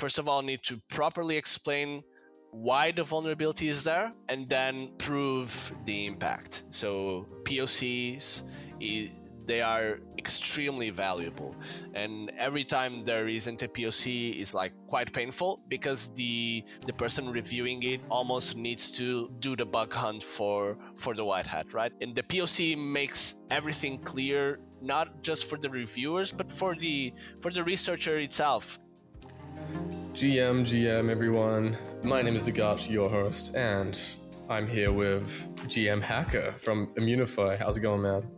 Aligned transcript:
first 0.00 0.18
of 0.18 0.26
all 0.28 0.40
need 0.40 0.62
to 0.62 0.80
properly 0.88 1.36
explain 1.36 2.02
why 2.52 2.90
the 2.90 3.02
vulnerability 3.02 3.68
is 3.68 3.84
there 3.84 4.12
and 4.28 4.48
then 4.48 4.90
prove 4.98 5.52
the 5.84 6.06
impact. 6.06 6.64
So 6.70 7.26
POCs 7.44 8.42
they 9.46 9.60
are 9.60 9.98
extremely 10.16 10.90
valuable. 10.90 11.54
And 11.94 12.30
every 12.38 12.62
time 12.62 13.04
there 13.04 13.26
isn't 13.26 13.62
a 13.62 13.68
poc 13.68 14.02
is 14.42 14.54
like 14.54 14.72
quite 14.86 15.12
painful 15.12 15.60
because 15.68 16.00
the 16.14 16.64
the 16.86 16.92
person 16.92 17.32
reviewing 17.32 17.82
it 17.82 18.00
almost 18.10 18.56
needs 18.56 18.92
to 18.92 19.06
do 19.40 19.56
the 19.56 19.66
bug 19.76 19.92
hunt 19.92 20.22
for 20.22 20.76
for 20.96 21.14
the 21.14 21.24
white 21.24 21.48
hat 21.54 21.66
right? 21.72 21.92
And 22.00 22.14
the 22.14 22.22
poc 22.22 22.58
makes 22.78 23.22
everything 23.50 23.98
clear 23.98 24.60
not 24.80 25.22
just 25.22 25.42
for 25.48 25.58
the 25.58 25.70
reviewers 25.70 26.32
but 26.32 26.48
for 26.60 26.76
the 26.76 27.12
for 27.42 27.50
the 27.50 27.64
researcher 27.64 28.18
itself 28.18 28.78
gm 30.12 30.60
gm 30.62 31.10
everyone 31.10 31.76
my 32.04 32.22
name 32.22 32.36
is 32.36 32.48
DeGatchi, 32.48 32.90
your 32.90 33.08
host 33.08 33.56
and 33.56 34.00
i'm 34.48 34.66
here 34.66 34.92
with 34.92 35.48
GmHacker 35.68 36.58
from 36.58 36.88
Immunefi. 36.94 37.58
how's 37.58 37.76
it 37.76 37.80
going 37.80 38.02
man 38.02 38.28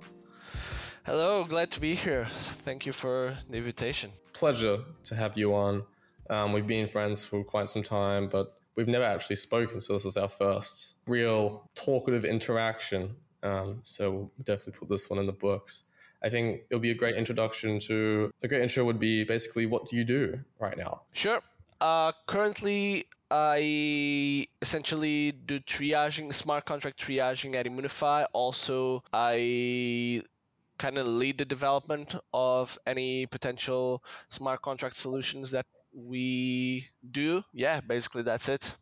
Hello, 1.05 1.43
glad 1.43 1.73
to 1.73 1.81
be 1.81 1.97
here. 1.97 2.29
Thank 2.37 2.87
you 2.87 2.93
for 2.93 3.37
the 3.51 3.57
invitation. 3.57 4.13
Pleasure 4.35 4.79
to 5.03 5.17
have 5.17 5.37
you 5.37 5.53
on. 5.53 5.83
Um, 6.31 6.53
we've 6.53 6.67
been 6.67 6.87
friends 6.87 7.25
for 7.25 7.43
quite 7.43 7.69
some 7.69 7.83
time, 7.83 8.29
but 8.29 8.57
we've 8.77 8.87
never 8.87 9.05
actually 9.05 9.35
spoken, 9.35 9.81
so 9.81 9.95
this 9.95 10.05
is 10.05 10.17
our 10.17 10.29
first 10.29 10.99
real 11.09 11.69
talkative 11.75 12.25
interaction. 12.25 13.17
Um, 13.43 13.81
so 13.83 14.11
we'll 14.13 14.31
definitely 14.45 14.79
put 14.79 14.89
this 14.89 15.11
one 15.11 15.19
in 15.19 15.27
the 15.27 15.33
books. 15.33 15.85
I 16.23 16.29
think 16.31 16.63
it'll 16.71 16.81
be 16.81 16.91
a 16.91 16.95
great 16.95 17.17
introduction 17.17 17.81
to 17.81 18.31
a 18.43 18.49
great 18.49 18.63
intro 18.63 18.85
would 18.85 19.01
be 19.01 19.25
basically 19.25 19.67
what 19.67 19.89
do 19.89 19.97
you 19.97 20.05
do 20.05 20.39
right 20.59 20.77
now? 20.77 21.03
Sure. 21.13 21.41
Uh, 21.81 22.13
currently, 22.27 23.07
I 23.31 24.47
essentially 24.61 25.33
do 25.33 25.59
triaging, 25.61 26.33
smart 26.33 26.65
contract 26.65 27.01
triaging 27.01 27.55
at 27.57 27.67
Immunefi. 27.67 28.27
Also, 28.33 29.03
I 29.13 30.23
kind 30.79 30.99
of 30.99 31.07
lead 31.07 31.39
the 31.39 31.45
development 31.45 32.15
of 32.33 32.79
any 32.87 33.27
potential 33.27 34.03
smart 34.29 34.63
contract 34.63 34.97
solutions 34.97 35.51
that 35.53 35.67
we 35.95 36.89
do. 37.11 37.43
Yeah, 37.53 37.81
basically 37.81 38.23
that's 38.23 38.49
it. 38.49 38.75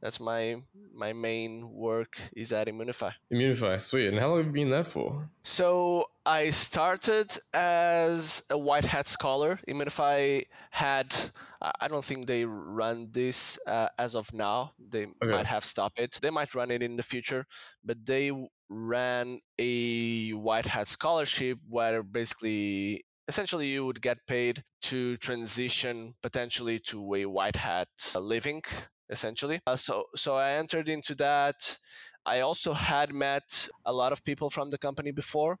That's 0.00 0.20
my 0.20 0.56
my 0.94 1.12
main 1.12 1.72
work 1.72 2.18
is 2.36 2.52
at 2.52 2.68
Immunefi. 2.68 3.12
Immunefi, 3.32 3.80
sweet. 3.80 4.08
And 4.08 4.18
how 4.18 4.28
long 4.28 4.38
have 4.38 4.46
you 4.46 4.52
been 4.52 4.70
there 4.70 4.84
for? 4.84 5.28
So 5.42 6.06
I 6.24 6.50
started 6.50 7.36
as 7.52 8.42
a 8.50 8.58
white 8.58 8.84
hat 8.84 9.08
scholar. 9.08 9.58
Immunefi 9.68 10.46
had 10.70 11.14
I 11.60 11.88
don't 11.88 12.04
think 12.04 12.26
they 12.26 12.44
run 12.44 13.08
this 13.10 13.58
uh, 13.66 13.88
as 13.98 14.14
of 14.14 14.32
now. 14.32 14.72
They 14.78 15.06
okay. 15.06 15.32
might 15.32 15.46
have 15.46 15.64
stopped 15.64 15.98
it. 15.98 16.18
They 16.22 16.30
might 16.30 16.54
run 16.54 16.70
it 16.70 16.82
in 16.82 16.96
the 16.96 17.02
future, 17.02 17.44
but 17.84 18.04
they 18.06 18.30
ran 18.68 19.40
a 19.58 20.30
white 20.30 20.66
hat 20.66 20.88
scholarship 20.88 21.58
where 21.68 22.02
basically 22.04 23.04
essentially 23.26 23.66
you 23.66 23.84
would 23.84 24.00
get 24.00 24.18
paid 24.26 24.62
to 24.82 25.16
transition 25.18 26.14
potentially 26.22 26.78
to 26.78 27.14
a 27.14 27.26
white 27.26 27.56
hat 27.56 27.88
living 28.14 28.62
essentially 29.10 29.60
uh, 29.66 29.76
so 29.76 30.06
so 30.14 30.36
i 30.36 30.52
entered 30.52 30.88
into 30.88 31.14
that 31.14 31.78
i 32.26 32.40
also 32.40 32.72
had 32.72 33.12
met 33.12 33.68
a 33.86 33.92
lot 33.92 34.12
of 34.12 34.24
people 34.24 34.50
from 34.50 34.70
the 34.70 34.78
company 34.78 35.10
before 35.10 35.58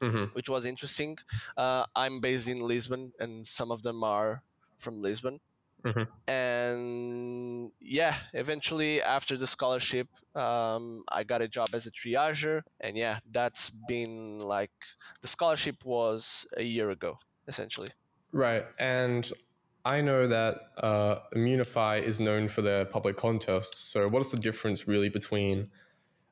mm-hmm. 0.00 0.24
which 0.32 0.48
was 0.48 0.64
interesting 0.64 1.16
uh, 1.56 1.84
i'm 1.96 2.20
based 2.20 2.48
in 2.48 2.60
lisbon 2.60 3.12
and 3.20 3.46
some 3.46 3.70
of 3.70 3.82
them 3.82 4.04
are 4.04 4.42
from 4.78 5.00
lisbon 5.00 5.40
Mm-hmm. 5.84 6.30
And 6.30 7.70
yeah, 7.80 8.16
eventually 8.34 9.02
after 9.02 9.36
the 9.36 9.46
scholarship, 9.46 10.08
um, 10.34 11.04
I 11.08 11.24
got 11.24 11.42
a 11.42 11.48
job 11.48 11.68
as 11.72 11.86
a 11.86 11.90
triager. 11.90 12.62
And 12.80 12.96
yeah, 12.96 13.20
that's 13.30 13.70
been 13.88 14.38
like 14.38 14.70
the 15.22 15.28
scholarship 15.28 15.84
was 15.84 16.46
a 16.56 16.62
year 16.62 16.90
ago, 16.90 17.18
essentially. 17.48 17.90
Right. 18.32 18.64
And 18.78 19.30
I 19.84 20.00
know 20.00 20.26
that 20.28 20.60
uh, 20.76 21.20
Immunefi 21.34 22.02
is 22.02 22.20
known 22.20 22.48
for 22.48 22.62
their 22.62 22.84
public 22.84 23.16
contests. 23.16 23.78
So, 23.78 24.08
what 24.08 24.20
is 24.20 24.30
the 24.30 24.38
difference 24.38 24.86
really 24.86 25.08
between, 25.08 25.70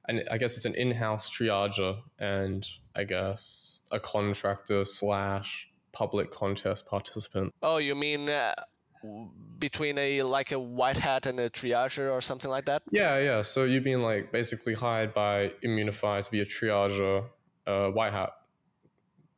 and 0.08 0.24
I 0.30 0.38
guess 0.38 0.56
it's 0.56 0.66
an 0.66 0.74
in 0.74 0.90
house 0.90 1.30
triager 1.30 1.98
and 2.18 2.66
I 2.94 3.04
guess 3.04 3.80
a 3.90 3.98
contractor 3.98 4.84
slash 4.84 5.70
public 5.92 6.30
contest 6.30 6.86
participant? 6.86 7.54
Oh, 7.62 7.78
you 7.78 7.94
mean 7.94 8.28
uh, 8.28 8.54
between 9.58 9.98
a 9.98 10.22
like 10.22 10.52
a 10.52 10.58
white 10.58 10.98
hat 10.98 11.26
and 11.26 11.40
a 11.40 11.48
triager 11.50 12.12
or 12.12 12.20
something 12.20 12.50
like 12.50 12.66
that? 12.66 12.82
Yeah, 12.90 13.18
yeah. 13.18 13.42
So 13.42 13.64
you've 13.64 13.84
been 13.84 14.02
like 14.02 14.32
basically 14.32 14.74
hired 14.74 15.14
by 15.14 15.52
Immunefi 15.64 16.24
to 16.24 16.30
be 16.30 16.40
a 16.40 16.46
triager, 16.46 17.24
uh, 17.66 17.88
white 17.88 18.12
hat. 18.12 18.30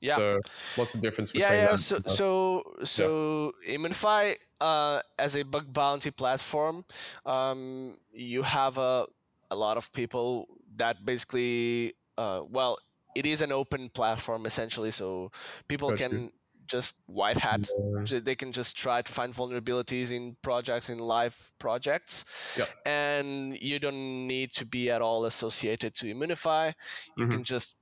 Yeah. 0.01 0.17
So 0.17 0.41
what's 0.77 0.93
the 0.93 0.99
difference 0.99 1.33
between 1.33 1.53
yeah, 1.53 1.71
yeah. 1.71 1.77
So 1.77 2.01
so 2.07 2.75
so 2.85 3.55
yeah. 3.67 3.77
Immunefi 3.77 4.37
uh, 4.61 5.01
as 5.19 5.37
a 5.37 5.43
bug 5.43 5.73
bounty 5.73 6.11
platform, 6.11 6.85
um, 7.27 7.97
you 8.13 8.43
have 8.43 8.79
a 8.79 9.07
a 9.51 9.57
lot 9.57 9.77
of 9.77 9.93
people 9.93 10.49
that 10.77 11.05
basically 11.05 11.95
uh, 12.19 12.43
well 12.49 12.79
it 13.15 13.27
is 13.27 13.43
an 13.43 13.53
open 13.53 13.89
platform 13.91 14.47
essentially 14.47 14.91
so 14.91 15.33
people 15.69 15.91
That's 15.91 16.03
can 16.03 16.11
true 16.11 16.31
just 16.71 16.95
white 17.07 17.37
hat. 17.37 17.69
Yeah. 18.07 18.21
They 18.21 18.37
can 18.37 18.53
just 18.53 18.77
try 18.77 19.03
to 19.03 19.13
find 19.13 19.35
vulnerabilities 19.35 20.13
in 20.13 20.37
projects, 20.41 20.89
in 20.89 20.99
live 20.99 21.37
projects, 21.59 22.25
yep. 22.57 22.69
and 22.87 23.59
you 23.61 23.81
don't 23.81 24.29
need 24.29 24.53
to 24.55 24.65
be 24.65 24.89
at 24.91 25.03
all 25.03 25.25
associated 25.25 25.97
to 25.97 26.07
Immunefi. 26.07 26.73
You 27.17 27.25
mm-hmm. 27.25 27.33
can 27.33 27.45
just 27.45 27.75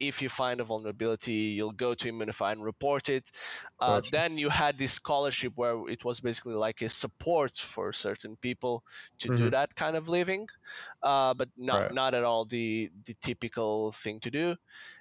if 0.00 0.22
you 0.22 0.30
find 0.30 0.60
a 0.60 0.64
vulnerability, 0.64 1.54
you'll 1.56 1.72
go 1.72 1.94
to 1.94 2.10
Immunefi 2.10 2.52
and 2.52 2.64
report 2.64 3.10
it. 3.10 3.30
Uh, 3.78 4.00
gotcha. 4.00 4.10
Then 4.10 4.38
you 4.38 4.48
had 4.48 4.78
this 4.78 4.92
scholarship 4.92 5.52
where 5.56 5.88
it 5.88 6.04
was 6.04 6.20
basically 6.20 6.54
like 6.54 6.80
a 6.80 6.88
support 6.88 7.52
for 7.52 7.92
certain 7.92 8.36
people 8.36 8.82
to 9.18 9.28
mm-hmm. 9.28 9.44
do 9.44 9.50
that 9.50 9.74
kind 9.76 9.96
of 9.96 10.08
living, 10.08 10.48
uh, 11.02 11.34
but 11.34 11.48
not 11.56 11.82
right. 11.82 11.94
not 11.94 12.14
at 12.14 12.24
all 12.24 12.46
the 12.46 12.90
the 13.04 13.14
typical 13.20 13.92
thing 13.92 14.20
to 14.20 14.30
do. 14.30 14.56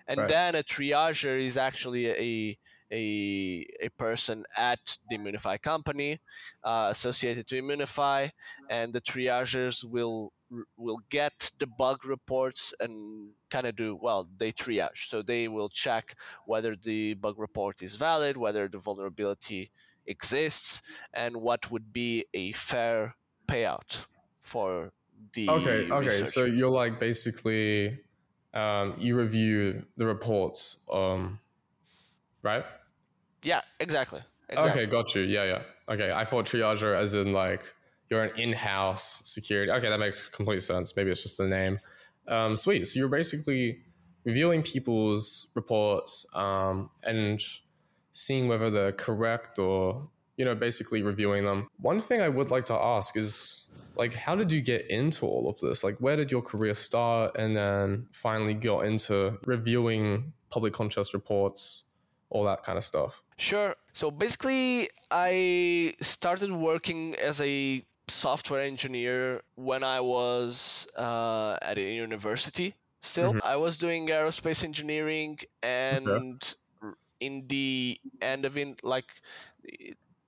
And 0.07 0.19
right. 0.19 0.29
then 0.29 0.55
a 0.55 0.63
triager 0.63 1.39
is 1.43 1.55
actually 1.55 2.07
a 2.07 2.57
a, 2.91 3.67
a 3.81 3.89
person 3.97 4.43
at 4.57 4.79
the 5.09 5.17
Immunefi 5.17 5.61
company 5.61 6.19
uh, 6.63 6.87
associated 6.89 7.47
to 7.47 7.61
Immunefi, 7.61 8.31
and 8.69 8.93
the 8.93 9.01
triagers 9.01 9.85
will 9.85 10.33
will 10.77 10.99
get 11.09 11.51
the 11.59 11.67
bug 11.67 12.05
reports 12.05 12.73
and 12.79 13.29
kind 13.49 13.67
of 13.67 13.75
do 13.75 13.97
well 14.01 14.27
they 14.37 14.51
triage 14.51 15.07
so 15.07 15.21
they 15.21 15.47
will 15.47 15.69
check 15.69 16.15
whether 16.45 16.75
the 16.75 17.13
bug 17.15 17.37
report 17.37 17.81
is 17.81 17.95
valid 17.95 18.35
whether 18.35 18.67
the 18.67 18.79
vulnerability 18.79 19.71
exists 20.07 20.81
and 21.13 21.35
what 21.35 21.69
would 21.71 21.93
be 21.93 22.25
a 22.33 22.51
fair 22.53 23.15
payout 23.47 24.05
for 24.41 24.91
the 25.33 25.49
okay 25.49 25.89
okay 25.91 26.05
researcher. 26.05 26.25
so 26.25 26.45
you're 26.45 26.69
like 26.69 26.99
basically 26.99 27.99
um, 28.53 28.95
you 28.97 29.15
review 29.15 29.83
the 29.97 30.05
reports 30.07 30.83
um, 30.91 31.39
right 32.41 32.65
yeah, 33.43 33.61
exactly. 33.79 34.21
exactly. 34.49 34.83
Okay, 34.83 34.91
got 34.91 35.15
you. 35.15 35.21
Yeah, 35.23 35.43
yeah. 35.45 35.93
Okay, 35.93 36.11
I 36.11 36.25
thought 36.25 36.45
triager 36.45 36.95
as 36.95 37.13
in 37.13 37.33
like 37.33 37.63
you're 38.09 38.23
an 38.23 38.37
in-house 38.39 39.21
security. 39.25 39.71
Okay, 39.71 39.89
that 39.89 39.99
makes 39.99 40.27
complete 40.27 40.63
sense. 40.63 40.95
Maybe 40.95 41.11
it's 41.11 41.23
just 41.23 41.37
the 41.37 41.47
name. 41.47 41.79
Um, 42.27 42.55
sweet. 42.55 42.85
So 42.85 42.99
you're 42.99 43.09
basically 43.09 43.79
reviewing 44.23 44.63
people's 44.63 45.51
reports 45.55 46.25
um, 46.33 46.89
and 47.03 47.41
seeing 48.11 48.47
whether 48.47 48.69
they're 48.69 48.91
correct 48.91 49.59
or 49.59 50.09
you 50.37 50.45
know 50.45 50.55
basically 50.55 51.01
reviewing 51.03 51.43
them. 51.45 51.67
One 51.77 52.01
thing 52.01 52.21
I 52.21 52.29
would 52.29 52.51
like 52.51 52.65
to 52.67 52.73
ask 52.73 53.17
is 53.17 53.65
like 53.95 54.13
how 54.13 54.35
did 54.35 54.51
you 54.51 54.61
get 54.61 54.89
into 54.89 55.25
all 55.25 55.49
of 55.49 55.59
this? 55.59 55.83
Like 55.83 55.97
where 55.99 56.15
did 56.15 56.31
your 56.31 56.41
career 56.41 56.73
start 56.73 57.37
and 57.37 57.55
then 57.55 58.07
finally 58.11 58.53
got 58.53 58.85
into 58.85 59.37
reviewing 59.45 60.33
public 60.49 60.73
contest 60.73 61.13
reports 61.13 61.85
all 62.29 62.45
that 62.45 62.63
kind 62.63 62.77
of 62.77 62.83
stuff? 62.83 63.21
Sure. 63.37 63.75
So 63.93 64.11
basically, 64.11 64.89
I 65.11 65.93
started 66.01 66.51
working 66.51 67.15
as 67.15 67.41
a 67.41 67.83
software 68.09 68.61
engineer 68.61 69.41
when 69.55 69.83
I 69.83 70.01
was 70.01 70.87
uh, 70.97 71.57
at 71.61 71.77
a 71.77 71.81
university. 71.81 72.75
Still, 73.01 73.33
mm-hmm. 73.33 73.47
I 73.47 73.55
was 73.55 73.77
doing 73.77 74.07
aerospace 74.07 74.63
engineering, 74.63 75.39
and 75.63 76.07
okay. 76.07 76.93
in 77.21 77.45
the 77.47 77.97
end 78.21 78.45
of 78.45 78.57
it, 78.57 78.83
like 78.83 79.05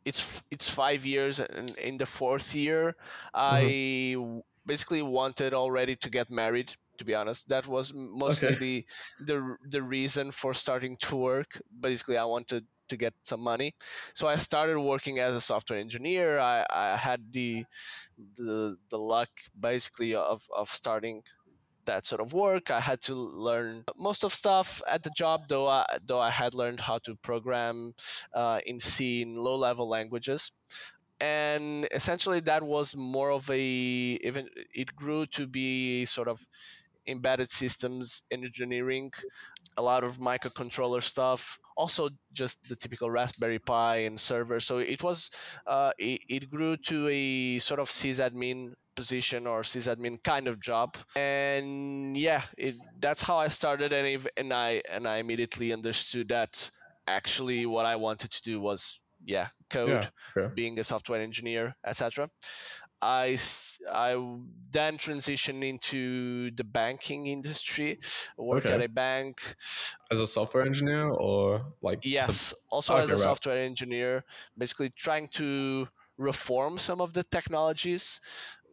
it's 0.05 0.41
it's 0.49 0.69
five 0.69 1.05
years, 1.05 1.39
and 1.39 1.71
in 1.77 1.97
the 1.97 2.05
fourth 2.05 2.55
year, 2.55 2.95
mm-hmm. 3.35 4.39
I 4.39 4.41
basically 4.65 5.01
wanted 5.01 5.53
already 5.53 5.95
to 5.97 6.09
get 6.09 6.29
married 6.29 6.73
to 7.01 7.05
be 7.05 7.15
honest. 7.15 7.49
That 7.49 7.67
was 7.67 7.93
mostly 7.93 8.49
okay. 8.49 8.59
the 8.59 8.85
the 9.25 9.57
the 9.69 9.81
reason 9.81 10.31
for 10.31 10.53
starting 10.53 10.97
to 11.07 11.15
work. 11.15 11.59
Basically, 11.79 12.17
I 12.17 12.25
wanted 12.25 12.63
to 12.91 12.97
get 12.97 13.13
some 13.23 13.41
money. 13.41 13.73
So 14.13 14.27
I 14.27 14.37
started 14.37 14.79
working 14.79 15.19
as 15.19 15.35
a 15.35 15.41
software 15.41 15.79
engineer. 15.79 16.39
I, 16.39 16.65
I 16.69 16.97
had 16.97 17.21
the 17.33 17.65
the 18.37 18.77
the 18.89 18.99
luck 18.99 19.29
basically 19.59 20.15
of 20.15 20.41
of 20.55 20.69
starting 20.69 21.23
that 21.85 22.05
sort 22.05 22.21
of 22.21 22.33
work. 22.33 22.71
I 22.71 22.79
had 22.79 23.01
to 23.09 23.15
learn 23.15 23.83
most 23.97 24.23
of 24.23 24.33
stuff 24.33 24.81
at 24.87 25.03
the 25.03 25.11
job, 25.17 25.47
though. 25.49 25.67
I, 25.67 25.85
though 26.05 26.19
I 26.19 26.29
had 26.29 26.53
learned 26.53 26.79
how 26.79 26.99
to 27.05 27.15
program 27.15 27.93
uh, 28.33 28.59
in 28.65 28.79
C 28.79 29.21
in 29.23 29.35
low 29.35 29.55
level 29.55 29.89
languages, 29.89 30.51
and 31.19 31.87
essentially 31.91 32.39
that 32.41 32.63
was 32.63 32.95
more 32.95 33.31
of 33.31 33.49
a 33.49 33.61
even 33.61 34.47
it 34.73 34.95
grew 34.95 35.25
to 35.27 35.47
be 35.47 36.05
sort 36.05 36.27
of 36.27 36.39
embedded 37.07 37.51
systems 37.51 38.23
engineering, 38.31 39.11
a 39.77 39.81
lot 39.81 40.03
of 40.03 40.17
microcontroller 40.17 41.03
stuff, 41.03 41.59
also 41.75 42.09
just 42.33 42.67
the 42.69 42.75
typical 42.75 43.09
Raspberry 43.09 43.59
Pi 43.59 43.97
and 43.97 44.19
server. 44.19 44.59
So 44.59 44.79
it 44.79 45.01
was 45.03 45.31
uh, 45.67 45.91
it, 45.97 46.21
it 46.29 46.49
grew 46.49 46.77
to 46.77 47.07
a 47.09 47.59
sort 47.59 47.79
of 47.79 47.89
sysadmin 47.89 48.73
position 48.95 49.47
or 49.47 49.61
sysadmin 49.61 50.21
kind 50.23 50.47
of 50.47 50.59
job 50.59 50.97
and 51.15 52.15
yeah 52.17 52.41
it, 52.57 52.75
that's 52.99 53.21
how 53.21 53.37
i 53.37 53.47
started 53.47 53.93
and, 53.93 54.05
if, 54.05 54.27
and 54.35 54.53
i 54.53 54.81
and 54.89 55.07
i 55.07 55.17
immediately 55.17 55.71
understood 55.71 56.27
that 56.27 56.69
actually 57.07 57.65
what 57.65 57.85
i 57.85 57.95
wanted 57.95 58.29
to 58.29 58.41
do 58.41 58.59
was 58.59 58.99
yeah 59.23 59.47
code 59.69 59.89
yeah, 59.89 60.41
yeah. 60.43 60.49
being 60.53 60.77
a 60.79 60.83
software 60.83 61.21
engineer 61.21 61.75
etc 61.85 62.29
I, 63.01 63.37
I 63.91 64.37
then 64.71 64.97
transitioned 64.97 65.67
into 65.67 66.51
the 66.51 66.63
banking 66.63 67.27
industry, 67.27 67.99
work 68.37 68.65
okay. 68.65 68.75
at 68.75 68.81
a 68.81 68.89
bank. 68.89 69.41
As 70.11 70.19
a 70.19 70.27
software 70.27 70.63
engineer 70.63 71.09
or 71.09 71.59
like? 71.81 71.99
Yes, 72.03 72.53
also 72.69 72.93
okay, 72.93 73.03
as 73.03 73.09
a 73.09 73.13
right. 73.13 73.23
software 73.23 73.57
engineer, 73.57 74.23
basically 74.57 74.91
trying 74.91 75.29
to 75.29 75.87
reform 76.17 76.77
some 76.77 77.01
of 77.01 77.13
the 77.13 77.23
technologies. 77.23 78.21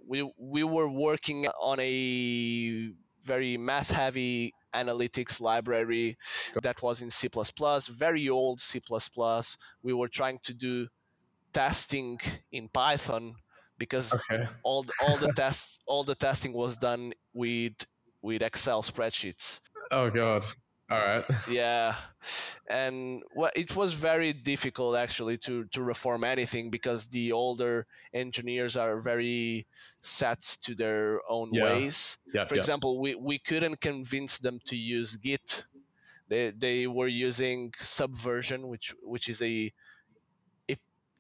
We, 0.07 0.31
we 0.39 0.63
were 0.65 0.89
working 0.89 1.47
on 1.47 1.79
a 1.81 2.91
very 3.23 3.57
math 3.57 3.91
heavy 3.91 4.55
analytics 4.75 5.41
library 5.41 6.19
that 6.63 6.83
was 6.83 7.01
in 7.01 7.11
C++, 7.11 7.29
very 7.91 8.29
old 8.29 8.61
C++. 8.61 8.81
We 9.83 9.93
were 9.95 10.09
trying 10.09 10.39
to 10.45 10.55
do 10.55 10.89
testing 11.53 12.21
in 12.53 12.69
Python 12.69 13.35
because 13.79 14.13
okay. 14.13 14.47
all 14.63 14.85
all 15.07 15.17
the 15.17 15.33
tests 15.33 15.79
all 15.87 16.05
the 16.05 16.15
testing 16.15 16.53
was 16.53 16.77
done 16.77 17.13
with 17.33 17.75
with 18.23 18.43
Excel 18.43 18.83
spreadsheets. 18.83 19.61
Oh 19.91 20.11
god. 20.11 20.45
All 20.91 20.99
right. 20.99 21.25
yeah, 21.51 21.97
and 22.71 23.23
well, 23.35 23.51
it 23.55 23.77
was 23.77 23.93
very 23.93 24.33
difficult 24.33 24.97
actually 24.97 25.37
to 25.39 25.65
to 25.73 25.83
reform 25.83 26.25
anything 26.25 26.71
because 26.71 27.09
the 27.09 27.33
older 27.33 27.87
engineers 28.15 28.75
are 28.77 28.99
very 28.99 29.67
set 30.01 30.41
to 30.63 30.75
their 30.75 31.21
own 31.29 31.51
yeah. 31.53 31.65
ways. 31.65 32.19
Yeah, 32.33 32.47
For 32.47 32.55
yeah. 32.55 32.61
example, 32.61 33.01
we 33.01 33.15
we 33.15 33.39
couldn't 33.39 33.83
convince 33.83 34.39
them 34.39 34.61
to 34.67 34.77
use 34.77 35.17
Git. 35.17 35.65
They 36.29 36.53
they 36.57 36.87
were 36.87 37.09
using 37.09 37.75
Subversion, 37.79 38.67
which 38.67 38.95
which 39.03 39.29
is 39.29 39.43
a 39.43 39.71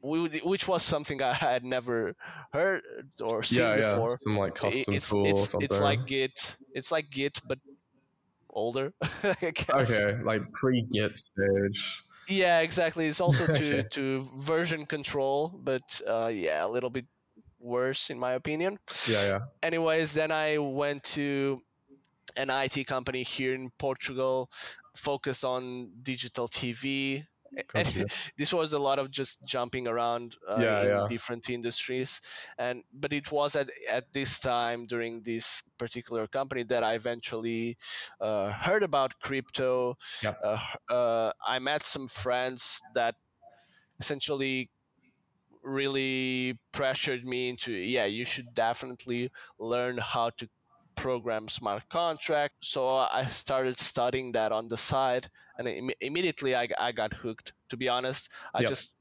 which 0.00 0.68
was 0.68 0.82
something 0.82 1.22
I 1.22 1.32
had 1.32 1.64
never 1.64 2.14
heard 2.52 2.82
or 3.20 3.42
seen 3.42 3.60
yeah, 3.60 3.76
yeah. 3.76 3.94
before. 3.94 4.16
Some 4.18 4.36
like 4.36 4.54
custom 4.54 4.94
it's, 4.94 5.08
tool 5.08 5.26
it's, 5.26 5.40
or 5.40 5.46
something. 5.46 5.64
It's 5.64 5.80
like 5.80 6.06
Git. 6.06 6.56
It's 6.74 6.92
like 6.92 7.10
Git, 7.10 7.40
but 7.46 7.58
older. 8.50 8.92
Okay, 9.42 10.16
like 10.22 10.52
pre-Git 10.52 11.18
stage. 11.18 12.04
Yeah, 12.28 12.60
exactly. 12.60 13.06
It's 13.06 13.20
also 13.20 13.46
to 13.60 13.82
to 13.82 14.28
version 14.36 14.86
control, 14.86 15.52
but 15.62 16.00
uh, 16.06 16.30
yeah, 16.32 16.64
a 16.64 16.68
little 16.68 16.90
bit 16.90 17.06
worse 17.60 18.10
in 18.10 18.18
my 18.18 18.32
opinion. 18.32 18.78
Yeah, 19.08 19.24
yeah. 19.26 19.38
Anyways, 19.62 20.14
then 20.14 20.30
I 20.30 20.58
went 20.58 21.02
to 21.14 21.62
an 22.36 22.50
IT 22.50 22.86
company 22.86 23.22
here 23.22 23.54
in 23.54 23.70
Portugal, 23.78 24.50
focused 24.94 25.44
on 25.44 25.90
digital 26.02 26.48
TV 26.48 27.26
this 28.36 28.52
was 28.52 28.72
a 28.72 28.78
lot 28.78 28.98
of 28.98 29.10
just 29.10 29.42
jumping 29.44 29.86
around 29.86 30.36
uh, 30.48 30.56
yeah, 30.60 30.82
in 30.82 30.88
yeah. 30.88 31.06
different 31.08 31.48
industries 31.50 32.20
and 32.58 32.82
but 32.92 33.12
it 33.12 33.30
was 33.32 33.56
at, 33.56 33.70
at 33.88 34.12
this 34.12 34.40
time 34.40 34.86
during 34.86 35.22
this 35.22 35.62
particular 35.78 36.26
company 36.26 36.62
that 36.62 36.82
i 36.84 36.94
eventually 36.94 37.76
uh, 38.20 38.50
heard 38.50 38.82
about 38.82 39.12
crypto 39.20 39.94
yeah. 40.22 40.34
Uh, 40.42 40.92
uh, 40.92 41.32
i 41.46 41.58
met 41.58 41.84
some 41.84 42.08
friends 42.08 42.80
that 42.94 43.14
essentially 44.00 44.70
really 45.62 46.58
pressured 46.72 47.24
me 47.24 47.48
into 47.48 47.72
yeah 47.72 48.04
you 48.04 48.24
should 48.24 48.54
definitely 48.54 49.30
learn 49.58 49.98
how 49.98 50.30
to 50.30 50.48
program 50.98 51.48
smart 51.48 51.88
contract. 51.88 52.54
So 52.62 52.88
I 52.88 53.26
started 53.26 53.78
studying 53.78 54.32
that 54.32 54.52
on 54.52 54.68
the 54.68 54.76
side, 54.76 55.28
and 55.58 55.68
Im- 55.68 56.00
immediately 56.00 56.54
I, 56.54 56.68
I 56.78 56.92
got 56.92 57.14
hooked. 57.14 57.52
To 57.70 57.76
be 57.76 57.88
honest, 57.88 58.30
I 58.54 58.60
yep. 58.60 58.68
just 58.68 58.92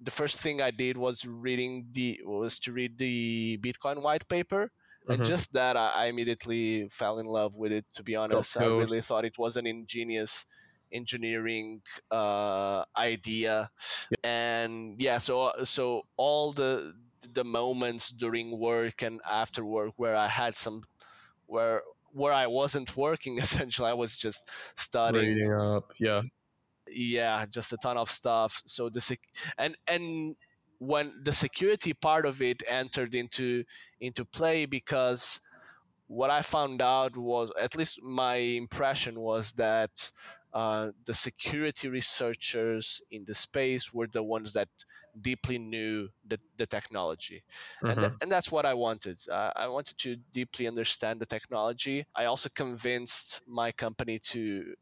the 0.00 0.10
first 0.10 0.40
thing 0.40 0.60
I 0.60 0.70
did 0.70 0.96
was 0.96 1.24
reading 1.24 1.86
the 1.92 2.20
was 2.24 2.58
to 2.60 2.72
read 2.72 2.98
the 2.98 3.58
Bitcoin 3.58 4.02
white 4.02 4.26
paper. 4.28 4.70
And 5.08 5.20
mm-hmm. 5.20 5.28
just 5.28 5.52
that, 5.52 5.76
I, 5.76 5.92
I, 5.94 6.06
immediately 6.06 6.88
fell 6.90 7.20
in 7.20 7.26
love 7.26 7.54
with 7.54 7.70
it. 7.70 7.84
To 7.94 8.02
be 8.02 8.16
honest, 8.16 8.60
I 8.60 8.64
really 8.64 9.00
thought 9.00 9.24
it 9.24 9.38
was 9.38 9.56
an 9.56 9.64
ingenious 9.64 10.46
engineering 10.92 11.80
uh, 12.10 12.84
idea, 12.96 13.70
yep. 14.10 14.20
and 14.24 15.00
yeah. 15.00 15.18
So 15.18 15.52
so 15.62 16.02
all 16.16 16.52
the 16.52 16.92
the 17.32 17.44
moments 17.44 18.10
during 18.10 18.58
work 18.58 19.02
and 19.02 19.20
after 19.30 19.64
work 19.64 19.92
where 19.96 20.16
I 20.16 20.28
had 20.28 20.56
some 20.56 20.82
where 21.46 21.82
where 22.12 22.32
I 22.32 22.46
wasn't 22.46 22.96
working 22.96 23.38
essentially. 23.44 23.88
I 23.88 23.94
was 23.94 24.16
just 24.16 24.50
studying. 24.76 25.36
Reading 25.36 25.52
up 25.52 25.92
yeah. 25.98 26.22
Yeah 26.88 27.46
just 27.46 27.72
a 27.72 27.76
ton 27.76 27.96
of 27.96 28.10
stuff. 28.10 28.62
So 28.66 28.88
the 28.88 29.00
sec- 29.00 29.32
and 29.58 29.76
and 29.86 30.36
when 30.78 31.12
the 31.24 31.32
security 31.32 31.94
part 31.94 32.26
of 32.26 32.42
it 32.42 32.62
entered 32.66 33.14
into 33.14 33.64
into 34.00 34.24
play 34.24 34.66
because 34.66 35.40
what 36.08 36.30
I 36.30 36.42
found 36.42 36.82
out 36.82 37.16
was 37.16 37.50
at 37.60 37.76
least 37.76 38.02
my 38.02 38.36
impression 38.36 39.18
was 39.18 39.52
that 39.54 39.90
uh, 40.56 40.90
the 41.04 41.12
security 41.12 41.86
researchers 41.86 43.02
in 43.10 43.22
the 43.26 43.34
space 43.34 43.92
were 43.92 44.06
the 44.06 44.22
ones 44.22 44.54
that 44.54 44.68
deeply 45.20 45.58
knew 45.58 46.08
the, 46.28 46.38
the 46.56 46.66
technology 46.66 47.42
mm-hmm. 47.82 47.90
and, 47.90 48.00
th- 48.00 48.12
and 48.22 48.32
that's 48.32 48.50
what 48.50 48.64
i 48.64 48.72
wanted 48.72 49.18
uh, 49.30 49.50
i 49.54 49.66
wanted 49.68 49.98
to 49.98 50.16
deeply 50.32 50.66
understand 50.66 51.20
the 51.20 51.26
technology 51.26 52.06
i 52.14 52.24
also 52.24 52.48
convinced 52.54 53.42
my 53.46 53.70
company 53.70 54.18
to 54.18 54.74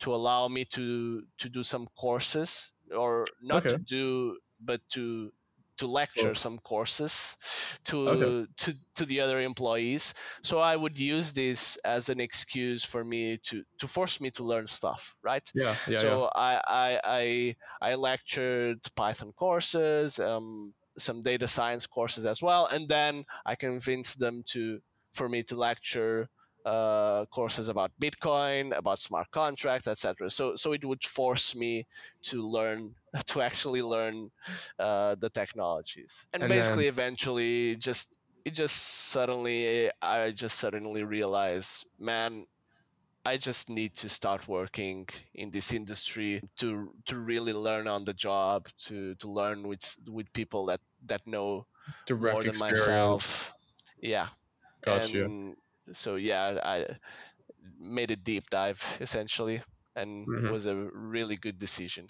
to 0.00 0.14
allow 0.14 0.48
me 0.48 0.66
to 0.66 1.22
to 1.38 1.48
do 1.48 1.62
some 1.62 1.88
courses 1.98 2.74
or 2.94 3.24
not 3.40 3.64
okay. 3.64 3.74
to 3.74 3.78
do 3.78 4.36
but 4.60 4.82
to 4.90 5.32
to 5.78 5.86
lecture 5.86 6.20
sure. 6.20 6.34
some 6.34 6.58
courses 6.58 7.36
to 7.84 8.08
okay. 8.08 8.46
to 8.56 8.74
to 8.94 9.04
the 9.04 9.20
other 9.20 9.40
employees 9.40 10.14
so 10.42 10.60
i 10.60 10.76
would 10.76 10.98
use 10.98 11.32
this 11.32 11.76
as 11.84 12.08
an 12.08 12.20
excuse 12.20 12.84
for 12.84 13.04
me 13.04 13.38
to 13.42 13.62
to 13.78 13.88
force 13.88 14.20
me 14.20 14.30
to 14.30 14.44
learn 14.44 14.66
stuff 14.66 15.14
right 15.22 15.50
yeah, 15.54 15.74
yeah 15.88 15.98
so 15.98 16.22
yeah. 16.22 16.28
I, 16.36 16.60
I 16.68 17.00
i 17.04 17.90
i 17.90 17.94
lectured 17.94 18.78
python 18.96 19.32
courses 19.32 20.18
um 20.18 20.72
some 20.98 21.22
data 21.22 21.46
science 21.46 21.86
courses 21.86 22.26
as 22.26 22.42
well 22.42 22.66
and 22.66 22.88
then 22.88 23.24
i 23.46 23.54
convinced 23.54 24.18
them 24.18 24.42
to 24.48 24.78
for 25.14 25.28
me 25.28 25.42
to 25.44 25.56
lecture 25.56 26.28
uh, 26.64 27.26
courses 27.26 27.68
about 27.68 27.90
Bitcoin, 28.00 28.76
about 28.76 29.00
smart 29.00 29.30
contracts, 29.30 29.88
etc. 29.88 30.30
So 30.30 30.56
so 30.56 30.72
it 30.72 30.84
would 30.84 31.04
force 31.04 31.54
me 31.54 31.86
to 32.22 32.42
learn 32.42 32.94
to 33.26 33.42
actually 33.42 33.82
learn 33.82 34.30
uh, 34.78 35.16
the 35.16 35.30
technologies, 35.30 36.28
and, 36.32 36.42
and 36.42 36.50
basically 36.50 36.84
then... 36.84 36.94
eventually 36.94 37.76
just 37.76 38.16
it 38.44 38.54
just 38.54 38.76
suddenly 38.76 39.90
I 40.00 40.30
just 40.30 40.58
suddenly 40.58 41.04
realized, 41.04 41.86
man. 41.98 42.46
I 43.24 43.36
just 43.36 43.70
need 43.70 43.94
to 44.02 44.08
start 44.08 44.48
working 44.48 45.08
in 45.34 45.52
this 45.52 45.72
industry 45.72 46.42
to 46.56 46.92
to 47.06 47.16
really 47.20 47.52
learn 47.52 47.86
on 47.86 48.04
the 48.04 48.12
job, 48.12 48.66
to 48.86 49.14
to 49.14 49.28
learn 49.28 49.62
with 49.62 49.96
with 50.10 50.32
people 50.32 50.66
that 50.66 50.80
that 51.06 51.24
know 51.24 51.66
Direct 52.06 52.34
more 52.34 52.42
than 52.42 52.50
experience. 52.50 52.86
myself. 52.86 53.52
Yeah. 54.00 54.26
Got 54.84 55.14
And, 55.14 55.56
so 55.92 56.16
yeah, 56.16 56.58
I 56.62 56.86
made 57.78 58.10
a 58.10 58.16
deep 58.16 58.50
dive 58.50 58.82
essentially, 59.00 59.62
and 59.96 60.26
mm-hmm. 60.26 60.46
it 60.46 60.52
was 60.52 60.66
a 60.66 60.74
really 60.74 61.36
good 61.36 61.58
decision. 61.58 62.06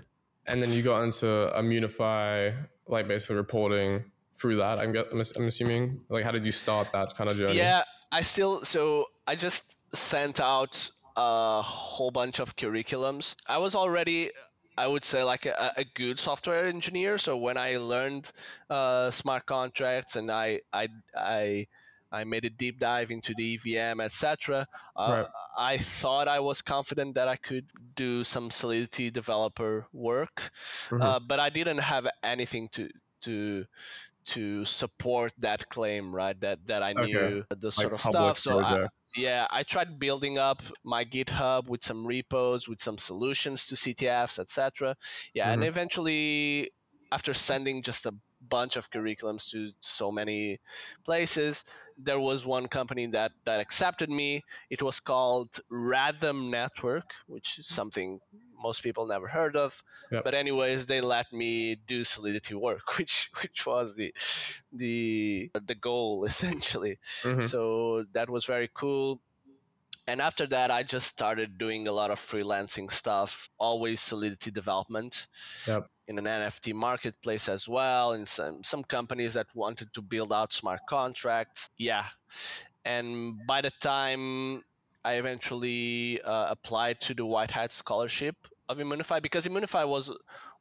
and 0.46 0.62
then 0.62 0.72
you 0.72 0.82
got 0.82 1.02
into 1.02 1.26
Immunefi, 1.26 2.56
like 2.86 3.08
basically 3.08 3.36
reporting 3.36 4.04
through 4.38 4.56
that. 4.56 4.78
I'm, 4.78 4.94
I'm 5.12 5.46
assuming. 5.46 6.02
Like, 6.08 6.24
how 6.24 6.30
did 6.30 6.44
you 6.44 6.52
start 6.52 6.88
that 6.92 7.16
kind 7.16 7.30
of 7.30 7.36
journey? 7.36 7.56
Yeah, 7.56 7.82
I 8.12 8.22
still 8.22 8.64
so 8.64 9.06
I 9.26 9.34
just 9.34 9.76
sent 9.92 10.40
out 10.40 10.90
a 11.16 11.62
whole 11.62 12.10
bunch 12.10 12.38
of 12.40 12.56
curriculums. 12.56 13.34
I 13.48 13.58
was 13.58 13.74
already 13.74 14.30
I 14.78 14.86
would 14.86 15.04
say 15.04 15.22
like 15.22 15.46
a, 15.46 15.72
a 15.76 15.84
good 15.94 16.18
software 16.18 16.66
engineer. 16.66 17.18
So 17.18 17.36
when 17.36 17.56
I 17.56 17.78
learned 17.78 18.30
uh, 18.68 19.10
smart 19.10 19.46
contracts 19.46 20.16
and 20.16 20.30
I 20.30 20.60
I 20.72 20.88
I 21.16 21.66
I 22.12 22.24
made 22.24 22.44
a 22.44 22.50
deep 22.50 22.78
dive 22.78 23.10
into 23.10 23.34
the 23.36 23.54
EVM, 23.54 24.00
etc. 24.00 24.66
Uh, 24.94 25.24
right. 25.24 25.26
I 25.58 25.78
thought 25.78 26.28
I 26.28 26.40
was 26.40 26.62
confident 26.62 27.14
that 27.16 27.28
I 27.28 27.36
could 27.36 27.66
do 27.94 28.24
some 28.24 28.50
Solidity 28.50 29.10
developer 29.10 29.86
work, 29.92 30.50
mm-hmm. 30.88 31.02
uh, 31.02 31.20
but 31.20 31.40
I 31.40 31.50
didn't 31.50 31.78
have 31.78 32.06
anything 32.22 32.68
to 32.72 32.88
to 33.22 33.64
to 34.26 34.64
support 34.64 35.32
that 35.38 35.68
claim, 35.68 36.14
right? 36.14 36.38
That 36.40 36.58
that 36.66 36.82
I 36.82 36.92
knew 36.92 37.18
okay. 37.18 37.42
the 37.60 37.70
sort 37.70 37.92
like 37.92 38.04
of 38.04 38.10
stuff. 38.10 38.38
So 38.38 38.60
I, 38.60 38.86
yeah, 39.16 39.46
I 39.50 39.62
tried 39.62 39.98
building 39.98 40.38
up 40.38 40.62
my 40.84 41.04
GitHub 41.04 41.68
with 41.68 41.82
some 41.82 42.06
repos, 42.06 42.68
with 42.68 42.80
some 42.80 42.98
solutions 42.98 43.66
to 43.66 43.74
CTFs, 43.74 44.38
etc. 44.38 44.96
Yeah, 45.32 45.44
mm-hmm. 45.44 45.52
and 45.52 45.64
eventually, 45.64 46.70
after 47.12 47.34
sending 47.34 47.82
just 47.82 48.06
a 48.06 48.14
bunch 48.48 48.76
of 48.76 48.90
curriculums 48.90 49.50
to 49.50 49.70
so 49.80 50.10
many 50.10 50.60
places. 51.04 51.64
There 51.98 52.20
was 52.20 52.46
one 52.46 52.66
company 52.68 53.06
that, 53.06 53.32
that 53.44 53.60
accepted 53.60 54.10
me. 54.10 54.42
It 54.70 54.82
was 54.82 55.00
called 55.00 55.60
Rhythm 55.68 56.50
Network, 56.50 57.10
which 57.26 57.58
is 57.58 57.66
something 57.66 58.20
most 58.60 58.82
people 58.82 59.06
never 59.06 59.28
heard 59.28 59.56
of. 59.56 59.82
Yep. 60.10 60.24
But 60.24 60.34
anyways, 60.34 60.86
they 60.86 61.00
let 61.00 61.32
me 61.32 61.76
do 61.86 62.04
Solidity 62.04 62.54
work, 62.54 62.96
which 62.98 63.30
which 63.42 63.66
was 63.66 63.96
the 63.96 64.14
the 64.72 65.50
the 65.66 65.74
goal 65.74 66.24
essentially. 66.30 66.98
Mm-hmm. 67.22 67.42
So 67.42 68.04
that 68.12 68.30
was 68.30 68.44
very 68.44 68.70
cool 68.72 69.20
and 70.08 70.20
after 70.20 70.46
that 70.46 70.70
i 70.70 70.82
just 70.82 71.06
started 71.06 71.58
doing 71.58 71.88
a 71.88 71.92
lot 71.92 72.10
of 72.10 72.18
freelancing 72.20 72.90
stuff 72.90 73.48
always 73.58 74.00
solidity 74.00 74.50
development 74.50 75.26
yep. 75.66 75.88
In 76.08 76.18
an 76.18 76.24
nft 76.24 76.72
marketplace 76.72 77.48
as 77.48 77.68
well 77.68 78.12
and 78.12 78.28
some, 78.28 78.62
some 78.62 78.84
companies 78.84 79.34
that 79.34 79.48
wanted 79.54 79.92
to 79.94 80.00
build 80.02 80.32
out 80.32 80.52
smart 80.52 80.80
contracts. 80.88 81.68
Yeah. 81.78 82.04
And 82.84 83.44
by 83.46 83.60
the 83.60 83.72
time 83.80 84.62
i 85.06 85.14
eventually 85.14 86.20
uh, 86.22 86.46
applied 86.50 87.00
to 87.00 87.14
the 87.14 87.24
white 87.24 87.50
hat 87.50 87.70
scholarship 87.70 88.36
of 88.68 88.78
immunefi 88.78 89.22
because 89.22 89.46
immunefi 89.46 89.86
was 89.88 90.12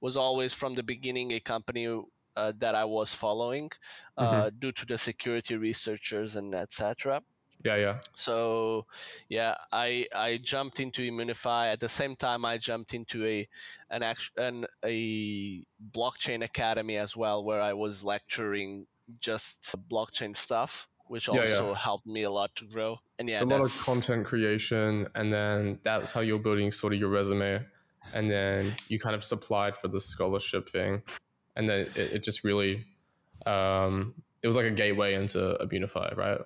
was 0.02 0.16
always 0.16 0.54
from 0.54 0.76
the 0.76 0.84
beginning 0.84 1.32
a 1.34 1.40
company 1.40 1.86
uh, 1.88 2.52
that 2.60 2.76
i 2.76 2.86
was 2.86 3.14
following 3.14 3.70
uh, 4.18 4.24
mm-hmm. 4.24 4.60
due 4.60 4.72
to 4.72 4.86
the 4.86 4.98
security 4.98 5.56
researchers 5.56 6.36
and 6.36 6.54
etc 6.54 7.22
yeah, 7.66 7.76
yeah. 7.76 7.96
So, 8.14 8.86
yeah, 9.28 9.56
I 9.72 10.08
I 10.16 10.38
jumped 10.38 10.80
into 10.80 11.02
Immunefi 11.02 11.74
at 11.74 11.80
the 11.80 11.90
same 11.90 12.16
time 12.16 12.46
I 12.46 12.58
jumped 12.58 12.94
into 12.94 13.26
a 13.26 13.48
an 13.90 14.04
act, 14.04 14.32
an 14.38 14.66
a 14.86 15.66
blockchain 15.92 16.44
academy 16.44 16.98
as 16.98 17.18
well 17.18 17.44
where 17.44 17.62
I 17.62 17.74
was 17.74 18.04
lecturing 18.04 18.86
just 19.20 19.76
blockchain 19.90 20.36
stuff 20.36 20.88
which 21.08 21.30
also 21.30 21.70
yeah, 21.70 21.78
helped 21.78 22.08
me 22.08 22.24
a 22.24 22.32
lot 22.32 22.56
to 22.56 22.66
grow. 22.66 22.98
And 23.20 23.30
yeah, 23.30 23.40
so 23.40 23.46
a 23.46 23.48
lot 23.48 23.62
of 23.62 23.78
content 23.86 24.26
creation, 24.26 25.08
and 25.16 25.32
then 25.32 25.80
that's 25.84 26.12
how 26.12 26.22
you're 26.22 26.40
building 26.40 26.72
sort 26.72 26.94
of 26.94 27.00
your 27.00 27.10
resume, 27.10 27.64
and 28.14 28.32
then 28.32 28.76
you 28.88 29.00
kind 29.00 29.16
of 29.16 29.24
supplied 29.24 29.78
for 29.78 29.88
the 29.88 30.02
scholarship 30.02 30.68
thing, 30.68 31.04
and 31.56 31.70
then 31.70 31.82
it, 31.96 31.98
it 31.98 32.24
just 32.24 32.44
really, 32.44 32.86
um, 33.46 34.16
it 34.42 34.48
was 34.48 34.56
like 34.56 34.66
a 34.66 34.72
gateway 34.72 35.14
into 35.14 35.58
Immunefi, 35.62 36.18
right? 36.18 36.42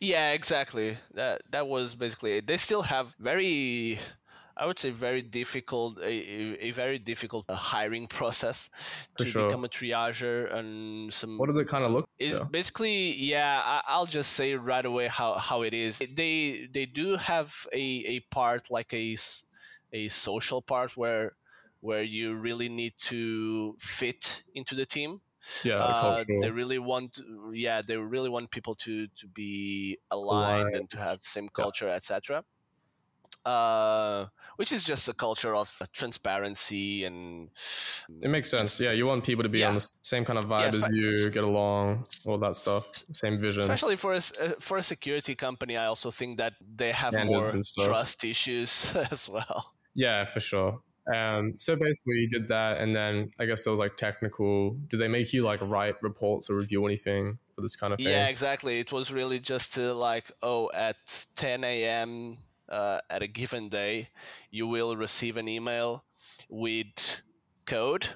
Yeah, 0.00 0.32
exactly. 0.32 0.96
That 1.14 1.42
that 1.50 1.66
was 1.66 1.94
basically 1.94 2.38
it. 2.38 2.46
They 2.46 2.56
still 2.56 2.82
have 2.82 3.14
very 3.18 3.98
I 4.56 4.64
would 4.64 4.78
say 4.78 4.90
very 4.90 5.20
difficult, 5.20 5.98
a, 5.98 6.66
a 6.66 6.70
very 6.70 6.98
difficult 6.98 7.44
uh, 7.48 7.54
hiring 7.54 8.06
process 8.18 8.70
to 9.18 9.26
sure. 9.26 9.44
become 9.44 9.64
a 9.64 9.68
triager 9.68 10.52
and 10.54 11.12
some. 11.12 11.36
What 11.36 11.48
did 11.48 11.56
it 11.58 11.68
kind 11.68 11.84
of 11.84 11.92
look? 11.92 12.08
Is 12.18 12.38
basically 12.50 13.12
yeah. 13.12 13.80
I, 13.86 13.98
will 13.98 14.06
just 14.06 14.32
say 14.32 14.54
right 14.54 14.84
away 14.84 15.08
how, 15.08 15.34
how 15.34 15.62
it 15.62 15.74
is. 15.74 15.98
They 15.98 16.68
they 16.72 16.86
do 16.86 17.16
have 17.16 17.54
a, 17.72 17.78
a 17.78 18.20
part 18.30 18.70
like 18.70 18.92
a 18.94 19.16
a 19.92 20.08
social 20.08 20.62
part 20.62 20.96
where 20.96 21.36
where 21.80 22.02
you 22.02 22.34
really 22.34 22.70
need 22.70 22.94
to 22.96 23.76
fit 23.78 24.42
into 24.54 24.74
the 24.74 24.86
team 24.86 25.20
yeah 25.64 25.78
uh, 25.78 26.24
they 26.40 26.50
really 26.50 26.78
want 26.78 27.20
yeah 27.52 27.82
they 27.82 27.96
really 27.96 28.28
want 28.28 28.50
people 28.50 28.74
to 28.74 29.06
to 29.16 29.26
be 29.28 29.98
aligned, 30.10 30.60
aligned. 30.60 30.76
and 30.76 30.90
to 30.90 30.96
have 30.96 31.18
the 31.18 31.26
same 31.26 31.48
culture 31.48 31.88
yeah. 31.88 31.94
etc 31.94 32.44
uh, 33.46 34.26
which 34.56 34.72
is 34.72 34.82
just 34.82 35.06
a 35.08 35.14
culture 35.14 35.54
of 35.54 35.70
transparency 35.92 37.04
and 37.04 37.48
it 38.22 38.28
makes 38.28 38.50
sense 38.50 38.62
just, 38.62 38.80
yeah 38.80 38.90
you 38.90 39.06
want 39.06 39.24
people 39.24 39.42
to 39.42 39.48
be 39.48 39.60
yeah. 39.60 39.68
on 39.68 39.74
the 39.74 39.94
same 40.02 40.24
kind 40.24 40.38
of 40.38 40.46
vibe 40.46 40.72
yeah, 40.72 40.78
as 40.78 40.90
you 40.92 41.30
get 41.30 41.44
along 41.44 42.04
all 42.24 42.38
that 42.38 42.56
stuff 42.56 43.04
same 43.12 43.38
vision 43.38 43.62
especially 43.62 43.96
for 43.96 44.14
a, 44.14 44.16
uh, 44.16 44.52
for 44.58 44.78
a 44.78 44.82
security 44.82 45.34
company 45.34 45.76
i 45.76 45.86
also 45.86 46.10
think 46.10 46.38
that 46.38 46.54
they 46.74 46.90
have 46.90 47.12
Standards 47.12 47.70
more 47.76 47.86
trust 47.86 48.24
issues 48.24 48.92
as 49.12 49.28
well 49.28 49.72
yeah 49.94 50.24
for 50.24 50.40
sure 50.40 50.80
um, 51.12 51.54
so 51.58 51.76
basically, 51.76 52.16
you 52.16 52.28
did 52.28 52.48
that, 52.48 52.78
and 52.78 52.94
then 52.94 53.30
I 53.38 53.46
guess 53.46 53.66
it 53.66 53.70
was 53.70 53.78
like 53.78 53.96
technical. 53.96 54.70
Did 54.88 54.98
they 54.98 55.08
make 55.08 55.32
you 55.32 55.42
like 55.42 55.60
write 55.62 56.02
reports 56.02 56.50
or 56.50 56.56
review 56.56 56.84
anything 56.86 57.38
for 57.54 57.60
this 57.60 57.76
kind 57.76 57.92
of 57.92 57.98
thing? 57.98 58.08
Yeah, 58.08 58.26
exactly. 58.26 58.80
It 58.80 58.92
was 58.92 59.12
really 59.12 59.38
just 59.38 59.74
to 59.74 59.94
like, 59.94 60.32
oh, 60.42 60.70
at 60.74 60.96
10 61.36 61.62
a.m. 61.64 62.38
Uh, 62.68 62.98
at 63.08 63.22
a 63.22 63.28
given 63.28 63.68
day, 63.68 64.08
you 64.50 64.66
will 64.66 64.96
receive 64.96 65.36
an 65.36 65.48
email 65.48 66.02
with 66.48 67.22
code. 67.64 68.08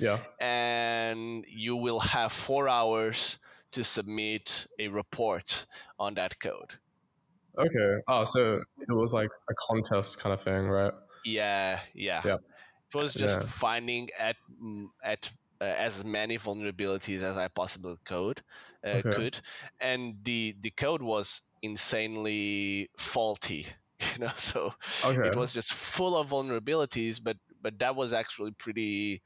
Yeah. 0.00 0.18
And 0.40 1.44
you 1.48 1.76
will 1.76 2.00
have 2.00 2.32
four 2.32 2.68
hours 2.68 3.38
to 3.72 3.84
submit 3.84 4.66
a 4.80 4.88
report 4.88 5.66
on 6.00 6.14
that 6.14 6.40
code. 6.40 6.74
Okay. 7.56 7.98
Oh, 8.08 8.24
so 8.24 8.62
it 8.80 8.92
was 8.92 9.12
like 9.12 9.30
a 9.48 9.54
contest 9.68 10.18
kind 10.18 10.32
of 10.32 10.40
thing, 10.40 10.66
right? 10.66 10.92
Yeah, 11.24 11.80
yeah. 11.94 12.22
Yep. 12.24 12.40
It 12.94 12.98
was 12.98 13.14
just 13.14 13.40
yeah. 13.40 13.46
finding 13.46 14.08
at 14.18 14.36
mm, 14.62 14.86
at 15.02 15.30
uh, 15.60 15.64
as 15.64 16.04
many 16.04 16.38
vulnerabilities 16.38 17.22
as 17.22 17.38
I 17.38 17.48
possibly 17.48 17.96
could 18.04 18.42
uh, 18.84 18.88
okay. 18.88 19.14
could, 19.14 19.40
and 19.80 20.16
the 20.24 20.56
the 20.60 20.70
code 20.70 21.02
was 21.02 21.42
insanely 21.62 22.90
faulty. 22.98 23.66
You 24.14 24.26
know, 24.26 24.32
so 24.36 24.74
okay. 25.04 25.28
it 25.28 25.36
was 25.36 25.54
just 25.54 25.72
full 25.72 26.16
of 26.16 26.30
vulnerabilities. 26.30 27.22
But 27.22 27.36
but 27.62 27.78
that 27.78 27.94
was 27.94 28.12
actually 28.12 28.50
pretty 28.50 29.22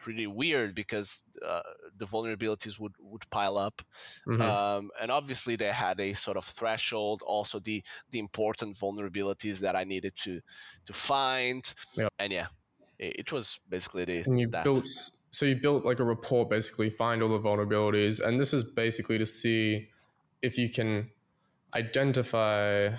pretty 0.00 0.26
weird 0.26 0.74
because 0.74 1.22
uh, 1.46 1.60
the 1.98 2.06
vulnerabilities 2.06 2.78
would, 2.78 2.92
would 3.00 3.28
pile 3.30 3.58
up. 3.58 3.82
Mm-hmm. 4.26 4.42
Um, 4.42 4.90
and 5.00 5.10
obviously 5.10 5.56
they 5.56 5.70
had 5.70 6.00
a 6.00 6.12
sort 6.14 6.36
of 6.36 6.44
threshold, 6.44 7.22
also 7.24 7.58
the, 7.58 7.82
the 8.10 8.18
important 8.18 8.76
vulnerabilities 8.76 9.58
that 9.60 9.76
I 9.76 9.84
needed 9.84 10.14
to, 10.24 10.40
to 10.86 10.92
find. 10.92 11.72
And 12.18 12.32
yeah, 12.32 12.46
it, 12.98 13.16
it, 13.18 13.32
was 13.32 13.58
basically 13.68 14.04
the, 14.04 14.18
and 14.20 14.40
you 14.40 14.48
that. 14.48 14.64
built, 14.64 14.88
so 15.30 15.46
you 15.46 15.56
built 15.56 15.84
like 15.84 16.00
a 16.00 16.04
report, 16.04 16.50
basically 16.50 16.90
find 16.90 17.22
all 17.22 17.28
the 17.28 17.40
vulnerabilities. 17.40 18.20
And 18.20 18.40
this 18.40 18.52
is 18.52 18.64
basically 18.64 19.18
to 19.18 19.26
see 19.26 19.88
if 20.42 20.58
you 20.58 20.68
can 20.68 21.10
identify 21.74 22.90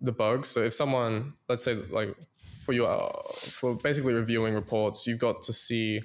the 0.00 0.12
bugs. 0.12 0.48
So 0.48 0.62
if 0.62 0.74
someone, 0.74 1.34
let's 1.48 1.64
say 1.64 1.74
like 1.74 2.16
for 2.64 2.72
your, 2.72 3.22
for 3.34 3.74
basically 3.74 4.14
reviewing 4.14 4.54
reports, 4.54 5.06
you've 5.06 5.18
got 5.18 5.42
to 5.44 5.52
see 5.52 6.00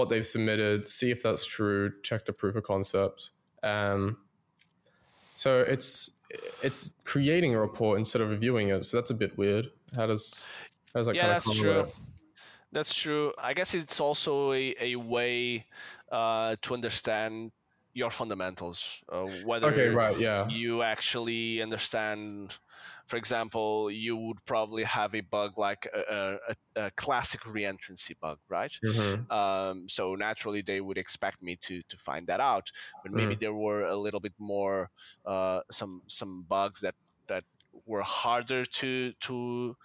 what 0.00 0.08
they've 0.08 0.26
submitted, 0.26 0.88
see 0.88 1.10
if 1.10 1.22
that's 1.22 1.44
true, 1.44 1.92
check 2.02 2.24
the 2.24 2.32
proof 2.32 2.56
of 2.56 2.64
concept. 2.64 3.30
Um, 3.62 4.16
so 5.36 5.60
it's 5.60 6.20
it's 6.62 6.94
creating 7.04 7.54
a 7.54 7.60
report 7.60 7.98
instead 7.98 8.22
of 8.22 8.30
reviewing 8.30 8.70
it. 8.70 8.84
So 8.84 8.96
that's 8.96 9.10
a 9.10 9.14
bit 9.14 9.36
weird. 9.36 9.70
How 9.94 10.06
does 10.06 10.44
how 10.92 11.00
does 11.00 11.06
that 11.06 11.14
yeah, 11.14 11.22
kind 11.22 11.36
of 11.36 11.44
that's 11.44 11.58
true. 11.58 11.86
That's 12.72 12.94
true. 12.94 13.32
I 13.38 13.52
guess 13.52 13.74
it's 13.74 14.00
also 14.00 14.52
a, 14.52 14.74
a 14.80 14.96
way 14.96 15.66
uh, 16.10 16.56
to 16.62 16.74
understand 16.74 17.52
your 17.92 18.10
fundamentals, 18.10 19.02
uh, 19.10 19.26
whether 19.44 19.68
okay, 19.68 19.88
right, 19.88 20.18
yeah. 20.18 20.48
you 20.48 20.82
actually 20.82 21.60
understand 21.62 22.54
for 23.10 23.16
example, 23.16 23.90
you 23.90 24.16
would 24.16 24.44
probably 24.44 24.84
have 24.84 25.16
a 25.16 25.20
bug 25.20 25.58
like 25.58 25.88
a, 25.92 26.38
a, 26.48 26.56
a 26.76 26.90
classic 26.92 27.40
reentrancy 27.40 28.14
bug, 28.20 28.38
right? 28.48 28.70
Mm-hmm. 28.84 29.32
Um, 29.32 29.88
so 29.88 30.14
naturally, 30.14 30.62
they 30.62 30.80
would 30.80 30.96
expect 30.96 31.42
me 31.42 31.56
to 31.62 31.82
to 31.88 31.96
find 31.96 32.28
that 32.28 32.38
out. 32.38 32.70
But 33.02 33.10
maybe 33.12 33.34
mm. 33.34 33.40
there 33.40 33.52
were 33.52 33.82
a 33.82 33.96
little 33.96 34.20
bit 34.20 34.34
more 34.38 34.90
uh, 35.26 35.62
some 35.72 36.02
some 36.06 36.44
bugs 36.48 36.82
that 36.82 36.94
that 37.26 37.42
were 37.84 38.02
harder 38.02 38.64
to 38.64 39.12
to 39.26 39.76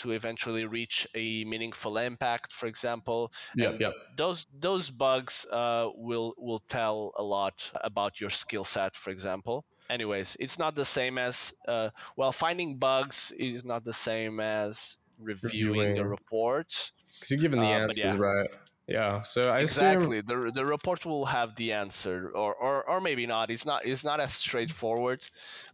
to 0.00 0.12
eventually 0.12 0.66
reach 0.66 1.06
a 1.14 1.44
meaningful 1.44 1.98
impact, 1.98 2.52
for 2.52 2.66
example. 2.66 3.32
Yeah, 3.56 3.72
yeah. 3.78 3.90
Those 4.16 4.46
those 4.58 4.90
bugs 4.90 5.46
uh, 5.50 5.88
will 5.94 6.34
will 6.36 6.62
tell 6.68 7.12
a 7.16 7.22
lot 7.22 7.70
about 7.82 8.20
your 8.20 8.30
skill 8.30 8.64
set, 8.64 8.96
for 8.96 9.10
example 9.10 9.64
anyways, 9.90 10.36
it's 10.40 10.58
not 10.58 10.76
the 10.76 10.84
same 10.84 11.18
as 11.18 11.52
uh, 11.68 11.90
well. 12.16 12.32
Finding 12.32 12.78
bugs 12.78 13.32
is 13.36 13.64
not 13.64 13.84
the 13.84 13.92
same 13.92 14.40
as 14.40 14.98
reviewing, 15.18 15.78
reviewing. 15.78 15.98
a 15.98 16.08
report. 16.08 16.92
because 17.18 17.30
you're 17.30 17.40
given 17.40 17.58
the 17.58 17.66
uh, 17.66 17.80
answers, 17.80 18.14
yeah. 18.14 18.16
right? 18.16 18.50
Yeah. 18.86 19.22
So 19.22 19.42
I 19.42 19.60
exactly 19.60 20.18
assume... 20.18 20.46
the 20.46 20.52
the 20.52 20.64
report 20.64 21.04
will 21.04 21.26
have 21.26 21.54
the 21.56 21.72
answer, 21.72 22.30
or, 22.34 22.54
or 22.54 22.82
or 22.88 23.00
maybe 23.00 23.26
not. 23.26 23.50
It's 23.50 23.66
not 23.66 23.86
it's 23.86 24.04
not 24.04 24.20
as 24.20 24.32
straightforward, 24.34 25.24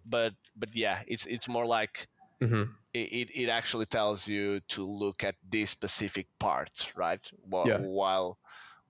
but 0.04 0.32
but 0.56 0.74
yeah, 0.74 1.02
it's 1.06 1.26
it's 1.26 1.48
more 1.48 1.66
like 1.66 2.08
mm-hmm. 2.40 2.64
it, 2.94 3.30
it 3.34 3.48
actually 3.48 3.86
tells 3.86 4.28
you 4.28 4.60
to 4.68 4.84
look 4.84 5.24
at 5.24 5.36
this 5.48 5.70
specific 5.70 6.26
part, 6.38 6.92
right? 6.96 7.20
While, 7.42 7.68
yeah. 7.68 7.78
while 7.78 8.38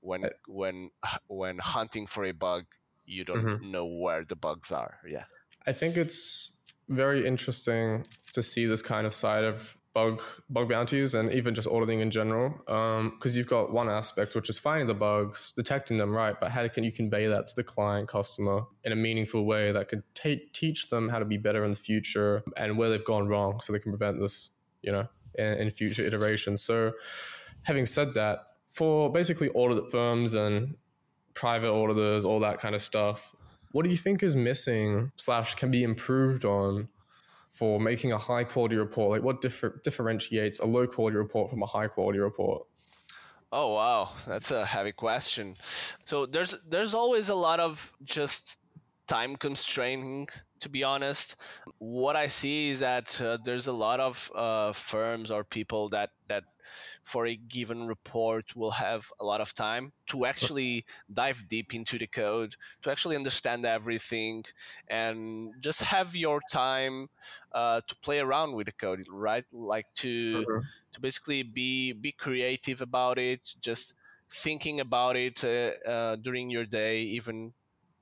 when 0.00 0.30
when 0.46 0.90
when 1.26 1.58
hunting 1.58 2.06
for 2.06 2.24
a 2.24 2.32
bug, 2.32 2.64
you 3.04 3.24
don't 3.24 3.44
mm-hmm. 3.44 3.70
know 3.70 3.86
where 3.86 4.24
the 4.24 4.36
bugs 4.36 4.70
are. 4.72 4.98
Yeah. 5.08 5.24
I 5.66 5.72
think 5.72 5.96
it's 5.96 6.52
very 6.88 7.26
interesting 7.26 8.04
to 8.32 8.42
see 8.42 8.66
this 8.66 8.82
kind 8.82 9.06
of 9.06 9.14
side 9.14 9.44
of 9.44 9.76
bug 9.96 10.20
bug 10.50 10.68
bounties 10.68 11.14
and 11.14 11.32
even 11.32 11.54
just 11.54 11.66
auditing 11.66 12.00
in 12.00 12.10
general 12.10 12.50
because 12.50 13.32
um, 13.32 13.38
you've 13.38 13.46
got 13.46 13.72
one 13.72 13.88
aspect 13.88 14.34
which 14.34 14.50
is 14.50 14.58
finding 14.58 14.86
the 14.86 14.92
bugs 14.92 15.54
detecting 15.56 15.96
them 15.96 16.14
right 16.14 16.38
but 16.38 16.50
how 16.50 16.68
can 16.68 16.84
you 16.84 16.92
convey 16.92 17.26
that 17.26 17.46
to 17.46 17.56
the 17.56 17.64
client 17.64 18.06
customer 18.06 18.60
in 18.84 18.92
a 18.92 18.96
meaningful 18.96 19.46
way 19.46 19.72
that 19.72 19.88
could 19.88 20.02
t- 20.14 20.50
teach 20.52 20.90
them 20.90 21.08
how 21.08 21.18
to 21.18 21.24
be 21.24 21.38
better 21.38 21.64
in 21.64 21.70
the 21.70 21.76
future 21.78 22.42
and 22.58 22.76
where 22.76 22.90
they've 22.90 23.06
gone 23.06 23.26
wrong 23.26 23.58
so 23.62 23.72
they 23.72 23.78
can 23.78 23.90
prevent 23.90 24.20
this 24.20 24.50
you 24.82 24.92
know 24.92 25.08
in, 25.36 25.54
in 25.54 25.70
future 25.70 26.04
iterations. 26.04 26.62
So 26.62 26.92
having 27.62 27.86
said 27.86 28.14
that 28.14 28.40
for 28.70 29.10
basically 29.10 29.48
audit 29.50 29.90
firms 29.90 30.34
and 30.34 30.76
private 31.34 31.72
auditors 31.72 32.24
all 32.24 32.40
that 32.40 32.60
kind 32.60 32.74
of 32.74 32.80
stuff 32.80 33.34
what 33.72 33.84
do 33.84 33.90
you 33.90 33.96
think 33.96 34.22
is 34.22 34.34
missing 34.34 35.12
slash 35.16 35.54
can 35.54 35.70
be 35.70 35.82
improved 35.82 36.46
on 36.46 36.88
for 37.56 37.80
making 37.80 38.12
a 38.12 38.18
high 38.18 38.44
quality 38.44 38.76
report? 38.76 39.10
Like 39.10 39.22
what 39.22 39.40
differ- 39.40 39.80
differentiates 39.82 40.60
a 40.60 40.66
low 40.66 40.86
quality 40.86 41.16
report 41.16 41.50
from 41.50 41.62
a 41.62 41.66
high 41.66 41.88
quality 41.88 42.18
report? 42.18 42.66
Oh 43.50 43.74
wow, 43.74 44.10
that's 44.26 44.50
a 44.50 44.66
heavy 44.66 44.92
question. 44.92 45.56
So 46.04 46.26
there's 46.26 46.54
there's 46.68 46.94
always 46.94 47.28
a 47.30 47.34
lot 47.34 47.60
of 47.60 47.92
just 48.04 48.58
time 49.06 49.36
constraining 49.36 50.28
to 50.58 50.68
be 50.68 50.82
honest 50.82 51.36
what 51.78 52.16
i 52.16 52.26
see 52.26 52.70
is 52.70 52.80
that 52.80 53.20
uh, 53.20 53.38
there's 53.44 53.68
a 53.68 53.72
lot 53.72 54.00
of 54.00 54.30
uh, 54.34 54.72
firms 54.72 55.30
or 55.30 55.44
people 55.44 55.88
that 55.88 56.10
that 56.28 56.42
for 57.02 57.26
a 57.26 57.36
given 57.36 57.86
report 57.86 58.54
will 58.56 58.70
have 58.70 59.06
a 59.20 59.24
lot 59.24 59.40
of 59.40 59.54
time 59.54 59.92
to 60.08 60.26
actually 60.26 60.84
dive 61.12 61.44
deep 61.48 61.74
into 61.74 61.98
the 61.98 62.06
code, 62.06 62.54
to 62.82 62.90
actually 62.90 63.16
understand 63.16 63.64
everything, 63.64 64.44
and 64.88 65.54
just 65.60 65.82
have 65.82 66.16
your 66.16 66.40
time 66.50 67.08
uh, 67.52 67.80
to 67.86 67.96
play 67.96 68.18
around 68.18 68.54
with 68.54 68.66
the 68.66 68.72
code, 68.72 69.06
right? 69.10 69.44
Like 69.52 69.86
to 69.96 70.44
mm-hmm. 70.48 70.60
to 70.92 71.00
basically 71.00 71.42
be 71.42 71.92
be 71.92 72.12
creative 72.12 72.80
about 72.80 73.18
it, 73.18 73.54
just 73.60 73.94
thinking 74.30 74.80
about 74.80 75.16
it 75.16 75.44
uh, 75.44 75.88
uh, 75.88 76.16
during 76.16 76.50
your 76.50 76.64
day, 76.64 77.02
even 77.02 77.52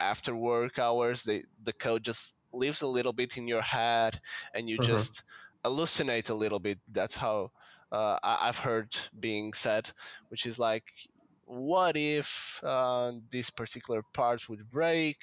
after 0.00 0.34
work 0.34 0.78
hours. 0.78 1.22
The 1.22 1.42
the 1.62 1.72
code 1.72 2.02
just 2.02 2.36
lives 2.52 2.82
a 2.82 2.86
little 2.86 3.12
bit 3.12 3.36
in 3.36 3.48
your 3.48 3.62
head, 3.62 4.20
and 4.54 4.68
you 4.68 4.78
mm-hmm. 4.78 4.92
just 4.92 5.22
hallucinate 5.64 6.30
a 6.30 6.34
little 6.34 6.58
bit. 6.58 6.78
That's 6.92 7.16
how 7.16 7.50
uh, 7.94 8.18
I- 8.22 8.46
have 8.46 8.58
heard 8.58 8.90
being 9.18 9.52
said, 9.52 9.90
which 10.28 10.46
is 10.46 10.58
like, 10.58 10.84
what 11.46 11.96
if 11.96 12.60
uh, 12.64 13.12
this 13.30 13.50
particular 13.50 14.02
part 14.12 14.48
would 14.48 14.68
break, 14.70 15.18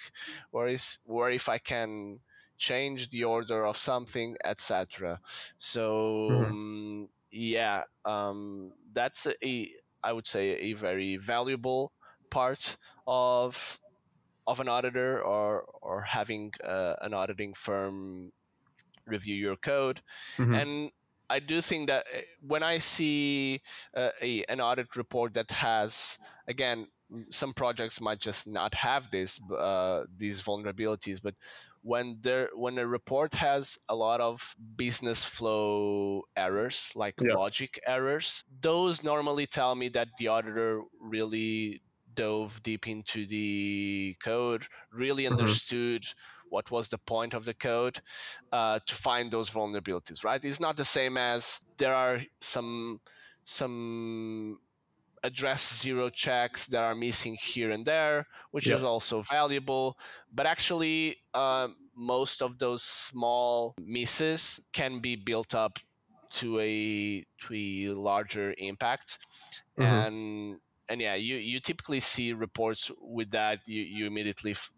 or 0.51 0.67
is 0.67 0.99
or 1.05 1.31
if 1.31 1.49
I 1.49 1.57
can 1.57 2.19
change 2.57 3.09
the 3.09 3.23
order 3.23 3.65
of 3.65 3.75
something, 3.75 4.37
etc. 4.45 5.19
So 5.57 6.29
mm-hmm. 6.31 6.45
um, 6.45 7.09
yeah, 7.31 7.83
um, 8.05 8.71
that's 8.93 9.27
a 9.27 9.71
I 10.03 10.13
would 10.13 10.27
say 10.27 10.45
a 10.69 10.73
very 10.73 11.17
valuable 11.17 11.91
part 12.29 12.77
of 13.07 13.79
of 14.47 14.59
an 14.59 14.69
auditor 14.69 15.21
or 15.21 15.65
or 15.81 16.01
having 16.01 16.53
uh, 16.63 16.95
an 17.01 17.13
auditing 17.13 17.53
firm 17.53 18.31
review 19.07 19.35
your 19.35 19.55
code 19.57 19.99
mm-hmm. 20.37 20.53
and 20.53 20.91
I 21.31 21.39
do 21.39 21.61
think 21.61 21.87
that 21.87 22.05
eh, 22.13 22.21
when 22.45 22.61
I 22.61 22.79
see 22.79 23.61
uh, 23.95 24.09
a, 24.21 24.43
an 24.49 24.59
audit 24.59 24.95
report 24.95 25.33
that 25.35 25.49
has, 25.51 26.19
again, 26.47 26.87
some 27.29 27.53
projects 27.53 28.01
might 28.01 28.19
just 28.19 28.47
not 28.47 28.73
have 28.75 29.09
this 29.11 29.39
uh, 29.51 30.03
these 30.17 30.41
vulnerabilities, 30.41 31.19
but 31.21 31.35
when 31.83 32.17
there 32.21 32.49
when 32.53 32.77
a 32.77 32.85
report 32.85 33.33
has 33.33 33.77
a 33.89 33.95
lot 33.95 34.21
of 34.21 34.55
business 34.75 35.23
flow 35.23 36.23
errors, 36.35 36.91
like 36.95 37.15
yeah. 37.21 37.33
logic 37.33 37.79
errors, 37.85 38.43
those 38.61 39.03
normally 39.03 39.45
tell 39.45 39.75
me 39.75 39.89
that 39.89 40.09
the 40.19 40.27
auditor 40.27 40.81
really 40.99 41.81
dove 42.13 42.61
deep 42.63 42.87
into 42.87 43.25
the 43.25 44.15
code, 44.23 44.67
really 44.91 45.23
mm-hmm. 45.23 45.39
understood 45.39 46.05
what 46.51 46.69
was 46.71 46.89
the 46.89 46.97
point 46.99 47.33
of 47.33 47.45
the 47.45 47.53
code 47.53 47.99
uh, 48.51 48.79
to 48.85 48.95
find 48.95 49.31
those 49.31 49.49
vulnerabilities 49.49 50.23
right? 50.23 50.43
It's 50.45 50.59
not 50.59 50.77
the 50.77 50.85
same 50.85 51.17
as 51.17 51.59
there 51.77 51.95
are 51.95 52.21
some 52.41 53.01
some 53.43 54.59
address 55.23 55.81
zero 55.81 56.09
checks 56.09 56.67
that 56.67 56.83
are 56.83 56.95
missing 56.95 57.35
here 57.35 57.71
and 57.71 57.85
there 57.85 58.27
which 58.51 58.69
is 58.69 58.83
also 58.83 59.21
valuable. 59.23 59.97
But 60.33 60.45
actually 60.47 61.17
um, 61.33 61.75
most 61.95 62.41
of 62.41 62.57
those 62.59 62.83
small 62.83 63.75
misses 63.79 64.59
can 64.73 64.99
be 64.99 65.15
built 65.15 65.53
up 65.55 65.79
to 66.39 66.59
a 66.59 67.25
to 67.47 67.53
a 67.53 67.93
larger 67.93 68.53
impact. 68.57 69.19
Mm-hmm. 69.79 69.81
and 70.07 70.57
and 70.89 71.01
yeah 71.01 71.15
you 71.15 71.35
you 71.37 71.59
typically 71.59 71.99
see 71.99 72.33
reports 72.33 72.91
with 73.01 73.31
that. 73.31 73.59
You 73.65 73.81
you 73.83 74.07
immediately 74.07 74.51
f- 74.51 74.71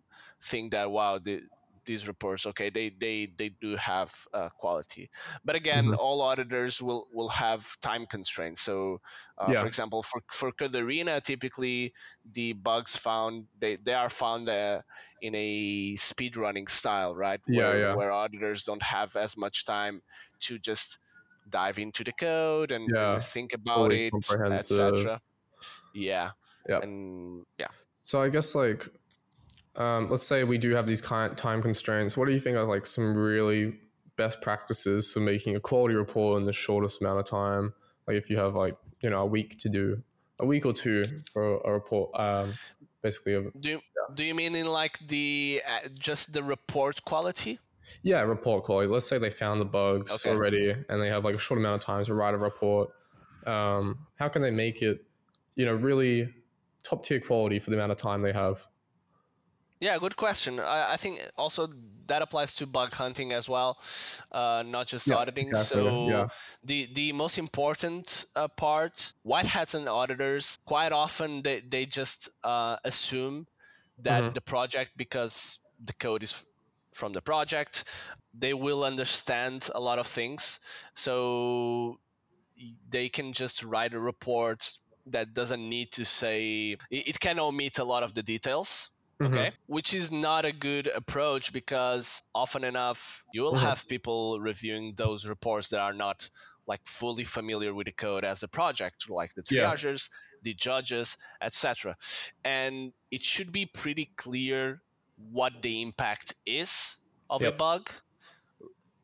think 0.44 0.72
that 0.72 0.92
wow 0.92 1.20
the, 1.20 1.42
these 1.86 2.08
reports 2.08 2.46
okay 2.46 2.70
they 2.70 2.90
they 3.00 3.30
they 3.38 3.50
do 3.62 3.76
have 3.76 4.12
uh, 4.34 4.50
quality 4.58 5.10
but 5.46 5.56
again 5.56 5.86
mm-hmm. 5.86 6.00
all 6.00 6.22
auditors 6.22 6.82
will 6.82 7.08
will 7.14 7.30
have 7.30 7.66
time 7.82 8.06
constraints 8.06 8.62
so 8.62 9.00
uh, 9.38 9.50
yeah. 9.52 9.62
for 9.62 9.68
example 9.68 10.04
for 10.04 10.22
for 10.32 10.52
Code4rena 10.52 11.22
typically 11.24 11.94
the 12.34 12.54
bugs 12.54 12.96
found 12.96 13.46
they 13.60 13.76
they 13.78 13.94
are 13.94 14.10
found 14.10 14.50
uh, 14.50 14.82
in 15.22 15.34
a 15.36 15.96
speed 15.96 16.38
running 16.38 16.68
style 16.68 17.16
right 17.16 17.42
yeah, 17.48 17.64
where, 17.64 17.80
yeah. 17.80 17.96
where 17.96 18.12
auditors 18.12 18.64
don't 18.64 18.84
have 18.84 19.16
as 19.16 19.38
much 19.38 19.66
time 19.66 20.02
to 20.42 20.60
just 20.60 21.00
dive 21.50 21.78
into 21.80 22.04
the 22.04 22.14
code 22.14 22.72
and, 22.72 22.90
yeah. 22.94 23.20
think 23.20 23.54
about 23.54 23.92
Fully 23.92 24.08
it 24.08 24.14
etc 24.52 25.20
yeah 25.94 26.32
yeah 26.68 26.80
and 26.80 27.46
yeah 27.60 27.68
so 28.00 28.22
i 28.22 28.30
guess 28.30 28.56
like 28.56 28.88
um, 29.76 30.10
let's 30.10 30.26
say 30.26 30.44
we 30.44 30.58
do 30.58 30.76
have 30.76 30.86
these 30.86 31.02
kind 31.02 31.36
time 31.36 31.62
constraints. 31.62 32.16
What 32.16 32.28
do 32.28 32.34
you 32.34 32.40
think 32.40 32.58
are 32.58 32.64
like 32.64 32.86
some 32.86 33.16
really 33.16 33.76
best 34.16 34.42
practices 34.42 35.12
for 35.12 35.20
making 35.20 35.56
a 35.56 35.60
quality 35.60 35.96
report 35.96 36.40
in 36.40 36.44
the 36.46 36.54
shortest 36.54 37.02
amount 37.02 37.20
of 37.20 37.26
time? 37.26 37.74
Like 38.08 38.18
if 38.18 38.30
you 38.30 38.38
have 38.38 38.56
like 38.56 38.78
you 39.02 39.10
know 39.10 39.22
a 39.22 39.26
week 39.26 39.58
to 39.60 39.70
do 39.70 40.04
a 40.40 40.46
week 40.46 40.66
or 40.66 40.74
two 40.74 41.04
for 41.32 41.58
a 41.62 41.72
report, 41.72 42.12
um, 42.20 42.54
basically. 43.02 43.34
do 43.60 43.70
you, 43.70 43.76
yeah. 43.76 44.16
do 44.16 44.24
you 44.24 44.36
mean 44.36 44.56
in 44.56 44.68
like 44.68 45.00
the 45.08 45.62
uh, 45.68 45.88
just 45.98 46.34
the 46.34 46.44
report 46.44 47.04
quality? 47.06 47.60
Yeah, 48.02 48.22
report 48.22 48.64
quality. 48.64 48.88
Let's 48.88 49.08
say 49.08 49.18
they 49.18 49.30
found 49.30 49.60
the 49.60 49.66
bugs 49.66 50.26
okay. 50.26 50.34
already 50.34 50.72
and 50.72 51.02
they 51.02 51.10
have 51.10 51.26
like 51.26 51.36
a 51.36 51.40
short 51.40 51.60
amount 51.60 51.76
of 51.76 51.86
time 51.86 52.06
to 52.06 52.14
write 52.14 52.34
a 52.34 52.38
report. 52.38 52.90
Um, 53.46 54.08
how 54.16 54.30
can 54.30 54.42
they 54.42 54.52
make 54.52 54.82
it, 54.82 55.04
you 55.56 55.66
know, 55.66 55.74
really 55.74 56.34
top 56.84 57.04
tier 57.04 57.20
quality 57.20 57.60
for 57.60 57.72
the 57.72 57.76
amount 57.76 57.92
of 57.92 57.98
time 57.98 58.22
they 58.22 58.32
have? 58.32 58.66
Yeah, 59.84 59.98
good 59.98 60.16
question. 60.16 60.62
I, 60.62 60.94
I, 60.94 60.98
think 60.98 61.20
also 61.38 61.68
that 62.08 62.22
applies 62.22 62.56
to 62.56 62.66
bug 62.66 62.94
hunting 62.94 63.34
as 63.34 63.50
well, 63.50 63.78
uh, 64.32 64.64
not 64.66 64.88
just 64.88 65.08
yeah, 65.08 65.16
auditing. 65.16 65.50
Exactly. 65.50 65.84
So 65.84 66.10
yeah. 66.10 66.28
the 66.64 66.88
the 66.94 67.12
most 67.12 67.38
important 67.38 68.26
uh, 68.34 68.48
part, 68.48 69.12
white 69.24 69.46
hats 69.46 69.74
and 69.74 69.90
auditors, 69.90 70.58
quite 70.66 70.94
often 70.94 71.42
they 71.42 71.60
they 71.60 71.86
just 71.86 72.30
uh, 72.46 72.78
assume 72.86 73.46
that 74.00 74.24
mm-hmm. 74.24 74.34
the 74.34 74.42
project 74.42 74.92
because 74.96 75.60
the 75.84 75.94
code 75.94 76.24
is 76.24 76.46
from 76.94 77.12
the 77.12 77.22
project, 77.22 77.84
they 78.34 78.54
will 78.54 78.86
understand 78.86 79.70
a 79.76 79.82
lot 79.82 80.00
of 80.00 80.08
things. 80.08 80.62
So 80.94 82.00
they 82.90 83.10
can 83.10 83.34
just 83.34 83.64
write 83.64 83.94
a 83.94 84.00
report 84.00 84.78
that 85.08 85.34
doesn't 85.34 85.68
need 85.68 85.92
to 85.92 86.06
say 86.06 86.78
it, 86.90 87.08
it 87.10 87.20
can 87.20 87.38
omit 87.38 87.80
a 87.80 87.84
lot 87.84 88.04
of 88.04 88.14
the 88.14 88.24
details 88.24 88.90
Mm-hmm. 89.22 89.34
okay 89.34 89.52
which 89.68 89.94
is 89.94 90.12
not 90.12 90.44
a 90.44 90.52
good 90.52 90.88
approach 90.88 91.54
because 91.54 92.24
often 92.34 92.64
enough 92.64 93.24
you 93.34 93.42
will 93.44 93.54
mm-hmm. 93.54 93.66
have 93.66 93.88
people 93.88 94.40
reviewing 94.40 94.94
those 94.98 95.28
reports 95.28 95.70
that 95.70 95.80
are 95.80 95.94
not 95.94 96.30
like 96.66 96.82
fully 96.86 97.24
familiar 97.24 97.74
with 97.74 97.86
the 97.86 97.92
code 97.92 98.24
as 98.24 98.42
a 98.42 98.48
project 98.48 99.10
like 99.10 99.34
the 99.36 99.44
triagers 99.44 100.10
yeah. 100.10 100.40
the 100.44 100.54
judges 100.56 101.18
etc 101.42 101.96
and 102.44 102.92
it 103.12 103.22
should 103.24 103.52
be 103.52 103.66
pretty 103.66 104.10
clear 104.16 104.82
what 105.32 105.54
the 105.62 105.82
impact 105.82 106.34
is 106.46 106.98
of 107.30 107.42
yep. 107.42 107.54
a 107.54 107.58
bug 107.58 107.90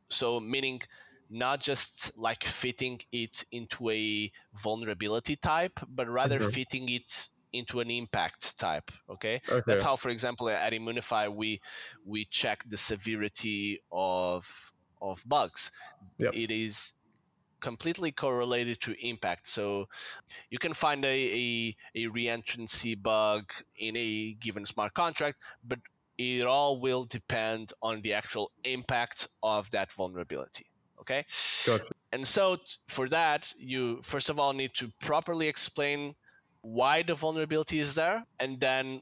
so 0.09 0.39
meaning 0.39 0.81
not 1.29 1.59
just 1.59 2.11
like 2.17 2.43
fitting 2.43 2.99
it 3.11 3.45
into 3.51 3.89
a 3.89 4.31
vulnerability 4.63 5.35
type, 5.35 5.79
but 5.87 6.09
rather 6.09 6.37
okay. 6.37 6.51
fitting 6.51 6.89
it 6.89 7.27
into 7.53 7.79
an 7.79 7.89
impact 7.89 8.57
type. 8.57 8.91
Okay? 9.09 9.41
okay? 9.49 9.63
that's 9.65 9.83
how, 9.83 9.95
for 9.95 10.09
example, 10.09 10.49
at 10.49 10.73
Immunefi 10.73 11.33
we 11.33 11.61
we 12.05 12.25
check 12.25 12.63
the 12.67 12.77
severity 12.77 13.81
of 13.91 14.45
of 15.01 15.23
bugs. 15.25 15.71
Yep. 16.19 16.33
It 16.33 16.51
is 16.51 16.93
completely 17.59 18.11
correlated 18.11 18.79
to 18.81 18.95
impact. 19.05 19.49
So 19.49 19.87
you 20.49 20.59
can 20.59 20.73
find 20.73 21.03
a, 21.03 21.07
a, 21.07 21.75
a 21.95 22.05
reentrancy 22.05 23.01
bug 23.01 23.51
in 23.77 23.95
a 23.97 24.33
given 24.33 24.65
smart 24.65 24.93
contract, 24.93 25.39
but 25.67 25.79
it 26.17 26.45
all 26.45 26.79
will 26.79 27.05
depend 27.05 27.73
on 27.81 28.01
the 28.01 28.13
actual 28.13 28.51
impact 28.63 29.27
of 29.41 29.69
that 29.71 29.91
vulnerability. 29.93 30.65
Okay. 30.99 31.25
Gotcha. 31.65 31.85
And 32.11 32.27
so 32.27 32.57
t- 32.57 32.63
for 32.87 33.07
that, 33.09 33.51
you 33.57 34.01
first 34.03 34.29
of 34.29 34.37
all 34.37 34.53
need 34.53 34.73
to 34.75 34.91
properly 35.01 35.47
explain 35.47 36.13
why 36.61 37.03
the 37.03 37.15
vulnerability 37.15 37.79
is 37.79 37.95
there, 37.95 38.25
and 38.39 38.59
then 38.59 39.01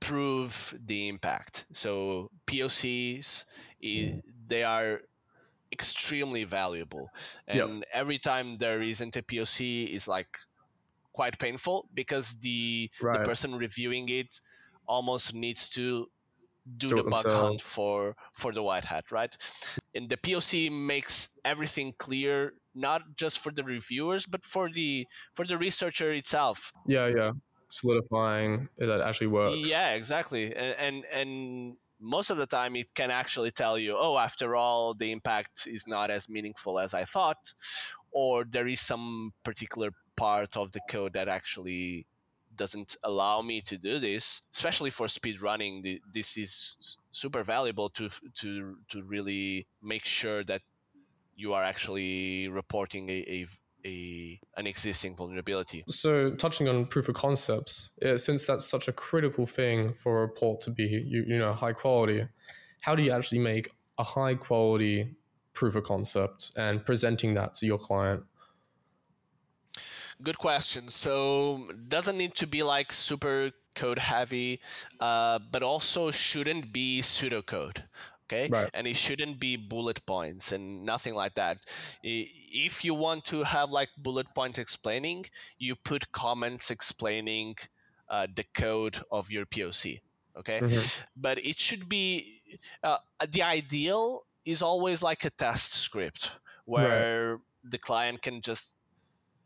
prove 0.00 0.74
the 0.86 1.08
impact. 1.08 1.66
So 1.72 2.30
POCs, 2.46 3.44
mm-hmm. 3.84 4.18
they 4.48 4.64
are 4.64 5.02
extremely 5.72 6.44
valuable, 6.44 7.10
and 7.46 7.78
yep. 7.78 7.88
every 7.92 8.18
time 8.18 8.58
there 8.58 8.82
isn't 8.82 9.16
a 9.16 9.22
POC 9.22 9.88
is 9.88 10.08
like 10.08 10.36
quite 11.12 11.38
painful 11.38 11.88
because 11.94 12.36
the 12.40 12.90
right. 13.00 13.18
the 13.18 13.24
person 13.24 13.54
reviewing 13.54 14.08
it 14.08 14.40
almost 14.86 15.34
needs 15.34 15.68
to 15.70 16.08
do, 16.76 16.88
do 16.88 16.96
the 16.96 17.02
bug 17.04 17.26
hunt 17.26 17.62
for 17.62 18.16
for 18.32 18.52
the 18.52 18.62
white 18.62 18.84
hat, 18.84 19.10
right? 19.10 19.36
And 19.94 20.08
the 20.08 20.16
POC 20.16 20.70
makes 20.70 21.30
everything 21.44 21.92
clear, 21.98 22.52
not 22.74 23.02
just 23.16 23.40
for 23.40 23.52
the 23.52 23.64
reviewers, 23.64 24.26
but 24.26 24.44
for 24.44 24.70
the 24.72 25.06
for 25.34 25.44
the 25.44 25.58
researcher 25.58 26.12
itself. 26.12 26.72
Yeah, 26.86 27.08
yeah, 27.08 27.32
solidifying 27.70 28.68
that 28.78 29.00
actually 29.00 29.28
works. 29.28 29.68
Yeah, 29.68 29.94
exactly, 29.94 30.54
and 30.54 30.76
and, 30.78 31.04
and 31.12 31.76
most 32.00 32.30
of 32.30 32.38
the 32.38 32.46
time 32.46 32.76
it 32.76 32.86
can 32.94 33.10
actually 33.10 33.50
tell 33.50 33.78
you, 33.78 33.96
oh, 33.98 34.16
after 34.16 34.56
all, 34.56 34.94
the 34.94 35.12
impact 35.12 35.66
is 35.66 35.86
not 35.86 36.10
as 36.10 36.28
meaningful 36.28 36.78
as 36.78 36.94
I 36.94 37.04
thought, 37.04 37.52
or 38.12 38.44
there 38.44 38.66
is 38.66 38.80
some 38.80 39.32
particular 39.44 39.90
part 40.16 40.56
of 40.56 40.72
the 40.72 40.80
code 40.88 41.12
that 41.14 41.28
actually 41.28 42.06
doesn't 42.62 42.96
allow 43.10 43.36
me 43.50 43.56
to 43.70 43.76
do 43.88 43.98
this 43.98 44.42
especially 44.56 44.90
for 44.90 45.06
speed 45.08 45.36
running 45.48 45.72
this 46.12 46.36
is 46.36 46.76
super 47.10 47.42
valuable 47.54 47.88
to 47.98 48.04
to 48.40 48.50
to 48.90 49.02
really 49.14 49.66
make 49.82 50.04
sure 50.04 50.44
that 50.44 50.62
you 51.40 51.54
are 51.54 51.64
actually 51.64 52.48
reporting 52.48 53.08
a, 53.08 53.18
a 53.36 53.46
a 53.84 54.38
an 54.56 54.66
existing 54.66 55.16
vulnerability. 55.16 55.84
So, 55.88 56.30
touching 56.32 56.68
on 56.68 56.86
proof 56.86 57.08
of 57.08 57.14
concepts, 57.14 57.98
yeah, 58.02 58.16
since 58.16 58.46
that's 58.46 58.66
such 58.66 58.88
a 58.88 58.92
critical 58.92 59.46
thing 59.46 59.94
for 59.94 60.18
a 60.18 60.20
report 60.20 60.60
to 60.62 60.70
be 60.70 60.84
you, 60.84 61.24
you 61.26 61.38
know 61.38 61.52
high 61.54 61.72
quality, 61.72 62.26
how 62.80 62.94
do 62.94 63.02
you 63.02 63.12
actually 63.12 63.38
make 63.38 63.70
a 63.98 64.04
high 64.04 64.34
quality 64.34 65.16
proof 65.52 65.74
of 65.76 65.84
concept 65.84 66.52
and 66.56 66.84
presenting 66.84 67.34
that 67.34 67.54
to 67.54 67.66
your 67.66 67.78
client? 67.78 68.22
Good 70.22 70.38
question. 70.38 70.88
So, 70.88 71.68
doesn't 71.88 72.16
need 72.16 72.34
to 72.36 72.46
be 72.46 72.62
like 72.62 72.92
super 72.92 73.52
code 73.74 73.98
heavy, 73.98 74.60
uh, 75.00 75.38
but 75.50 75.62
also 75.62 76.10
shouldn't 76.10 76.72
be 76.72 77.00
pseudocode 77.00 77.82
okay 78.30 78.48
right. 78.48 78.70
and 78.74 78.86
it 78.86 78.96
shouldn't 78.96 79.40
be 79.40 79.56
bullet 79.56 80.04
points 80.06 80.52
and 80.52 80.84
nothing 80.84 81.14
like 81.14 81.34
that 81.34 81.58
if 82.02 82.84
you 82.84 82.94
want 82.94 83.24
to 83.24 83.42
have 83.42 83.70
like 83.70 83.88
bullet 83.98 84.26
point 84.34 84.58
explaining 84.58 85.24
you 85.58 85.74
put 85.74 86.10
comments 86.12 86.70
explaining 86.70 87.54
uh, 88.08 88.26
the 88.34 88.44
code 88.54 89.00
of 89.10 89.30
your 89.30 89.46
poc 89.46 90.00
okay 90.36 90.60
mm-hmm. 90.60 91.02
but 91.16 91.44
it 91.44 91.58
should 91.58 91.88
be 91.88 92.40
uh, 92.82 92.98
the 93.32 93.42
ideal 93.42 94.22
is 94.44 94.62
always 94.62 95.02
like 95.02 95.24
a 95.24 95.30
test 95.30 95.72
script 95.74 96.30
where 96.64 97.32
right. 97.32 97.40
the 97.70 97.78
client 97.78 98.22
can 98.22 98.40
just 98.40 98.74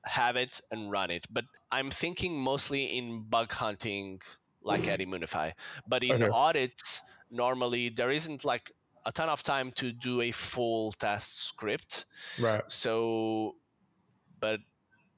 have 0.04 0.36
it 0.36 0.60
and 0.70 0.90
run 0.90 1.10
it 1.10 1.24
but 1.30 1.44
i'm 1.72 1.90
thinking 1.90 2.38
mostly 2.38 2.96
in 2.98 3.22
bug 3.22 3.50
hunting 3.50 4.20
like 4.64 4.88
at 4.88 4.98
Immunefi. 4.98 5.52
But 5.86 6.02
in 6.02 6.22
okay. 6.22 6.28
audits, 6.32 7.02
normally 7.30 7.90
there 7.90 8.10
isn't 8.10 8.44
like 8.44 8.72
a 9.06 9.12
ton 9.12 9.28
of 9.28 9.42
time 9.42 9.70
to 9.72 9.92
do 9.92 10.22
a 10.22 10.32
full 10.32 10.92
test 10.92 11.38
script. 11.38 12.06
Right. 12.40 12.62
So, 12.68 13.54
but 14.40 14.60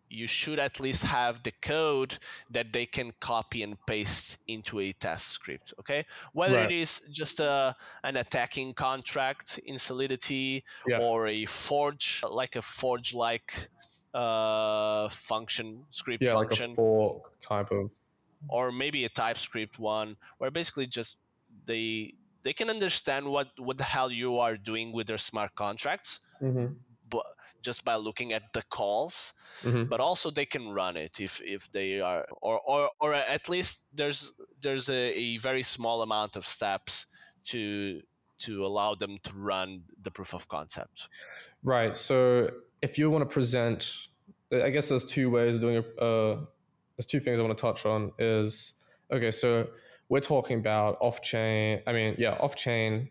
you 0.09 0.27
should 0.29 0.61
at 0.61 0.79
least 0.79 1.03
have 1.03 1.43
the 1.43 1.53
code 1.63 2.17
that 2.51 2.73
they 2.73 2.87
can 2.87 3.13
copy 3.19 3.63
and 3.65 3.77
paste 3.87 4.39
into 4.47 4.79
a 4.79 4.93
test 4.93 5.27
script 5.31 5.75
okay 5.81 6.05
whether 6.33 6.59
right. 6.59 6.71
it 6.71 6.79
is 6.79 7.01
just 7.11 7.41
a 7.41 7.75
an 8.05 8.17
attacking 8.17 8.73
contract 8.73 9.59
in 9.67 9.77
solidity 9.77 10.63
yeah. 10.87 10.99
or 10.99 11.27
a 11.27 11.45
forge 11.47 12.23
like 12.31 12.55
a 12.55 12.63
forge 12.63 13.15
like 13.15 13.69
uh 14.17 15.09
function 15.11 15.85
script 15.91 16.23
yeah 16.23 16.33
function. 16.33 16.71
like 16.71 16.73
a 16.73 16.75
fork 16.75 17.41
type 17.41 17.71
of 17.71 17.91
or 18.49 18.73
maybe 18.73 19.05
a 19.05 19.09
TypeScript 19.09 19.79
one, 19.79 20.17
where 20.39 20.51
basically 20.51 20.87
just 20.87 21.17
they 21.65 22.15
they 22.43 22.53
can 22.53 22.71
understand 22.71 23.27
what 23.27 23.49
what 23.59 23.79
the 23.79 23.85
hell 23.85 24.11
you 24.11 24.39
are 24.39 24.57
doing 24.57 24.93
with 24.93 25.07
their 25.07 25.19
smart 25.19 25.55
contracts, 25.55 26.21
mm-hmm. 26.41 26.75
but 27.11 27.25
just 27.63 27.85
by 27.85 27.97
looking 27.97 28.33
at 28.33 28.53
the 28.53 28.63
calls. 28.71 29.33
Mm-hmm. 29.63 29.85
But 29.85 30.01
also 30.01 30.31
they 30.31 30.45
can 30.45 30.69
run 30.69 30.97
it 30.97 31.19
if 31.19 31.41
if 31.43 31.71
they 31.73 32.01
are, 32.01 32.27
or 32.43 32.61
or 32.61 32.91
or 33.01 33.15
at 33.15 33.49
least 33.49 33.79
there's 33.95 34.33
there's 34.61 34.89
a, 34.91 35.19
a 35.19 35.39
very 35.39 35.63
small 35.63 36.03
amount 36.03 36.37
of 36.37 36.47
steps 36.47 37.07
to 37.47 38.03
to 38.39 38.67
allow 38.67 38.95
them 38.95 39.19
to 39.25 39.33
run 39.35 39.83
the 40.03 40.11
proof 40.11 40.35
of 40.35 40.47
concept. 40.49 41.09
Right. 41.63 41.97
So 41.97 42.51
if 42.83 42.99
you 42.99 43.11
want 43.11 43.29
to 43.29 43.33
present, 43.33 44.09
I 44.53 44.71
guess 44.71 44.89
there's 44.89 45.05
two 45.05 45.31
ways 45.31 45.57
of 45.57 45.61
doing 45.61 45.77
a, 45.77 46.03
uh, 46.03 46.41
there's 46.97 47.07
two 47.07 47.21
things 47.21 47.39
I 47.39 47.43
want 47.43 47.57
to 47.57 47.61
touch 47.61 47.85
on 47.87 48.13
is 48.19 48.73
okay, 49.13 49.31
so 49.31 49.69
we're 50.09 50.21
talking 50.21 50.59
about 50.59 50.99
off 51.01 51.21
chain, 51.23 51.81
I 51.87 51.93
mean, 51.93 52.15
yeah, 52.19 52.33
off 52.41 52.57
chain 52.57 53.11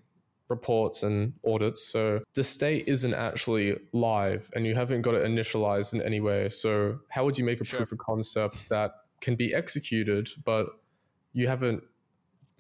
reports 0.49 1.04
and 1.04 1.34
audits. 1.45 1.84
So 1.84 2.21
the 2.36 2.43
state 2.43 2.88
isn't 2.88 3.13
actually 3.13 3.78
live 3.93 4.49
and 4.56 4.65
you 4.65 4.75
haven't 4.75 5.01
got 5.01 5.15
it 5.15 5.25
initialized 5.25 5.93
in 5.93 6.01
any 6.01 6.19
way. 6.19 6.49
So 6.49 6.99
how 7.10 7.25
would 7.25 7.38
you 7.38 7.45
make 7.45 7.62
a 7.62 7.65
sure. 7.65 7.78
proof 7.78 7.91
of 7.91 7.97
concept 7.97 8.69
that 8.69 8.91
can 9.21 9.36
be 9.36 9.54
executed, 9.54 10.30
but 10.43 10.67
you 11.34 11.47
haven't 11.47 11.84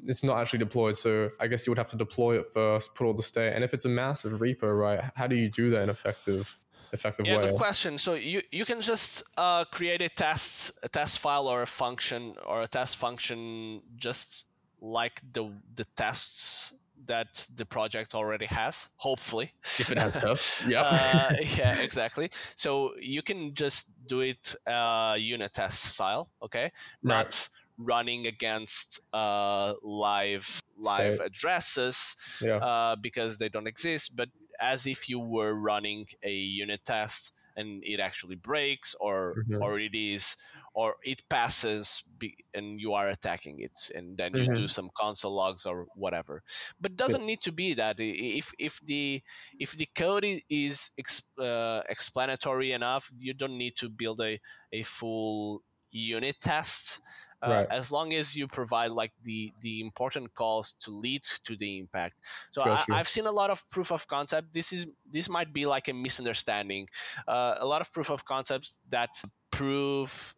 it's 0.07 0.23
not 0.23 0.39
actually 0.39 0.59
deployed. 0.59 0.97
So 0.97 1.29
I 1.39 1.47
guess 1.47 1.65
you 1.65 1.71
would 1.71 1.77
have 1.77 1.89
to 1.91 1.97
deploy 1.97 2.37
it 2.39 2.47
first, 2.53 2.95
put 2.95 3.07
all 3.07 3.13
the 3.13 3.23
state. 3.23 3.53
And 3.53 3.63
if 3.63 3.73
it's 3.73 3.85
a 3.85 3.89
massive 3.89 4.33
repo, 4.39 4.77
right, 4.77 5.03
how 5.15 5.25
do 5.25 5.35
you 5.35 5.49
do 5.49 5.69
that 5.71 5.81
in 5.81 5.89
effective 5.89 6.59
effective 6.95 7.25
yeah, 7.25 7.37
way? 7.37 7.49
good 7.49 7.57
question. 7.57 7.97
So 7.97 8.15
you 8.15 8.41
you 8.51 8.65
can 8.65 8.81
just 8.81 9.23
uh, 9.37 9.65
create 9.65 10.01
a 10.01 10.09
test 10.09 10.71
a 10.81 10.89
test 10.89 11.19
file 11.19 11.47
or 11.47 11.61
a 11.61 11.67
function 11.67 12.35
or 12.45 12.63
a 12.63 12.67
test 12.67 12.97
function 12.97 13.81
just 13.97 14.45
like 14.81 15.21
the 15.33 15.51
the 15.75 15.85
tests 15.95 16.73
that 17.07 17.45
the 17.55 17.65
project 17.65 18.15
already 18.15 18.45
has 18.45 18.89
hopefully 18.95 19.51
if 19.79 19.91
it 19.91 19.97
has 19.97 20.13
tests 20.21 20.63
yeah 20.67 20.81
uh, 20.81 21.33
yeah 21.57 21.79
exactly 21.79 22.29
so 22.55 22.91
you 22.99 23.21
can 23.21 23.53
just 23.53 23.87
do 24.07 24.21
it 24.21 24.55
uh, 24.67 25.15
unit 25.19 25.53
test 25.53 25.83
style 25.93 26.29
okay 26.41 26.71
not 27.03 27.25
right. 27.25 27.49
running 27.77 28.27
against 28.27 29.01
uh, 29.13 29.73
live 29.83 30.61
live 30.77 31.15
State. 31.15 31.25
addresses 31.25 32.15
yeah. 32.41 32.57
uh, 32.57 32.95
because 32.95 33.37
they 33.37 33.49
don't 33.49 33.67
exist 33.67 34.15
but 34.15 34.29
as 34.59 34.85
if 34.87 35.09
you 35.09 35.19
were 35.19 35.53
running 35.53 36.05
a 36.23 36.31
unit 36.31 36.81
test 36.85 37.33
and 37.57 37.83
it 37.85 37.99
actually 37.99 38.35
breaks 38.35 38.95
or 38.99 39.35
mm-hmm. 39.37 39.61
or 39.61 39.79
it 39.79 39.95
is 39.95 40.35
or 40.73 40.95
it 41.03 41.21
passes 41.29 42.03
be, 42.17 42.35
and 42.53 42.81
you 42.81 42.93
are 42.93 43.07
attacking 43.07 43.61
it 43.61 43.71
and 43.95 44.17
then 44.17 44.33
mm-hmm. 44.33 44.51
you 44.51 44.57
do 44.59 44.67
some 44.67 44.89
console 44.97 45.33
logs 45.33 45.65
or 45.65 45.85
whatever 45.95 46.43
but 46.81 46.97
doesn't 46.97 47.21
yeah. 47.21 47.27
need 47.27 47.41
to 47.41 47.51
be 47.51 47.73
that 47.73 47.95
if 47.99 48.51
if 48.59 48.79
the 48.85 49.21
if 49.59 49.71
the 49.77 49.87
code 49.95 50.25
is 50.49 50.91
uh, 51.39 51.81
explanatory 51.89 52.73
enough 52.73 53.09
you 53.17 53.33
don't 53.33 53.57
need 53.57 53.75
to 53.75 53.89
build 53.89 54.19
a 54.21 54.39
a 54.73 54.83
full 54.83 55.61
unit 55.91 56.35
test 56.41 57.01
uh, 57.45 57.49
right. 57.49 57.67
as 57.69 57.91
long 57.91 58.13
as 58.13 58.35
you 58.35 58.47
provide 58.47 58.91
like 58.91 59.11
the 59.23 59.51
the 59.61 59.81
important 59.81 60.33
calls 60.33 60.75
to 60.79 60.91
lead 60.91 61.21
to 61.43 61.55
the 61.55 61.79
impact 61.79 62.15
so 62.51 62.61
I, 62.63 62.97
have 62.97 63.07
seen 63.07 63.25
a 63.25 63.31
lot 63.31 63.49
of 63.49 63.63
proof 63.69 63.91
of 63.91 64.07
concept 64.07 64.53
this 64.53 64.73
is 64.73 64.87
this 65.11 65.29
might 65.29 65.53
be 65.53 65.65
like 65.65 65.87
a 65.87 65.93
misunderstanding 65.93 66.87
uh, 67.27 67.55
a 67.59 67.65
lot 67.65 67.81
of 67.81 67.91
proof 67.93 68.09
of 68.09 68.25
concepts 68.25 68.77
that 68.89 69.09
prove 69.51 70.35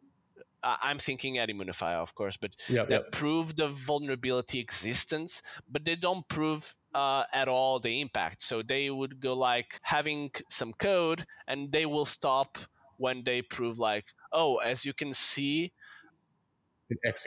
I'm 0.63 0.99
thinking 0.99 1.37
at 1.37 1.49
Immunefi, 1.49 1.93
of 1.93 2.13
course, 2.15 2.37
but 2.37 2.51
yep, 2.67 2.89
that 2.89 3.03
yep. 3.03 3.11
prove 3.11 3.55
the 3.55 3.69
vulnerability 3.69 4.59
existence, 4.59 5.41
but 5.69 5.85
they 5.85 5.95
don't 5.95 6.27
prove 6.27 6.75
uh, 6.93 7.23
at 7.31 7.47
all 7.47 7.79
the 7.79 8.01
impact. 8.01 8.43
So 8.43 8.61
they 8.61 8.89
would 8.89 9.19
go 9.19 9.33
like 9.33 9.79
having 9.81 10.31
some 10.49 10.73
code, 10.73 11.25
and 11.47 11.71
they 11.71 11.85
will 11.85 12.05
stop 12.05 12.57
when 12.97 13.23
they 13.23 13.41
prove 13.41 13.77
like, 13.77 14.05
oh, 14.31 14.57
as 14.57 14.85
you 14.85 14.93
can 14.93 15.13
see. 15.13 15.71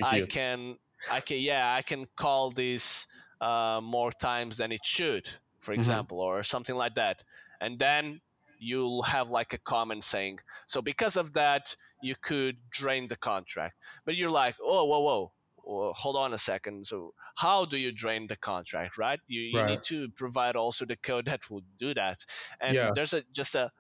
I 0.03 0.21
can, 0.23 0.77
I 1.09 1.21
can, 1.21 1.41
yeah, 1.41 1.75
I 1.75 1.83
can 1.83 2.07
call 2.17 2.51
this 2.51 3.07
uh, 3.41 3.81
more 3.83 4.13
times 4.13 4.57
than 4.59 4.73
it 4.73 4.85
should, 4.85 5.29
for 5.61 5.73
Mhm. 5.75 5.75
example, 5.75 6.21
or 6.21 6.43
something 6.43 6.75
like 6.75 6.95
that, 6.95 7.23
and 7.61 7.79
then 7.79 8.21
you'll 8.59 9.03
have 9.03 9.31
like 9.31 9.53
a 9.55 9.59
comment 9.59 10.05
saying, 10.05 10.39
so 10.67 10.83
because 10.83 11.17
of 11.17 11.33
that, 11.35 11.75
you 12.03 12.15
could 12.23 12.57
drain 12.71 13.09
the 13.09 13.17
contract. 13.17 13.75
But 14.05 14.17
you're 14.17 14.31
like, 14.31 14.57
oh, 14.63 14.85
whoa, 14.85 15.01
whoa, 15.01 15.33
whoa 15.57 15.93
hold 15.95 16.17
on 16.17 16.33
a 16.35 16.39
second. 16.39 16.87
So 16.87 17.15
how 17.37 17.65
do 17.65 17.77
you 17.77 17.93
drain 17.93 18.27
the 18.27 18.37
contract, 18.37 18.99
right? 18.99 19.21
You, 19.29 19.41
you 19.43 19.63
Right. 19.63 19.65
need 19.65 19.83
to 19.85 20.09
provide 20.17 20.57
also 20.57 20.85
the 20.85 20.97
code 20.97 21.27
that 21.27 21.49
will 21.51 21.63
do 21.79 21.95
that. 21.95 22.19
And 22.61 22.77
Yeah. 22.77 22.95
there's 22.95 23.13
a 23.13 23.23
just 23.33 23.55
a 23.55 23.71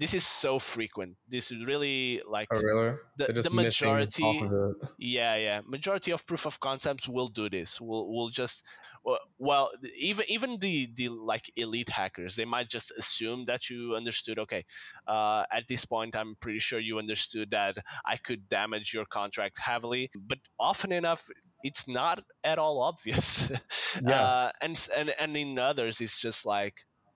this 0.00 0.14
is 0.14 0.26
so 0.26 0.58
frequent. 0.58 1.14
This 1.28 1.52
is 1.52 1.66
really 1.66 2.22
like 2.26 2.48
oh, 2.50 2.58
really? 2.58 2.96
the, 3.18 3.32
the 3.34 3.50
majority 3.50 4.22
half 4.22 4.50
of 4.50 4.52
it. 4.52 4.88
yeah, 4.98 5.36
yeah. 5.36 5.60
Majority 5.66 6.12
of 6.12 6.26
proof 6.26 6.46
of 6.46 6.58
concepts 6.58 7.06
will 7.06 7.28
do 7.28 7.50
this. 7.50 7.78
Will 7.78 8.10
will 8.10 8.30
just 8.30 8.64
well, 9.04 9.18
well, 9.38 9.70
even 9.98 10.24
even 10.28 10.58
the 10.58 10.90
the 10.96 11.10
like 11.10 11.52
elite 11.54 11.90
hackers, 11.90 12.34
they 12.34 12.46
might 12.46 12.70
just 12.70 12.92
assume 12.96 13.44
that 13.48 13.68
you 13.68 13.94
understood. 13.94 14.38
Okay, 14.38 14.64
uh, 15.06 15.44
at 15.52 15.68
this 15.68 15.84
point, 15.84 16.16
I'm 16.16 16.34
pretty 16.40 16.60
sure 16.60 16.80
you 16.80 16.98
understood 16.98 17.50
that 17.50 17.76
I 18.06 18.16
could 18.16 18.48
damage 18.48 18.94
your 18.94 19.04
contract 19.04 19.58
heavily. 19.58 20.10
But 20.16 20.38
often 20.58 20.92
enough, 20.92 21.28
it's 21.62 21.86
not 21.86 22.24
at 22.42 22.58
all 22.58 22.80
obvious. 22.82 23.52
Yeah. 24.02 24.22
uh, 24.22 24.50
and 24.62 24.88
and 24.96 25.12
and 25.18 25.36
in 25.36 25.58
others, 25.58 26.00
it's 26.00 26.20
just 26.20 26.46
like, 26.46 26.74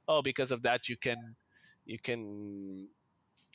oh, 0.08 0.22
because 0.22 0.50
of 0.50 0.62
that, 0.62 0.88
you 0.88 0.96
can 0.96 1.36
you 1.84 1.98
can 1.98 2.88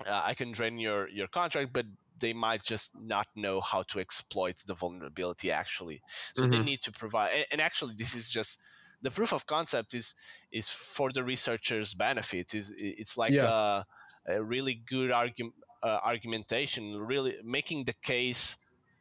uh, 0.05 0.21
I 0.23 0.33
can 0.33 0.51
drain 0.51 0.77
your 0.79 1.09
your 1.09 1.27
contract, 1.27 1.73
but 1.73 1.85
they 2.17 2.33
might 2.33 2.63
just 2.63 2.91
not 2.99 3.27
know 3.35 3.61
how 3.61 3.83
to 3.83 3.99
exploit 3.99 4.61
the 4.65 4.73
vulnerability 4.73 5.51
actually. 5.51 6.01
So 6.33 6.47
they 6.47 6.59
Mhm. 6.59 6.63
need 6.63 6.81
to 6.83 6.91
provide. 6.91 7.31
And, 7.33 7.45
and 7.51 7.61
actually, 7.61 7.95
this 7.97 8.15
is 8.15 8.29
just 8.29 8.59
the 9.01 9.11
proof 9.11 9.33
of 9.33 9.45
concept 9.45 9.93
is 9.93 10.15
is 10.51 10.69
for 10.69 11.11
the 11.11 11.23
researchers' 11.23 11.93
benefit. 11.93 12.53
is 12.53 12.73
It's 12.77 13.17
like 13.17 13.41
Yeah. 13.41 13.43
a, 13.43 13.85
a 14.27 14.43
really 14.43 14.75
good 14.75 15.11
argument 15.11 15.55
uh, 15.83 15.99
argumentation, 16.03 16.97
really 16.97 17.37
making 17.43 17.85
the 17.85 17.93
case 17.93 18.57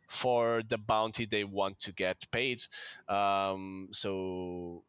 for 0.09 0.62
the 0.69 0.79
bounty 0.79 1.27
they 1.27 1.45
want 1.45 1.79
to 1.81 1.93
get 1.93 2.17
paid. 2.33 2.62
Um, 3.09 3.88
so 3.93 4.85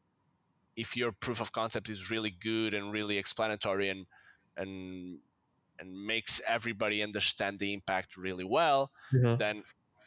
if 0.76 0.96
your 0.96 1.12
proof 1.12 1.40
of 1.42 1.52
concept 1.52 1.90
is 1.90 2.10
really 2.10 2.32
good 2.32 2.74
and 2.74 2.92
really 2.92 3.18
explanatory 3.18 3.90
and 3.90 4.06
and 4.60 5.20
and 5.80 6.06
makes 6.06 6.42
everybody 6.46 7.02
understand 7.02 7.58
the 7.58 7.74
impact 7.74 8.18
really 8.18 8.44
well, 8.44 8.92
Mhm. 9.14 9.38
then 9.38 9.64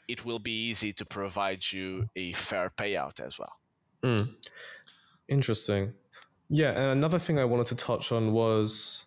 it 0.06 0.22
will 0.24 0.38
be 0.38 0.68
easy 0.68 0.92
to 0.92 1.04
provide 1.06 1.62
you 1.72 2.10
a 2.14 2.34
fair 2.34 2.68
payout 2.76 3.20
as 3.20 3.38
well. 3.38 3.56
Mm. 4.02 4.36
Interesting. 5.28 5.94
Yeah, 6.50 6.72
and 6.72 6.90
another 6.90 7.18
thing 7.18 7.38
I 7.38 7.46
wanted 7.46 7.66
to 7.66 7.76
touch 7.76 8.12
on 8.12 8.32
was 8.32 9.06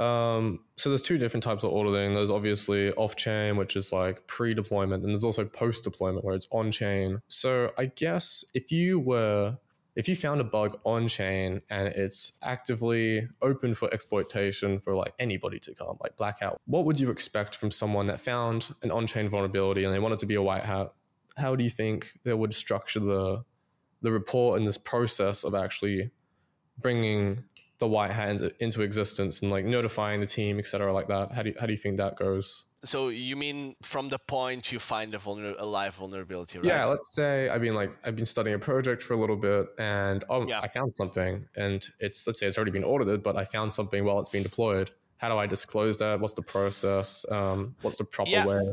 um, 0.00 0.64
so 0.76 0.88
there's 0.88 1.02
two 1.02 1.18
different 1.18 1.44
types 1.44 1.62
of 1.62 1.74
auditing. 1.74 2.14
There's 2.14 2.30
obviously 2.30 2.90
off 2.92 3.16
chain, 3.16 3.58
which 3.58 3.76
is 3.76 3.92
like 3.92 4.26
pre 4.26 4.54
deployment, 4.54 5.04
and 5.04 5.10
there's 5.14 5.24
also 5.24 5.44
post 5.44 5.84
deployment 5.84 6.24
where 6.24 6.34
it's 6.34 6.48
on 6.50 6.70
chain. 6.70 7.20
So 7.28 7.70
I 7.76 7.84
guess 7.84 8.42
if 8.54 8.72
you 8.72 8.98
were 8.98 9.58
if 9.96 10.08
you 10.08 10.16
found 10.16 10.40
a 10.40 10.44
bug 10.44 10.78
on 10.84 11.08
chain 11.08 11.60
and 11.70 11.88
it's 11.88 12.38
actively 12.42 13.28
open 13.42 13.74
for 13.74 13.92
exploitation 13.92 14.78
for 14.80 14.94
like 14.94 15.14
anybody 15.18 15.58
to 15.60 15.74
come, 15.74 15.96
like 16.00 16.16
black 16.16 16.40
hat, 16.40 16.56
what 16.66 16.84
would 16.84 17.00
you 17.00 17.10
expect 17.10 17.56
from 17.56 17.70
someone 17.70 18.06
that 18.06 18.20
found 18.20 18.74
an 18.82 18.90
on 18.90 19.06
chain 19.06 19.28
vulnerability 19.28 19.84
and 19.84 19.92
they 19.92 19.98
wanted 19.98 20.18
to 20.20 20.26
be 20.26 20.36
a 20.36 20.42
white 20.42 20.64
hat? 20.64 20.92
How 21.36 21.56
do 21.56 21.64
you 21.64 21.70
think 21.70 22.12
they 22.24 22.34
would 22.34 22.54
structure 22.54 23.00
the 23.00 23.44
the 24.02 24.10
report 24.10 24.58
and 24.58 24.66
this 24.66 24.78
process 24.78 25.44
of 25.44 25.54
actually 25.54 26.10
bringing 26.78 27.44
the 27.78 27.86
white 27.86 28.10
hat 28.10 28.40
into, 28.60 28.82
existence 28.82 29.42
and 29.42 29.50
like 29.50 29.64
notifying 29.64 30.20
the 30.20 30.26
team, 30.26 30.58
etc., 30.58 30.92
like 30.92 31.08
that? 31.08 31.32
How 31.32 31.42
do 31.42 31.50
you, 31.50 31.56
how 31.58 31.66
do 31.66 31.72
you 31.72 31.78
think 31.78 31.96
that 31.96 32.16
goes? 32.16 32.64
So 32.82 33.08
you 33.08 33.36
mean 33.36 33.76
from 33.82 34.08
the 34.08 34.18
point 34.18 34.72
you 34.72 34.78
find 34.78 35.14
a, 35.14 35.18
vulner- 35.18 35.54
a 35.58 35.64
live 35.64 35.94
vulnerability, 35.96 36.58
right? 36.58 36.66
Yeah, 36.66 36.86
let's 36.86 37.12
say 37.14 37.48
I've 37.50 37.60
been 37.60 37.74
like 37.74 37.90
I've 38.04 38.16
been 38.16 38.26
studying 38.26 38.56
a 38.56 38.58
project 38.58 39.02
for 39.02 39.14
a 39.14 39.18
little 39.18 39.36
bit, 39.36 39.66
and 39.78 40.24
oh, 40.30 40.46
Yeah. 40.46 40.60
I 40.62 40.68
found 40.68 40.94
something, 40.94 41.46
and 41.56 41.86
it's 41.98 42.26
let's 42.26 42.40
say 42.40 42.46
it's 42.46 42.56
already 42.56 42.70
been 42.70 42.84
audited, 42.84 43.22
but 43.22 43.36
I 43.36 43.44
found 43.44 43.72
something 43.72 44.04
while 44.04 44.18
it's 44.18 44.30
been 44.30 44.42
deployed. 44.42 44.90
How 45.18 45.28
do 45.28 45.36
I 45.36 45.46
disclose 45.46 45.98
that? 45.98 46.18
What's 46.20 46.32
the 46.32 46.42
process? 46.42 47.30
Um, 47.30 47.76
what's 47.82 47.98
the 47.98 48.04
proper 48.04 48.30
Yeah. 48.30 48.46
way? 48.46 48.72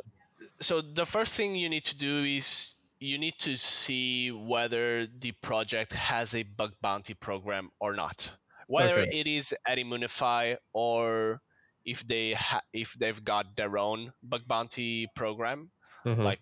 so 0.60 0.82
the 0.82 1.06
first 1.06 1.34
thing 1.34 1.54
you 1.56 1.70
need 1.70 1.86
to 1.86 1.96
do 1.96 2.24
is 2.24 2.76
you 3.00 3.20
need 3.20 3.38
to 3.38 3.56
see 3.58 4.32
whether 4.32 5.06
the 5.06 5.32
project 5.44 5.94
has 5.94 6.34
a 6.34 6.42
bug 6.42 6.74
bounty 6.82 7.14
program 7.14 7.70
or 7.80 7.94
not 7.94 8.32
whether 8.68 9.00
Okay. 9.00 9.20
it 9.20 9.28
is 9.28 9.54
at 9.68 9.78
immunefi 9.78 10.58
or 10.74 11.40
if 11.88 12.08
they 12.08 12.34
ha- 12.34 12.64
if 12.74 12.94
they've 13.00 13.24
got 13.26 13.56
their 13.58 13.78
own 13.80 14.14
bug 14.24 14.44
bounty 14.48 15.08
program 15.16 15.72
Mhm. 16.06 16.30
like 16.30 16.42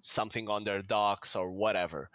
something 0.00 0.48
on 0.48 0.64
their 0.64 0.82
docs 0.82 1.36
or 1.36 1.50
whatever 1.52 2.10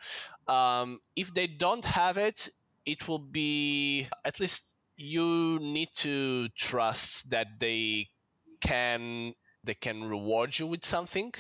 um, 0.48 1.00
if 1.16 1.34
they 1.34 1.48
don't 1.48 1.86
have 1.86 2.18
it 2.18 2.50
it 2.86 3.08
will 3.08 3.20
be 3.20 4.08
at 4.26 4.40
least 4.40 4.76
you 4.98 5.60
need 5.62 5.90
to 5.96 6.50
trust 6.58 7.30
that 7.32 7.48
they 7.60 8.08
can 8.62 9.34
they 9.64 9.76
can 9.76 10.04
reward 10.04 10.58
you 10.60 10.68
with 10.68 10.86
something 10.86 11.34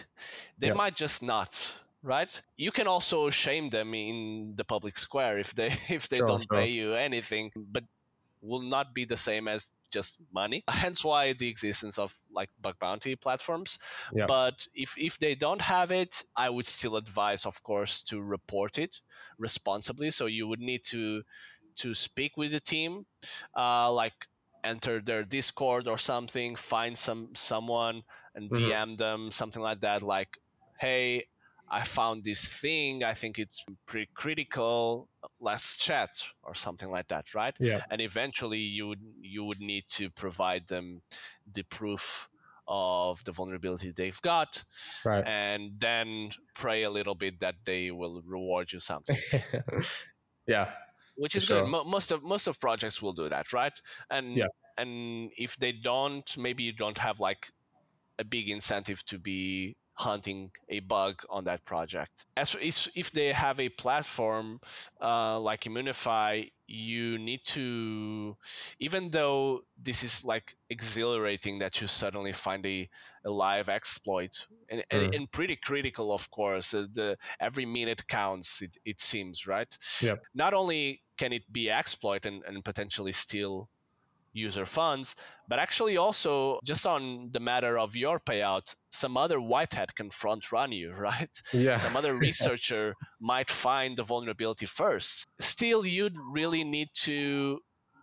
they 0.59 0.71
Yep. 0.71 0.79
might 0.81 0.95
just 0.95 1.23
not 1.23 1.71
right 2.03 2.41
you 2.57 2.71
can 2.71 2.87
also 2.87 3.29
shame 3.29 3.69
them 3.69 3.93
in 3.95 4.53
the 4.55 4.65
public 4.65 4.97
square 4.97 5.39
if 5.39 5.53
they 5.55 5.73
if 5.89 6.09
they 6.09 6.21
Sure, 6.21 6.23
don't 6.23 6.51
sure. 6.51 6.51
pay 6.51 6.69
you 6.69 6.93
anything 6.95 7.51
but 7.55 7.83
will 8.41 8.61
not 8.61 8.93
be 8.93 9.05
the 9.05 9.17
same 9.17 9.47
as 9.47 9.71
just 9.91 10.19
money. 10.33 10.63
Hence 10.69 11.03
why 11.03 11.33
the 11.33 11.47
existence 11.47 11.97
of 11.97 12.13
like 12.31 12.49
bug 12.61 12.75
bounty 12.79 13.15
platforms. 13.15 13.79
Yep. 14.13 14.27
but 14.27 14.67
if 14.73 14.97
if 14.97 15.17
they 15.19 15.35
don't 15.35 15.61
have 15.61 15.91
it 15.91 16.23
i 16.35 16.49
would 16.49 16.65
still 16.65 16.95
advise 16.95 17.45
of 17.45 17.61
course 17.63 18.03
to 18.03 18.21
report 18.21 18.77
it 18.77 18.99
responsibly. 19.37 20.11
So 20.11 20.25
you 20.25 20.47
would 20.47 20.59
need 20.59 20.83
to 20.85 21.23
to 21.77 21.93
speak 21.93 22.37
with 22.37 22.51
the 22.51 22.59
team 22.59 23.05
uh, 23.57 23.91
like 23.91 24.13
enter 24.63 25.01
their 25.01 25.23
discord 25.23 25.87
or 25.87 25.97
something 25.97 26.55
find 26.55 26.97
some 26.97 27.29
someone 27.33 28.03
and 28.35 28.51
dm 28.51 28.97
them 28.97 29.31
something 29.31 29.61
like 29.61 29.81
that 29.81 30.03
like 30.03 30.37
hey 30.79 31.25
i 31.71 31.81
found 31.83 32.23
this 32.23 32.45
thing 32.45 33.03
i 33.03 33.13
think 33.13 33.39
it's 33.39 33.65
pretty 33.87 34.09
critical 34.13 35.07
let's 35.39 35.77
chat 35.77 36.09
or 36.43 36.53
something 36.53 36.91
like 36.91 37.07
that 37.07 37.33
right 37.33 37.55
Yeah. 37.59 37.81
and 37.89 38.01
eventually 38.01 38.59
you 38.59 38.87
would 38.89 39.01
you 39.21 39.43
would 39.45 39.61
need 39.61 39.85
to 39.97 40.09
provide 40.09 40.67
them 40.67 41.01
the 41.53 41.63
proof 41.63 42.27
of 42.67 43.23
the 43.23 43.31
vulnerability 43.31 43.91
they've 43.91 44.21
got 44.21 44.63
Right. 45.05 45.25
and 45.25 45.71
then 45.79 46.31
pray 46.55 46.83
a 46.83 46.89
little 46.89 47.15
bit 47.15 47.39
that 47.39 47.55
they 47.65 47.91
will 47.91 48.21
reward 48.25 48.71
you 48.73 48.79
something 48.79 49.17
yeah. 50.47 50.69
which 51.15 51.35
is 51.35 51.43
sure. 51.45 51.61
good 51.61 51.69
Mo- 51.69 51.83
most 51.83 52.11
of 52.11 52.23
most 52.23 52.47
of 52.47 52.59
projects 52.59 53.01
will 53.01 53.13
do 53.13 53.29
that 53.29 53.53
right 53.53 53.73
and 54.09 54.37
Yeah. 54.37 54.47
and 54.77 55.31
if 55.37 55.55
they 55.57 55.71
don't 55.71 56.37
maybe 56.37 56.63
you 56.63 56.73
don't 56.73 56.97
have 56.97 57.19
like 57.19 57.51
a 58.19 58.23
big 58.23 58.49
incentive 58.49 59.03
to 59.05 59.17
be 59.17 59.75
hunting 60.01 60.51
a 60.69 60.79
bug 60.79 61.21
on 61.29 61.43
that 61.45 61.63
project 61.65 62.25
as 62.35 62.55
if, 62.95 63.11
they 63.11 63.31
have 63.31 63.59
a 63.59 63.69
platform 63.69 64.59
uh, 65.01 65.39
like 65.39 65.61
immunefi 65.61 66.51
you 66.67 67.17
need 67.19 67.41
to 67.45 68.35
even 68.79 69.09
though 69.11 69.61
this 69.77 70.03
is 70.03 70.23
like 70.23 70.55
exhilarating 70.69 71.59
that 71.59 71.81
you 71.81 71.87
suddenly 71.87 72.31
find 72.33 72.65
a, 72.65 72.89
a 73.25 73.29
live 73.29 73.69
exploit 73.69 74.31
and, 74.69 74.83
and, 74.89 75.03
Mm. 75.03 75.15
and 75.15 75.31
pretty 75.31 75.57
critical 75.57 76.11
of 76.13 76.29
course 76.31 76.73
uh, 76.73 76.85
the 76.93 77.17
every 77.39 77.65
minute 77.65 78.07
counts 78.07 78.61
it, 78.61 78.77
it 78.85 78.99
seems 79.01 79.45
right 79.47 79.77
Yep. 80.01 80.23
not 80.33 80.53
only 80.53 81.01
can 81.17 81.33
it 81.33 81.43
be 81.51 81.69
exploit 81.69 82.25
and, 82.25 82.43
and 82.45 82.63
potentially 82.63 83.11
steal 83.11 83.69
user 84.33 84.65
funds, 84.65 85.15
but 85.47 85.59
actually 85.59 85.97
also 85.97 86.59
just 86.63 86.85
on 86.85 87.29
the 87.31 87.39
matter 87.39 87.77
of 87.77 87.95
your 87.95 88.19
payout, 88.19 88.73
some 88.91 89.17
other 89.17 89.39
white 89.39 89.73
hat 89.73 89.93
can 89.95 90.09
front 90.09 90.51
run 90.51 90.71
you, 90.71 90.91
right? 90.97 91.29
Yeah. 91.53 91.75
Some 91.75 91.95
other 91.95 92.17
researcher 92.27 92.95
might 93.19 93.49
find 93.49 93.97
the 93.97 94.03
vulnerability 94.03 94.65
first. 94.65 95.27
Still, 95.39 95.85
you'd 95.85 96.17
really 96.17 96.63
need 96.63 96.89
to 97.03 97.59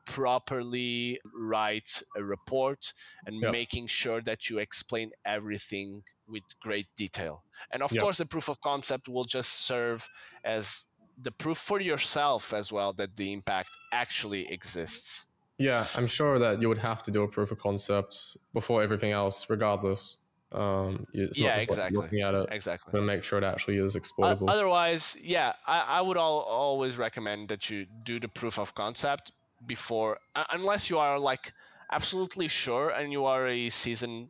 properly 0.06 1.20
write 1.34 2.02
a 2.16 2.24
report 2.24 2.92
and 3.26 3.42
yep. 3.42 3.52
making 3.52 3.86
sure 3.86 4.22
that 4.22 4.48
you 4.48 4.58
explain 4.58 5.10
everything 5.26 6.02
with 6.26 6.42
great 6.62 6.86
detail. 6.96 7.42
And 7.72 7.82
of 7.82 7.92
yep. 7.92 8.02
course, 8.02 8.18
the 8.18 8.26
proof 8.26 8.48
of 8.48 8.60
concept 8.60 9.08
will 9.08 9.24
just 9.24 9.66
serve 9.66 10.06
as 10.44 10.86
the 11.20 11.32
proof 11.32 11.58
for 11.58 11.80
yourself 11.80 12.54
as 12.54 12.72
well 12.72 12.92
that 12.94 13.16
the 13.16 13.32
impact 13.32 13.68
actually 13.92 14.50
exists. 14.50 15.26
Yeah, 15.58 15.86
I'm 15.96 16.06
sure 16.06 16.38
that 16.38 16.62
you 16.62 16.68
would 16.68 16.78
have 16.78 17.02
to 17.04 17.10
do 17.10 17.22
a 17.24 17.28
proof 17.28 17.50
of 17.50 17.58
concept 17.58 18.36
before 18.54 18.82
everything 18.82 19.12
else, 19.12 19.50
regardless. 19.50 20.18
Um, 20.52 21.04
yeah, 21.12 21.56
exactly. 21.56 22.00
Looking 22.00 22.22
at 22.22 22.34
it, 22.34 22.46
exactly. 22.50 22.92
To 22.92 23.04
make 23.04 23.24
sure 23.24 23.38
it 23.38 23.44
actually 23.44 23.78
is 23.78 23.96
exploitable. 23.96 24.48
Uh, 24.48 24.52
otherwise, 24.54 25.16
yeah, 25.20 25.52
I, 25.66 25.98
I 25.98 26.00
would 26.00 26.16
all, 26.16 26.40
always 26.40 26.96
recommend 26.96 27.48
that 27.48 27.68
you 27.68 27.86
do 28.04 28.18
the 28.18 28.28
proof 28.28 28.58
of 28.58 28.74
concept 28.74 29.32
before, 29.66 30.18
uh, 30.34 30.44
unless 30.52 30.88
you 30.88 30.98
are 30.98 31.18
like 31.18 31.52
absolutely 31.90 32.48
sure 32.48 32.90
and 32.90 33.12
you 33.12 33.24
are 33.26 33.48
a 33.48 33.68
seasoned 33.68 34.28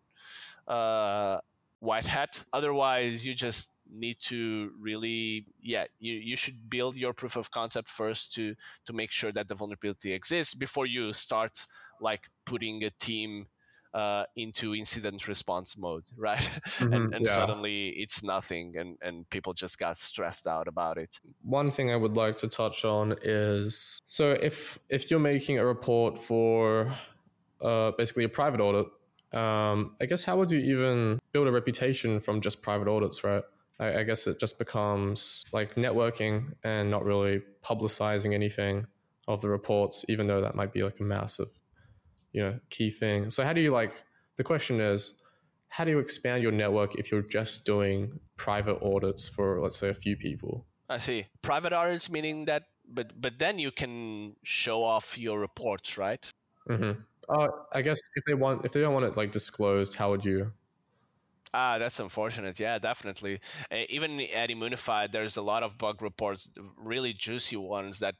uh, 0.67 1.39
white 1.81 2.07
hat. 2.07 2.43
Otherwise, 2.53 3.27
you 3.27 3.35
just 3.35 3.71
need 3.93 4.17
to 4.21 4.71
really 4.81 5.47
yeah 5.63 5.85
you, 5.99 6.15
you 6.15 6.37
should 6.37 6.55
build 6.69 6.97
your 6.97 7.13
proof 7.13 7.37
of 7.37 7.51
concept 7.51 7.89
first 7.89 8.35
to 8.35 8.55
to 8.87 8.93
make 8.93 9.11
sure 9.11 9.33
that 9.33 9.49
the 9.49 9.55
vulnerability 9.55 10.13
exists 10.13 10.55
before 10.55 10.87
you 10.87 11.13
start 11.13 11.67
like 12.01 12.29
putting 12.45 12.85
a 12.85 12.91
team 12.91 13.47
uh, 13.95 14.25
into 14.37 14.75
incident 14.75 15.27
response 15.27 15.79
mode 15.79 16.05
right 16.17 16.51
mm-hmm, 16.79 16.93
and, 16.93 17.15
and 17.15 17.27
yeah. 17.27 17.35
suddenly 17.35 17.89
it's 17.97 18.23
nothing 18.23 18.77
and 18.77 18.97
and 19.01 19.29
people 19.31 19.55
just 19.55 19.79
got 19.79 19.97
stressed 19.97 20.47
out 20.47 20.69
about 20.69 20.99
it 20.99 21.19
one 21.43 21.71
thing 21.71 21.91
i 21.91 21.97
would 21.97 22.17
like 22.17 22.37
to 22.37 22.47
touch 22.47 22.85
on 22.85 23.15
is 23.23 23.99
so 24.07 24.33
if 24.43 24.79
if 24.91 25.11
you're 25.11 25.19
making 25.19 25.59
a 25.59 25.65
report 25.65 26.21
for 26.21 26.95
uh, 27.63 27.91
basically 27.93 28.25
a 28.25 28.29
private 28.29 28.61
audit 28.61 28.87
um, 29.33 29.95
I 30.01 30.07
guess 30.07 30.25
how 30.25 30.39
would 30.39 30.51
you 30.51 30.59
even 30.59 31.19
build 31.33 31.49
a 31.49 31.53
reputation 31.53 32.21
from 32.21 32.41
just 32.41 32.63
private 32.63 32.89
audits, 32.89 33.25
right? 33.25 33.43
I, 33.79 34.01
I 34.01 34.03
guess 34.03 34.27
it 34.27 34.41
just 34.41 34.59
becomes 34.59 35.45
like 35.53 35.75
networking 35.75 36.55
and 36.65 36.91
not 36.91 37.05
really 37.05 37.43
publicizing 37.63 38.35
anything 38.35 38.87
of 39.27 39.41
the 39.41 39.49
reports, 39.49 40.05
even 40.09 40.27
though 40.27 40.41
that 40.41 40.55
might 40.55 40.73
be 40.73 40.83
like 40.83 41.01
a 41.01 41.03
massive, 41.03 41.49
you 42.33 42.43
know, 42.43 42.59
key 42.71 42.91
thing. 42.91 43.31
So 43.31 43.45
how 43.45 43.53
do 43.53 43.61
you 43.61 43.73
like? 43.73 44.03
The 44.37 44.45
question 44.45 44.81
is, 44.81 45.15
how 45.69 45.85
do 45.85 45.91
you 45.91 45.99
expand 45.99 46.43
your 46.43 46.53
network 46.53 46.95
if 46.95 47.13
you're 47.13 47.23
just 47.23 47.65
doing 47.65 48.19
private 48.37 48.83
audits 48.83 49.29
for 49.29 49.61
let's 49.61 49.77
say 49.77 49.91
a 49.91 49.95
few 49.95 50.17
people? 50.17 50.67
I 50.89 50.99
see. 50.99 51.27
Private 51.43 51.73
audits 51.73 52.11
meaning 52.11 52.47
that, 52.47 52.65
but 52.89 53.21
but 53.21 53.39
then 53.39 53.59
you 53.59 53.71
can 53.71 54.37
show 54.45 54.83
off 54.83 55.19
your 55.19 55.39
reports, 55.39 55.99
right? 55.99 56.29
Mm-hmm. 56.69 57.01
Uh, 57.29 57.49
I 57.75 57.83
guess 57.83 57.99
if 58.15 58.25
they 58.27 58.33
want, 58.33 58.65
if 58.65 58.73
they 58.73 58.81
don't 58.81 58.95
want 58.95 59.05
it 59.05 59.17
like 59.17 59.33
disclosed, 59.33 59.95
how 59.95 60.11
would 60.11 60.25
you 60.25 60.53
Ah, 61.55 61.79
that's 61.79 62.01
unfortunate. 62.01 62.61
Yeah, 62.61 62.79
definitely. 62.79 63.41
Uh, 63.71 63.85
even 63.89 64.21
at 64.21 64.51
Immunefi, 64.51 65.11
there's 65.11 65.37
a 65.37 65.43
lot 65.43 65.63
of 65.63 65.79
bug 65.79 66.03
reports, 66.03 66.49
really 66.77 67.13
juicy 67.13 67.57
ones 67.57 68.01
that 68.01 68.15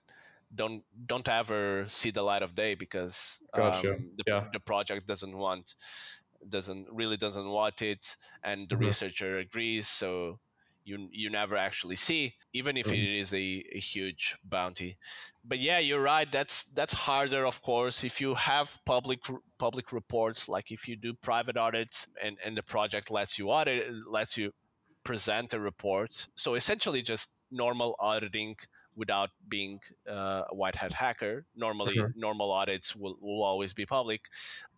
don't 0.55 0.83
don't 1.07 1.29
ever 1.29 1.85
see 1.89 2.11
the 2.11 2.23
light 2.23 2.43
of 2.43 2.55
day 2.55 2.75
because 2.75 3.39
gotcha. 3.55 3.93
um, 3.93 4.11
the, 4.17 4.25
yeah. 4.27 4.45
the 4.53 4.61
project 4.61 5.07
doesn't 5.07 5.37
want 5.37 5.75
doesn't 6.49 6.87
really 6.91 7.17
doesn't 7.17 7.49
want 7.49 7.83
it, 7.83 8.17
and 8.43 8.69
the 8.69 8.75
mm-hmm. 8.75 8.87
researcher 8.87 9.39
agrees. 9.39 9.89
So 9.89 10.39
you 10.89 11.09
you 11.13 11.29
never 11.31 11.57
actually 11.57 11.97
see, 11.97 12.35
even 12.53 12.77
if 12.77 12.87
mm-hmm. 12.87 12.95
it 12.95 13.21
is 13.23 13.33
a, 13.35 13.65
a 13.79 13.79
huge 13.79 14.37
bounty. 14.45 14.97
But 15.45 15.59
yeah, 15.59 15.79
you're 15.79 16.01
right. 16.01 16.31
That's 16.31 16.65
that's 16.79 16.93
harder, 16.93 17.47
of 17.47 17.61
course, 17.63 18.05
if 18.05 18.21
you 18.21 18.35
have 18.35 18.71
public 18.85 19.21
public 19.59 19.93
reports. 19.93 20.49
Like 20.49 20.71
if 20.71 20.89
you 20.89 20.97
do 20.97 21.13
private 21.15 21.57
audits 21.57 22.09
and 22.23 22.37
and 22.45 22.57
the 22.57 22.63
project 22.63 23.11
lets 23.11 23.39
you 23.39 23.51
audit, 23.51 23.87
lets 24.11 24.37
you 24.39 24.53
present 25.05 25.53
a 25.53 25.61
report. 25.61 26.13
So 26.35 26.55
essentially, 26.55 27.03
just 27.03 27.29
normal 27.51 27.95
auditing 27.99 28.57
without 28.97 29.31
being 29.49 29.79
uh, 30.11 30.43
a 30.51 30.55
white 30.55 30.75
hat 30.75 30.93
hacker. 30.93 31.45
Normally, 31.55 31.97
mm-hmm. 31.97 32.19
normal 32.19 32.51
audits 32.51 32.97
will, 32.97 33.17
will 33.21 33.43
always 33.45 33.73
be 33.73 33.87
public. 33.87 34.23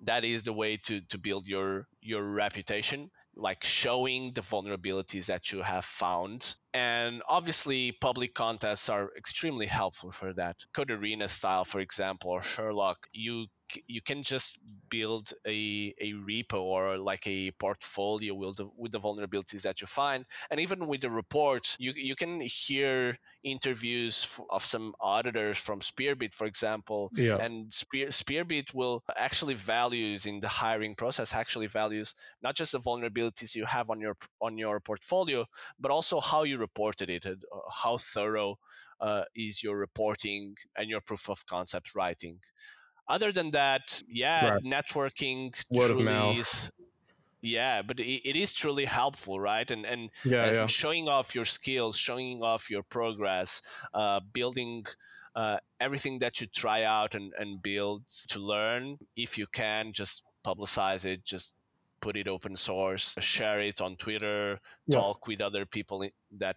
That 0.03 0.25
is 0.25 0.42
the 0.42 0.53
way 0.53 0.77
to, 0.77 1.01
to 1.01 1.18
build 1.18 1.46
your 1.46 1.87
your 2.03 2.23
reputation 2.23 3.11
like 3.37 3.64
showing 3.64 4.33
the 4.35 4.43
vulnerabilities 4.43 5.27
that 5.27 5.53
you 5.53 5.62
have 5.62 5.85
found. 5.85 6.57
And 6.72 7.22
obviously, 7.28 7.92
public 7.92 8.35
contests 8.35 8.88
are 8.88 9.11
extremely 9.16 9.66
helpful 9.66 10.12
for 10.12 10.33
that. 10.35 10.56
Code4rena 10.74 11.28
style, 11.28 11.64
for 11.64 11.80
example, 11.80 12.30
or 12.30 12.42
Sherlock, 12.42 12.98
you 13.12 13.46
you 13.87 14.00
can 14.02 14.22
just 14.22 14.59
build 14.90 15.33
a, 15.46 15.94
a 16.00 16.12
repo 16.12 16.61
or 16.61 16.98
like 16.98 17.26
a 17.26 17.50
portfolio 17.52 18.35
with 18.35 18.56
the, 18.56 18.66
with 18.76 18.92
the 18.92 19.00
vulnerabilities 19.00 19.62
that 19.62 19.80
you 19.80 19.87
find 19.87 20.24
and 20.50 20.61
even 20.61 20.87
with 20.87 21.00
the 21.00 21.11
reports 21.11 21.76
you, 21.78 21.92
you 21.94 22.16
can 22.16 22.40
hear 22.40 23.16
interviews 23.44 24.26
of 24.50 24.64
some 24.64 24.92
auditors 25.00 25.59
from 25.59 25.80
spearbit 25.80 26.35
for 26.35 26.46
example 26.46 27.11
yeah. 27.14 27.37
and 27.37 27.72
Spear, 27.72 28.09
spearbit 28.09 28.74
will 28.74 29.02
actually 29.16 29.54
values 29.54 30.26
in 30.26 30.40
the 30.40 30.48
hiring 30.48 30.94
process 30.94 31.35
actually 31.35 31.66
values 31.66 32.14
not 32.42 32.54
just 32.54 32.72
the 32.72 32.80
vulnerabilities 32.80 33.54
you 33.54 33.64
have 33.64 33.90
on 33.90 34.00
your 34.00 34.16
on 34.40 34.59
your 34.59 34.80
portfolio 34.80 35.44
but 35.78 35.90
also 35.90 36.20
how 36.20 36.42
you 36.42 36.59
reported 36.61 37.11
it 37.11 37.27
uh, 37.27 37.35
how 37.83 37.99
thorough 37.99 38.59
uh, 39.01 39.25
is 39.35 39.62
your 39.62 39.77
reporting 39.77 40.55
and 40.77 40.88
your 40.88 41.01
proof 41.01 41.29
of 41.29 41.44
concept 41.46 41.94
writing 41.94 42.38
other 43.11 43.33
than 43.33 43.51
that, 43.51 44.01
yeah, 44.09 44.51
right. 44.51 44.62
networking 44.62 45.53
Word 45.68 45.88
truly 45.88 46.38
is 46.38 46.70
yeah 47.42 47.81
but 47.81 47.99
it, 47.99 48.29
it 48.29 48.37
is 48.37 48.53
truly 48.53 48.85
helpful 48.85 49.40
right 49.40 49.70
and 49.70 49.87
and, 49.87 50.11
yeah, 50.25 50.44
and 50.44 50.57
yeah. 50.57 50.66
showing 50.66 51.09
off 51.09 51.35
your 51.35 51.46
skills 51.46 51.96
showing 51.96 52.42
off 52.42 52.68
your 52.68 52.83
progress 52.83 53.62
uh, 53.94 54.20
building 54.35 54.85
uh, 55.35 55.57
everything 55.81 56.18
that 56.18 56.40
you 56.40 56.46
try 56.49 56.83
out 56.83 57.14
and, 57.14 57.33
and 57.38 57.62
build 57.62 58.03
to 58.29 58.38
learn 58.38 58.99
if 59.16 59.38
you 59.38 59.46
can 59.53 59.92
just 59.92 60.23
publicize 60.44 61.05
it 61.05 61.25
just 61.25 61.55
put 62.00 62.16
it 62.16 62.28
open 62.28 62.56
source 62.56 63.14
share 63.20 63.60
it 63.60 63.80
on 63.80 63.96
twitter 63.96 64.58
yeah. 64.86 64.98
talk 64.98 65.26
with 65.26 65.40
other 65.40 65.64
people 65.66 66.06
that 66.38 66.56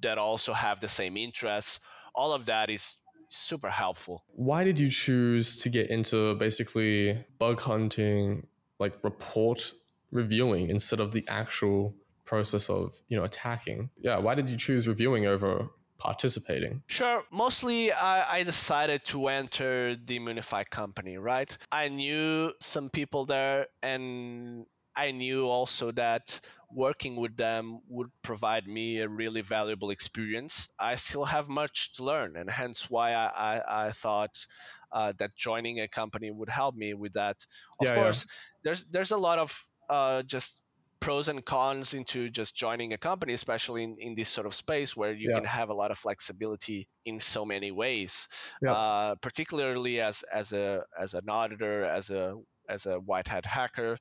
that 0.00 0.18
also 0.18 0.52
have 0.52 0.80
the 0.80 0.88
same 0.88 1.16
interests 1.16 1.80
all 2.14 2.32
of 2.32 2.46
that 2.46 2.70
is 2.70 2.96
super 3.28 3.70
helpful. 3.70 4.24
Why 4.28 4.64
did 4.64 4.78
you 4.78 4.90
choose 4.90 5.56
to 5.58 5.68
get 5.68 5.90
into 5.90 6.34
basically 6.34 7.24
bug 7.38 7.60
hunting, 7.60 8.46
like 8.78 8.94
report 9.02 9.72
reviewing 10.10 10.70
instead 10.70 11.00
of 11.00 11.12
the 11.12 11.24
actual 11.28 11.94
process 12.24 12.68
of, 12.70 12.94
you 13.08 13.16
know, 13.16 13.24
attacking? 13.24 13.90
Yeah, 13.98 14.18
why 14.18 14.34
did 14.34 14.50
you 14.50 14.56
choose 14.56 14.88
reviewing 14.88 15.26
over 15.26 15.68
participating? 15.98 16.82
Sure. 16.86 17.22
Mostly, 17.30 17.92
I, 17.92 18.38
I, 18.38 18.42
decided 18.42 19.04
to 19.06 19.28
enter 19.28 19.96
the 19.96 20.18
Immunefi 20.18 20.68
company, 20.70 21.16
right? 21.16 21.56
I 21.72 21.88
knew 21.88 22.52
some 22.60 22.90
people 22.90 23.26
there, 23.26 23.66
and 23.82 24.66
I 24.96 25.10
knew 25.10 25.46
also 25.46 25.92
that 25.92 26.40
working 26.72 27.16
with 27.16 27.36
them 27.36 27.80
would 27.88 28.10
provide 28.22 28.66
me 28.66 28.98
a 29.00 29.08
really 29.08 29.40
valuable 29.40 29.90
experience. 29.90 30.68
I 30.78 30.96
still 30.96 31.24
have 31.24 31.48
much 31.48 31.92
to 31.94 32.04
learn, 32.04 32.36
and 32.36 32.50
hence 32.50 32.90
why 32.90 33.12
I, 33.12 33.26
I, 33.26 33.86
I 33.88 33.92
thought 33.92 34.46
uh, 34.92 35.12
that 35.18 35.34
joining 35.36 35.80
a 35.80 35.88
company 35.88 36.30
would 36.30 36.48
help 36.48 36.74
me 36.74 36.94
with 36.94 37.14
that. 37.14 37.36
Of 37.80 37.88
yeah, 37.88 37.94
course, 37.94 38.26
yeah. 38.26 38.32
there's 38.64 38.84
there's 38.86 39.10
a 39.12 39.16
lot 39.16 39.38
of 39.38 39.68
uh, 39.88 40.22
just 40.22 40.62
pros 41.00 41.28
and 41.28 41.44
cons 41.44 41.94
into 41.94 42.28
just 42.30 42.54
joining 42.54 42.92
a 42.92 42.98
company, 42.98 43.32
especially 43.32 43.84
in, 43.84 43.96
in 43.98 44.14
this 44.14 44.28
sort 44.28 44.46
of 44.46 44.54
space 44.54 44.96
where 44.96 45.12
you 45.12 45.30
yeah. 45.30 45.36
can 45.36 45.44
have 45.44 45.68
a 45.68 45.74
lot 45.74 45.90
of 45.90 45.98
flexibility 45.98 46.88
in 47.04 47.20
so 47.20 47.44
many 47.44 47.70
ways. 47.70 48.28
Yeah. 48.62 48.72
Uh, 48.72 49.14
particularly 49.16 50.00
as 50.00 50.22
as 50.32 50.52
a 50.52 50.82
as 50.98 51.14
an 51.14 51.28
auditor, 51.28 51.84
as 51.84 52.10
a 52.10 52.34
as 52.68 52.86
a 52.86 52.98
white 53.00 53.28
hat 53.28 53.46
hacker. 53.46 53.98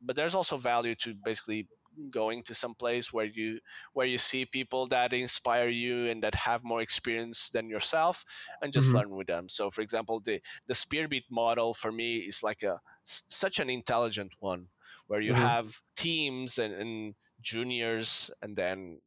But 0.00 0.16
there's 0.16 0.34
also 0.34 0.56
value 0.56 0.94
to 0.96 1.14
basically 1.24 1.68
going 2.10 2.42
to 2.44 2.54
some 2.54 2.74
place 2.74 3.12
where 3.12 3.26
you 3.26 3.58
where 3.92 4.06
you 4.06 4.18
see 4.18 4.44
people 4.46 4.88
that 4.88 5.12
inspire 5.12 5.68
you 5.68 6.08
and 6.08 6.22
that 6.22 6.34
have 6.34 6.64
more 6.64 6.80
experience 6.80 7.50
than 7.50 7.68
yourself 7.68 8.24
and 8.62 8.72
just 8.72 8.88
mm-hmm. 8.88 8.96
learn 8.96 9.10
with 9.10 9.26
them 9.26 9.48
so 9.48 9.70
for 9.70 9.82
example 9.82 10.20
the 10.24 10.40
the 10.68 10.74
spearbit 10.74 11.24
model 11.30 11.74
for 11.74 11.92
me 11.92 12.16
is 12.16 12.42
like 12.42 12.62
a 12.62 12.80
such 13.04 13.58
an 13.58 13.68
intelligent 13.68 14.32
one 14.40 14.66
where 15.06 15.20
you 15.20 15.32
mm-hmm. 15.32 15.42
have 15.42 15.74
teams 15.96 16.58
and, 16.58 16.74
and 16.74 17.14
juniors 17.40 18.30
and 18.42 18.56
then 18.56 18.98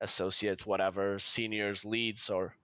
associate 0.00 0.66
whatever 0.66 1.18
seniors 1.18 1.84
leads 1.84 2.30
or 2.30 2.54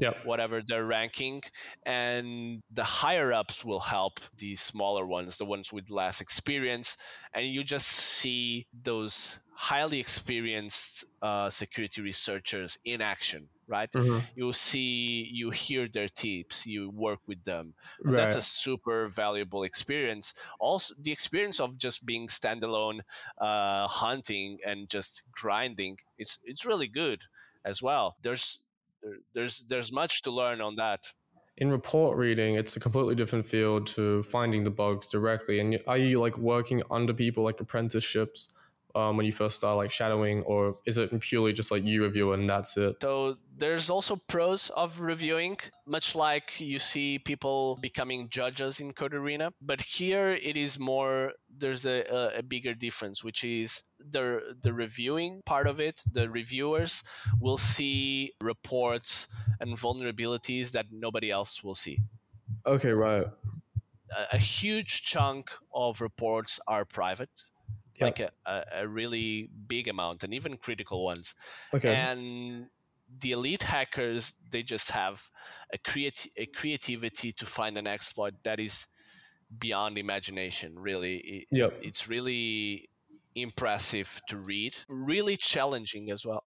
yep. 0.00 0.16
whatever 0.22 0.62
they're 0.66 0.84
ranking, 0.86 1.42
and 1.86 2.62
the 2.72 2.84
higher 2.84 3.32
ups 3.32 3.64
will 3.64 3.80
help 3.80 4.20
the 4.38 4.56
smaller 4.56 5.06
ones, 5.06 5.38
the 5.38 5.44
ones 5.46 5.72
with 5.72 5.90
less 5.90 6.20
experience, 6.20 6.96
and 7.34 7.46
you 7.46 7.64
just 7.64 7.86
see 7.88 8.66
those 8.82 9.38
highly 9.54 10.00
experienced 10.00 11.04
uh, 11.22 11.50
security 11.50 12.02
researchers 12.02 12.78
in 12.84 13.00
action 13.02 13.48
right 13.68 13.90
Mm-hmm. 13.94 14.26
you 14.34 14.52
see 14.52 15.28
you 15.32 15.50
hear 15.50 15.88
their 15.92 16.08
tips 16.08 16.66
you 16.66 16.90
work 16.90 17.20
with 17.26 17.42
them 17.44 17.74
Right. 18.04 18.14
that's 18.14 18.34
a 18.36 18.42
super 18.42 19.08
valuable 19.08 19.64
experience 19.64 20.34
also 20.60 20.94
the 21.02 21.12
experience 21.12 21.60
of 21.60 21.76
just 21.78 22.04
being 22.06 22.28
standalone 22.28 23.00
uh, 23.40 23.86
hunting 23.88 24.58
and 24.66 24.88
just 24.88 25.22
grinding 25.32 25.96
it's 26.18 26.38
it's 26.44 26.64
really 26.66 26.88
good 26.88 27.20
as 27.64 27.82
well 27.82 28.16
there's 28.22 28.60
there, 29.02 29.14
there's 29.34 29.64
there's 29.68 29.92
much 29.92 30.22
to 30.22 30.30
learn 30.30 30.60
on 30.60 30.76
that 30.76 31.00
in 31.60 31.70
report 31.70 32.16
reading, 32.16 32.54
it's 32.54 32.76
a 32.76 32.80
completely 32.80 33.14
different 33.14 33.44
field 33.44 33.86
to 33.88 34.22
finding 34.22 34.64
the 34.64 34.70
bugs 34.70 35.06
directly. 35.08 35.60
And 35.60 35.78
are 35.86 35.98
you 35.98 36.18
like 36.18 36.38
working 36.38 36.82
under 36.90 37.12
people 37.12 37.44
like 37.44 37.60
apprenticeships 37.60 38.48
um, 38.94 39.16
when 39.16 39.26
you 39.26 39.32
first 39.32 39.56
start 39.56 39.76
like 39.76 39.90
shadowing, 39.90 40.42
or 40.42 40.78
is 40.86 40.98
it 40.98 41.18
purely 41.20 41.52
just 41.52 41.70
like 41.70 41.84
you 41.84 42.02
review 42.02 42.32
and 42.32 42.48
that's 42.48 42.76
it? 42.76 42.96
So 43.02 43.36
there's 43.56 43.90
also 43.90 44.16
pros 44.16 44.70
of 44.70 45.00
reviewing, 45.00 45.58
much 45.86 46.14
like 46.14 46.60
you 46.60 46.78
see 46.78 47.18
people 47.18 47.78
becoming 47.80 48.28
judges 48.28 48.80
in 48.80 48.92
Code4rena. 48.92 49.52
But 49.60 49.80
here 49.80 50.30
it 50.30 50.56
is 50.56 50.78
more. 50.78 51.32
There's 51.58 51.86
a, 51.86 52.02
a, 52.02 52.38
a 52.38 52.42
bigger 52.42 52.74
difference, 52.74 53.22
which 53.22 53.44
is 53.44 53.82
the 53.98 54.56
the 54.62 54.72
reviewing 54.72 55.42
part 55.44 55.66
of 55.66 55.80
it. 55.80 56.02
The 56.10 56.28
reviewers 56.28 57.02
will 57.40 57.58
see 57.58 58.32
reports 58.40 59.28
and 59.60 59.76
vulnerabilities 59.76 60.72
that 60.72 60.86
nobody 60.90 61.30
else 61.30 61.62
will 61.62 61.74
see. 61.74 61.98
Okay, 62.66 62.90
right. 62.90 63.26
A, 64.16 64.34
a 64.36 64.38
huge 64.38 65.02
chunk 65.02 65.50
of 65.74 66.00
reports 66.00 66.60
are 66.66 66.84
private. 66.84 67.30
Yeah. 68.00 68.06
Like 68.06 68.20
a, 68.20 68.30
a, 68.46 68.62
a 68.82 68.88
really 68.88 69.50
big 69.66 69.88
amount, 69.88 70.24
and 70.24 70.32
even 70.34 70.56
critical 70.56 71.04
ones 71.04 71.34
Okay. 71.74 71.94
and 71.94 72.66
the 73.20 73.32
elite 73.32 73.62
hackers 73.62 74.34
they 74.50 74.62
just 74.62 74.90
have 74.92 75.20
a 75.74 75.78
creati- 75.78 76.30
a 76.36 76.46
creativity 76.46 77.32
to 77.32 77.44
find 77.44 77.76
an 77.76 77.86
exploit 77.86 78.34
that 78.44 78.60
is 78.60 78.86
beyond 79.58 79.98
imagination 79.98 80.78
really 80.78 81.16
It- 81.16 81.46
yep. 81.50 81.78
it's 81.82 82.08
really 82.08 82.88
impressive 83.34 84.08
to 84.28 84.36
read 84.38 84.76
really 84.88 85.36
challenging 85.36 86.10
as 86.10 86.24
well 86.24 86.44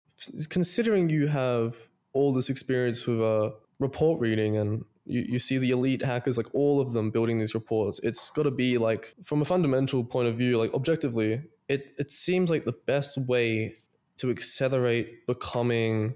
Considering 0.50 1.10
you 1.10 1.26
have 1.26 1.74
all 2.12 2.32
this 2.32 2.48
experience 2.48 3.06
with 3.08 3.20
uh, 3.20 3.50
report 3.80 4.20
reading 4.20 4.56
and 4.56 4.84
you, 5.04 5.24
you 5.28 5.38
see 5.38 5.58
the 5.58 5.70
elite 5.70 6.02
hackers, 6.02 6.36
like 6.36 6.54
all 6.54 6.80
of 6.80 6.92
them 6.92 7.10
building 7.10 7.38
these 7.38 7.54
reports, 7.54 8.00
it's 8.02 8.30
got 8.30 8.44
to 8.44 8.50
be 8.50 8.78
like, 8.78 9.14
from 9.24 9.42
a 9.42 9.44
fundamental 9.44 10.04
point 10.04 10.28
of 10.28 10.36
view, 10.36 10.58
like 10.58 10.72
objectively, 10.74 11.42
it, 11.68 11.94
it 11.98 12.10
seems 12.10 12.50
like 12.50 12.64
the 12.64 12.72
best 12.86 13.18
way 13.18 13.76
to 14.18 14.30
accelerate 14.30 15.26
becoming 15.26 16.14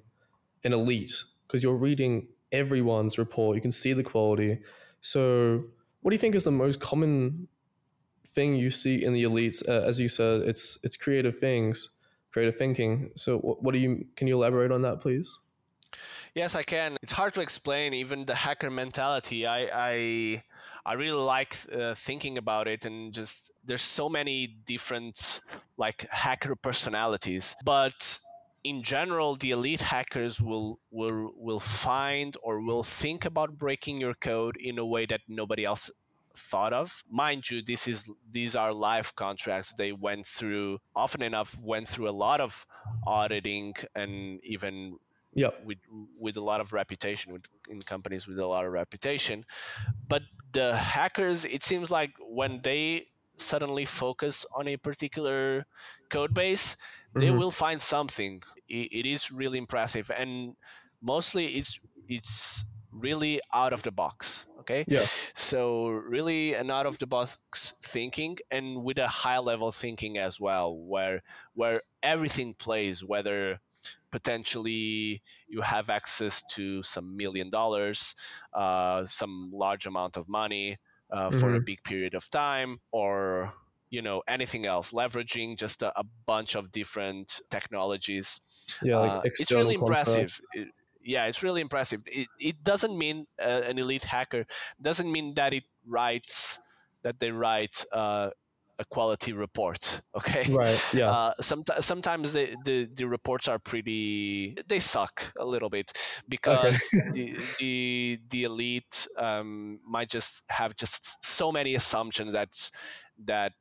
an 0.65 0.73
elite 0.73 1.25
because 1.47 1.63
you're 1.63 1.77
reading 1.77 2.29
everyone's 2.53 3.19
report. 3.19 3.57
You 3.57 3.63
can 3.63 3.73
see 3.73 3.93
the 3.93 4.03
quality. 4.03 4.59
So, 5.01 5.65
what 6.03 6.11
do 6.11 6.15
you 6.15 6.19
think 6.19 6.35
is 6.35 6.45
the 6.45 6.51
most 6.51 6.81
common 6.81 7.49
thing 8.29 8.55
you 8.55 8.71
see 8.71 9.03
in 9.03 9.13
the 9.13 9.25
elites? 9.25 9.67
Uh, 9.69 9.83
as 9.87 9.99
you 9.99 10.09
said, 10.09 10.43
it's 10.43 10.79
it's 10.83 10.97
creative 10.97 11.39
things, 11.39 11.91
creative 12.31 12.57
thinking. 12.57 13.11
So, 13.17 13.39
what, 13.39 13.63
what 13.63 13.73
do 13.73 13.79
you 13.79 14.07
can 14.17 14.27
you 14.27 14.35
elaborate 14.35 14.71
on 14.73 14.83
that, 14.83 15.01
please? 15.01 15.39
Yes 16.37 16.55
i 16.55 16.63
can 16.63 16.97
it's 17.03 17.11
hard 17.11 17.35
to 17.35 17.41
explain 17.41 17.93
even 17.95 18.25
the 18.27 18.35
hacker 18.35 18.71
mentality 18.71 19.45
i 19.47 19.61
i 19.73 20.43
I 20.87 20.93
really 20.93 21.21
like 21.21 21.57
uh, 21.75 21.97
thinking 21.97 22.39
about 22.39 22.69
it, 22.69 22.85
and 22.85 23.13
just 23.13 23.51
there's 23.65 23.83
so 23.83 24.09
many 24.09 24.47
different 24.47 25.41
like 25.77 26.07
hacker 26.11 26.55
personalities. 26.55 27.57
But 27.65 28.21
in 28.63 28.85
general, 28.85 29.35
the 29.35 29.51
elite 29.51 29.81
hackers 29.81 30.41
will 30.41 30.79
will 30.93 31.33
will 31.37 31.59
find 31.59 32.37
or 32.41 32.61
will 32.61 32.85
think 32.85 33.25
about 33.25 33.59
breaking 33.59 33.99
your 33.99 34.15
code 34.15 34.57
in 34.57 34.79
a 34.79 34.87
way 34.87 35.07
that 35.07 35.23
nobody 35.27 35.65
else 35.65 35.91
thought 36.37 36.73
of. 36.73 37.03
Mind 37.11 37.51
you, 37.51 37.63
this 37.63 37.89
is 37.89 38.09
these 38.31 38.55
are 38.55 38.73
live 38.73 39.17
contracts. 39.17 39.73
They 39.73 39.91
went 39.91 40.25
through 40.25 40.79
often 40.95 41.23
enough 41.23 41.57
went 41.61 41.89
through 41.89 42.09
a 42.09 42.17
lot 42.27 42.41
of 42.41 42.65
auditing 43.05 43.75
and 43.97 44.39
even 44.45 44.99
Yep. 45.37 45.55
with 45.65 45.79
with 46.19 46.37
a 46.37 46.41
lot 46.41 46.61
of 46.61 46.73
reputation 46.73 47.33
with 47.33 47.45
in 47.69 47.81
companies 47.81 48.27
with 48.27 48.39
a 48.39 48.47
lot 48.47 48.65
of 48.67 48.73
reputation 48.73 49.45
but 50.09 50.23
the 50.53 50.77
hackers 50.77 51.45
it 51.45 51.63
seems 51.63 51.91
like 51.91 52.13
when 52.21 52.61
they 52.63 53.07
suddenly 53.39 53.85
focus 53.87 54.47
on 54.55 54.69
a 54.69 54.77
particular 54.77 55.67
code 56.11 56.35
base 56.35 56.77
they 57.19 57.31
Mhm. 57.31 57.41
will 57.41 57.51
find 57.51 57.81
something 57.83 58.43
it, 58.69 58.89
it 58.93 59.07
is 59.07 59.31
really 59.33 59.59
impressive 59.59 60.11
and 60.11 60.55
mostly 61.03 61.47
it's 61.57 61.79
it's 62.09 62.65
really 62.93 63.41
out 63.53 63.73
of 63.73 63.83
the 63.83 63.93
box 63.93 64.47
okay 64.61 64.87
Yeah. 64.87 65.07
so 65.35 65.89
really 65.89 66.55
an 66.55 66.71
out 66.71 66.87
of 66.87 66.99
the 66.99 67.07
box 67.07 67.75
thinking 67.85 68.37
and 68.51 68.83
with 68.83 68.99
a 68.99 69.09
high 69.09 69.39
level 69.39 69.73
thinking 69.73 70.19
as 70.19 70.41
well 70.41 70.77
where 70.77 71.23
where 71.55 71.81
everything 72.03 72.55
plays 72.55 73.05
whether 73.05 73.61
potentially 74.17 75.23
you 75.49 75.61
have 75.63 75.91
access 75.91 76.43
to 76.57 76.83
some 76.83 77.17
million 77.17 77.51
dollars 77.51 78.15
uh, 78.55 79.05
some 79.07 79.51
large 79.53 79.87
amount 79.87 80.17
of 80.17 80.29
money 80.29 80.77
uh, 81.11 81.31
for 81.31 81.55
a 81.55 81.61
Mhm. 81.61 81.67
big 81.71 81.83
period 81.85 82.15
of 82.15 82.29
time 82.31 82.79
or 82.93 83.53
you 83.91 84.03
know 84.03 84.23
anything 84.29 84.67
else 84.67 84.93
leveraging 84.93 85.57
just 85.59 85.83
a, 85.83 85.91
a 85.99 86.05
bunch 86.27 86.55
of 86.57 86.71
different 86.73 87.41
technologies 87.51 88.41
Yeah. 88.83 88.97
Like 88.99 89.13
uh, 89.13 89.23
it's 89.39 89.57
really 89.57 89.75
impressive. 89.75 90.41
It- 90.53 90.69
yeah, 91.03 91.27
it's 91.27 91.43
really 91.43 91.61
impressive. 91.61 92.03
It, 92.07 92.29
it 92.39 92.57
doesn't 92.65 92.97
mean 92.99 93.27
uh, 93.41 93.63
an 93.65 93.79
elite 93.79 94.05
hacker 94.05 94.47
doesn't 94.81 95.11
mean 95.11 95.35
that 95.35 95.53
it 95.55 95.65
writes 95.87 96.59
that 97.03 97.21
they 97.21 97.31
write 97.31 97.85
uh, 97.93 98.31
a 98.79 98.85
quality 98.85 99.33
report. 99.33 100.01
Okay. 100.17 100.51
Right. 100.51 100.81
Yeah. 100.95 101.11
Uh, 101.11 101.33
sometimes 101.41 101.85
sometimes 101.85 102.33
the, 102.33 102.57
the, 102.65 102.89
the 102.95 103.05
reports 103.05 103.49
are 103.49 103.59
pretty 103.59 104.57
they 104.67 104.79
suck 104.79 105.31
a 105.39 105.45
little 105.45 105.69
bit 105.69 105.93
because 106.29 106.81
the, 107.13 107.37
the 107.59 108.19
the 108.31 108.45
elite 108.45 109.07
um, 109.19 109.79
might 109.87 110.09
just 110.09 110.43
have 110.49 110.75
just 110.75 111.23
so 111.25 111.53
many 111.53 111.75
assumptions 111.75 112.33
that 112.33 112.49
that 113.27 113.53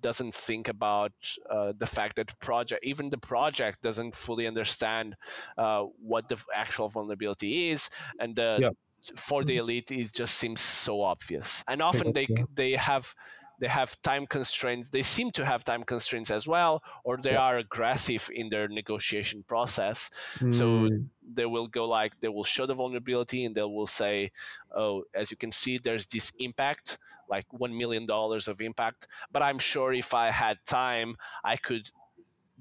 doesn't 0.00 0.34
think 0.34 0.68
about 0.68 1.12
uh, 1.50 1.72
the 1.76 1.86
fact 1.86 2.14
that 2.16 2.28
the 2.28 2.36
project 2.36 2.84
even 2.84 3.10
the 3.10 3.18
project 3.18 3.82
doesn't 3.82 4.14
fully 4.14 4.46
understand 4.46 5.16
uh, 5.58 5.82
what 6.00 6.28
the 6.28 6.36
actual 6.54 6.88
vulnerability 6.88 7.70
is 7.70 7.90
and 8.20 8.36
the, 8.36 8.58
Yeah. 8.60 8.70
for 9.16 9.42
the 9.44 9.56
elite 9.56 9.90
it 9.90 10.12
just 10.14 10.34
seems 10.36 10.60
so 10.60 11.02
obvious 11.02 11.64
and 11.66 11.82
often 11.82 12.12
they 12.12 12.26
Yeah. 12.28 12.44
they 12.54 12.72
have 12.72 13.12
they 13.58 13.68
have 13.68 14.00
time 14.02 14.26
constraints 14.26 14.90
they 14.90 15.02
seem 15.02 15.30
to 15.32 15.44
have 15.44 15.64
time 15.64 15.82
constraints 15.84 16.30
as 16.30 16.46
well 16.46 16.82
or 17.04 17.16
they 17.18 17.34
Yeah. 17.34 17.40
are 17.46 17.58
aggressive 17.58 18.30
in 18.32 18.48
their 18.48 18.68
negotiation 18.68 19.42
process 19.44 20.10
so 20.48 20.88
Mm, 20.88 21.10
they 21.22 21.44
will 21.46 21.66
go 21.68 21.86
like 21.86 22.18
they 22.20 22.28
will 22.28 22.44
show 22.44 22.64
the 22.66 22.74
vulnerability 22.74 23.44
and 23.44 23.54
they 23.54 23.62
will 23.62 23.86
say 23.86 24.30
oh 24.74 25.04
as 25.14 25.30
you 25.30 25.36
can 25.36 25.52
see 25.52 25.78
there's 25.78 26.06
this 26.06 26.32
impact 26.38 26.98
like 27.28 27.46
one 27.52 27.76
million 27.76 28.06
dollars 28.06 28.48
of 28.48 28.60
impact 28.60 29.06
but 29.30 29.42
i'm 29.42 29.58
sure 29.58 29.92
if 29.92 30.14
i 30.14 30.30
had 30.30 30.58
time 30.64 31.16
i 31.44 31.56
could 31.56 31.90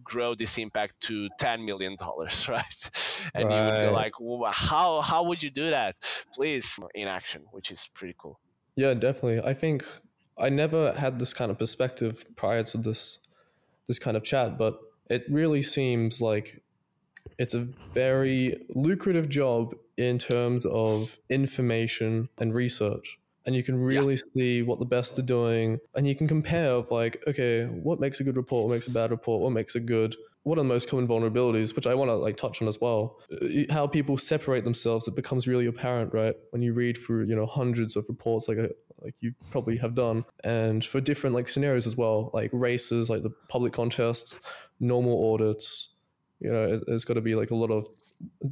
grow 0.03 0.35
this 0.35 0.57
impact 0.57 0.99
to 1.01 1.29
10 1.39 1.65
million 1.65 1.95
dollars 1.97 2.47
right 2.49 2.91
and 3.35 3.51
you 3.51 3.65
would 3.65 3.79
go 3.79 3.91
Right. 3.91 3.93
like 3.93 4.13
"Wha- 4.19 4.51
how 4.51 5.01
how 5.01 5.23
would 5.25 5.43
you 5.43 5.51
do 5.51 5.69
that 5.71 5.95
please 6.33 6.79
in 6.95 7.07
action 7.07 7.45
which 7.51 7.71
is 7.71 7.89
pretty 7.95 8.15
cool 8.17 8.39
Yeah, 8.75 8.93
definitely. 8.93 9.41
I 9.43 9.53
think 9.53 9.83
I 10.39 10.49
never 10.49 10.93
had 10.93 11.19
this 11.19 11.33
kind 11.33 11.51
of 11.51 11.57
perspective 11.57 12.25
prior 12.35 12.63
to 12.63 12.77
this 12.77 13.19
this 13.87 13.99
kind 13.99 14.17
of 14.17 14.23
chat, 14.23 14.57
but 14.57 14.79
it 15.09 15.23
really 15.29 15.61
seems 15.61 16.21
like 16.21 16.61
it's 17.39 17.53
a 17.53 17.67
very 17.93 18.65
lucrative 18.69 19.29
job 19.29 19.73
in 19.95 20.17
terms 20.17 20.65
of 20.65 21.17
information 21.29 22.29
and 22.37 22.53
research. 22.53 23.19
And 23.45 23.55
you 23.55 23.63
can 23.63 23.81
really 23.81 24.17
see 24.17 24.61
what 24.61 24.79
the 24.79 24.85
best 24.85 25.17
are 25.17 25.21
doing, 25.21 25.79
and 25.95 26.05
you 26.05 26.15
can 26.15 26.27
compare 26.27 26.71
of 26.71 26.91
like, 26.91 27.23
okay, 27.27 27.63
what 27.65 27.97
makes 27.97 28.19
a 28.19 28.25
good 28.25 28.35
report, 28.35 28.67
what 28.67 28.73
makes 28.73 28.87
a 28.87 28.91
bad 28.91 29.09
report, 29.09 29.41
what 29.41 29.53
makes 29.53 29.73
a 29.73 29.79
good, 29.79 30.17
what 30.43 30.57
are 30.57 30.63
the 30.63 30.67
most 30.67 30.89
common 30.89 31.07
vulnerabilities, 31.07 31.73
which 31.73 31.87
I 31.87 31.95
want 31.95 32.09
to 32.09 32.15
like 32.15 32.35
touch 32.35 32.61
on 32.61 32.67
as 32.67 32.81
well. 32.81 33.19
Uh, 33.31 33.73
How 33.73 33.87
people 33.87 34.17
separate 34.17 34.65
themselves, 34.65 35.07
it 35.07 35.15
becomes 35.15 35.47
really 35.47 35.65
apparent, 35.65 36.13
right? 36.13 36.35
When 36.49 36.61
you 36.61 36.73
read 36.73 36.97
through, 36.97 37.27
you 37.27 37.37
know, 37.37 37.45
hundreds 37.45 37.95
of 37.95 38.05
reports, 38.09 38.49
like 38.49 38.57
a, 38.57 38.69
like 39.01 39.21
you 39.21 39.33
probably 39.51 39.77
have 39.77 39.95
done, 39.95 40.25
and 40.43 40.83
for 40.83 40.99
different 41.01 41.35
like 41.35 41.49
scenarios 41.49 41.87
as 41.87 41.95
well, 41.95 42.31
like 42.33 42.49
races, 42.53 43.09
like 43.09 43.23
the 43.23 43.33
public 43.49 43.73
contests, 43.73 44.39
normal 44.79 45.33
audits. 45.33 45.89
You 46.39 46.51
know, 46.51 46.73
it, 46.73 46.83
it's 46.87 47.05
got 47.05 47.15
to 47.15 47.21
be 47.21 47.35
like 47.35 47.51
a 47.51 47.55
lot 47.55 47.71
of 47.71 47.87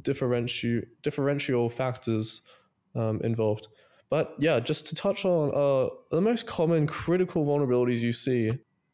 differential 0.02 0.82
differential 1.02 1.68
factors 1.68 2.42
um, 2.94 3.20
involved. 3.22 3.68
But 4.08 4.34
yeah, 4.38 4.60
just 4.60 4.86
to 4.86 4.94
touch 4.94 5.24
on 5.24 5.50
uh, 5.52 5.90
the 6.10 6.20
most 6.20 6.46
common 6.46 6.86
critical 6.86 7.44
vulnerabilities 7.44 8.00
you 8.00 8.12
see, 8.12 8.52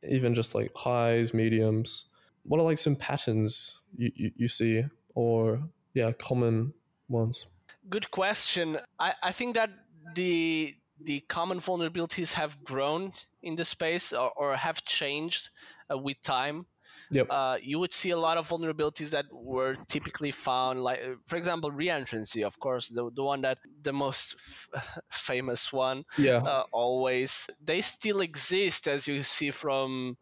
even 0.08 0.34
just 0.34 0.54
like 0.54 0.72
highs, 0.74 1.34
mediums. 1.34 2.06
What 2.44 2.58
are 2.58 2.64
like 2.64 2.78
some 2.78 2.96
patterns 2.96 3.80
you, 3.96 4.10
you, 4.14 4.30
you 4.36 4.48
see, 4.48 4.84
or 5.14 5.60
yeah, 5.94 6.12
common 6.12 6.72
ones? 7.08 7.46
Good 7.88 8.10
question. 8.10 8.78
I, 8.98 9.12
I 9.22 9.32
think 9.32 9.54
that 9.54 9.70
the 10.14 10.74
the 11.04 11.20
common 11.28 11.60
vulnerabilities 11.60 12.32
have 12.32 12.62
grown 12.64 13.12
in 13.42 13.56
the 13.56 13.64
space 13.64 14.12
or, 14.12 14.30
or 14.36 14.56
have 14.56 14.84
changed 14.84 15.50
uh, 15.90 15.98
with 15.98 16.20
time. 16.22 16.66
Yep. 17.10 17.26
Uh, 17.30 17.58
you 17.62 17.78
would 17.78 17.92
see 17.92 18.10
a 18.10 18.16
lot 18.16 18.38
of 18.38 18.48
vulnerabilities 18.48 19.10
that 19.10 19.26
were 19.30 19.76
typically 19.88 20.30
found, 20.30 20.82
like 20.82 21.00
uh, 21.00 21.14
for 21.26 21.36
example, 21.36 21.70
reentrancy. 21.70 22.42
Of 22.42 22.58
course, 22.58 22.88
the 22.88 23.10
the 23.14 23.22
one 23.22 23.42
that 23.42 23.58
the 23.82 23.92
most 23.92 24.36
f- 24.74 24.98
famous 25.10 25.72
one. 25.72 26.04
Yeah. 26.16 26.38
Uh, 26.38 26.64
always, 26.72 27.50
they 27.62 27.80
still 27.82 28.20
exist, 28.20 28.88
as 28.88 29.06
you 29.06 29.22
see 29.22 29.50
from 29.50 30.16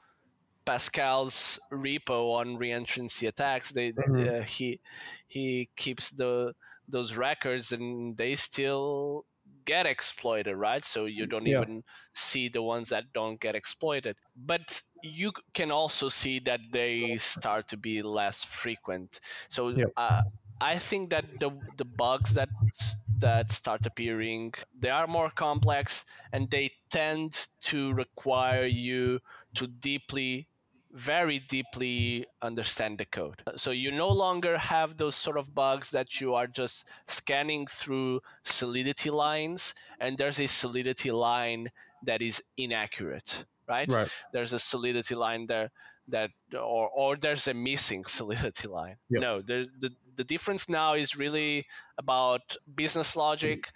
Pascal's 0.64 1.58
repo 1.72 2.34
on 2.34 2.58
reentrancy 2.58 3.28
attacks. 3.28 3.70
They 3.70 3.92
mm-hmm. 3.92 4.40
uh, 4.40 4.42
he 4.42 4.80
he 5.28 5.68
keeps 5.76 6.10
the 6.10 6.54
those 6.88 7.16
records, 7.16 7.72
and 7.72 8.16
they 8.16 8.34
still 8.34 9.24
get 9.64 9.86
exploited, 9.86 10.56
right? 10.56 10.84
So 10.84 11.06
you 11.06 11.26
don't 11.26 11.46
yeah. 11.46 11.60
even 11.60 11.82
see 12.14 12.48
the 12.48 12.62
ones 12.62 12.88
that 12.90 13.04
don't 13.12 13.40
get 13.40 13.54
exploited. 13.54 14.16
But 14.36 14.80
you 15.02 15.32
can 15.54 15.70
also 15.70 16.08
see 16.08 16.40
that 16.40 16.60
they 16.72 17.16
start 17.16 17.68
to 17.68 17.76
be 17.76 18.02
less 18.02 18.44
frequent. 18.44 19.20
So 19.48 19.68
yeah. 19.68 19.86
uh, 19.96 20.22
I 20.60 20.78
think 20.78 21.10
that 21.10 21.24
the 21.40 21.50
the 21.76 21.84
bugs 21.84 22.34
that 22.34 22.50
that 23.20 23.50
start 23.52 23.84
appearing 23.86 24.52
they 24.78 24.88
are 24.88 25.06
more 25.06 25.30
complex 25.30 26.04
and 26.32 26.50
they 26.50 26.70
tend 26.90 27.48
to 27.60 27.92
require 27.94 28.64
you 28.64 29.20
to 29.54 29.66
deeply 29.66 30.48
very 30.92 31.38
deeply 31.38 32.26
understand 32.42 32.98
the 32.98 33.04
code. 33.04 33.42
So 33.56 33.70
you 33.70 33.92
no 33.92 34.08
longer 34.08 34.58
have 34.58 34.96
those 34.96 35.14
sort 35.14 35.36
of 35.36 35.54
bugs 35.54 35.90
that 35.90 36.20
you 36.20 36.34
are 36.34 36.46
just 36.46 36.86
scanning 37.06 37.66
through 37.66 38.20
solidity 38.42 39.10
lines 39.10 39.74
and 40.00 40.18
there's 40.18 40.40
a 40.40 40.46
solidity 40.46 41.12
line 41.12 41.70
that 42.04 42.22
is 42.22 42.42
inaccurate, 42.56 43.44
right? 43.68 43.90
right. 43.92 44.08
There's 44.32 44.52
a 44.52 44.58
solidity 44.58 45.14
line 45.14 45.46
there 45.46 45.70
that 46.08 46.30
or 46.52 46.88
or 46.88 47.16
there's 47.16 47.46
a 47.46 47.54
missing 47.54 48.04
solidity 48.18 48.68
line. 48.68 48.96
Yep. 49.10 49.20
No, 49.20 49.42
the 49.42 49.68
the 50.16 50.24
difference 50.24 50.68
now 50.68 50.94
is 50.94 51.16
really 51.16 51.66
about 51.98 52.56
business 52.74 53.16
logic. 53.16 53.70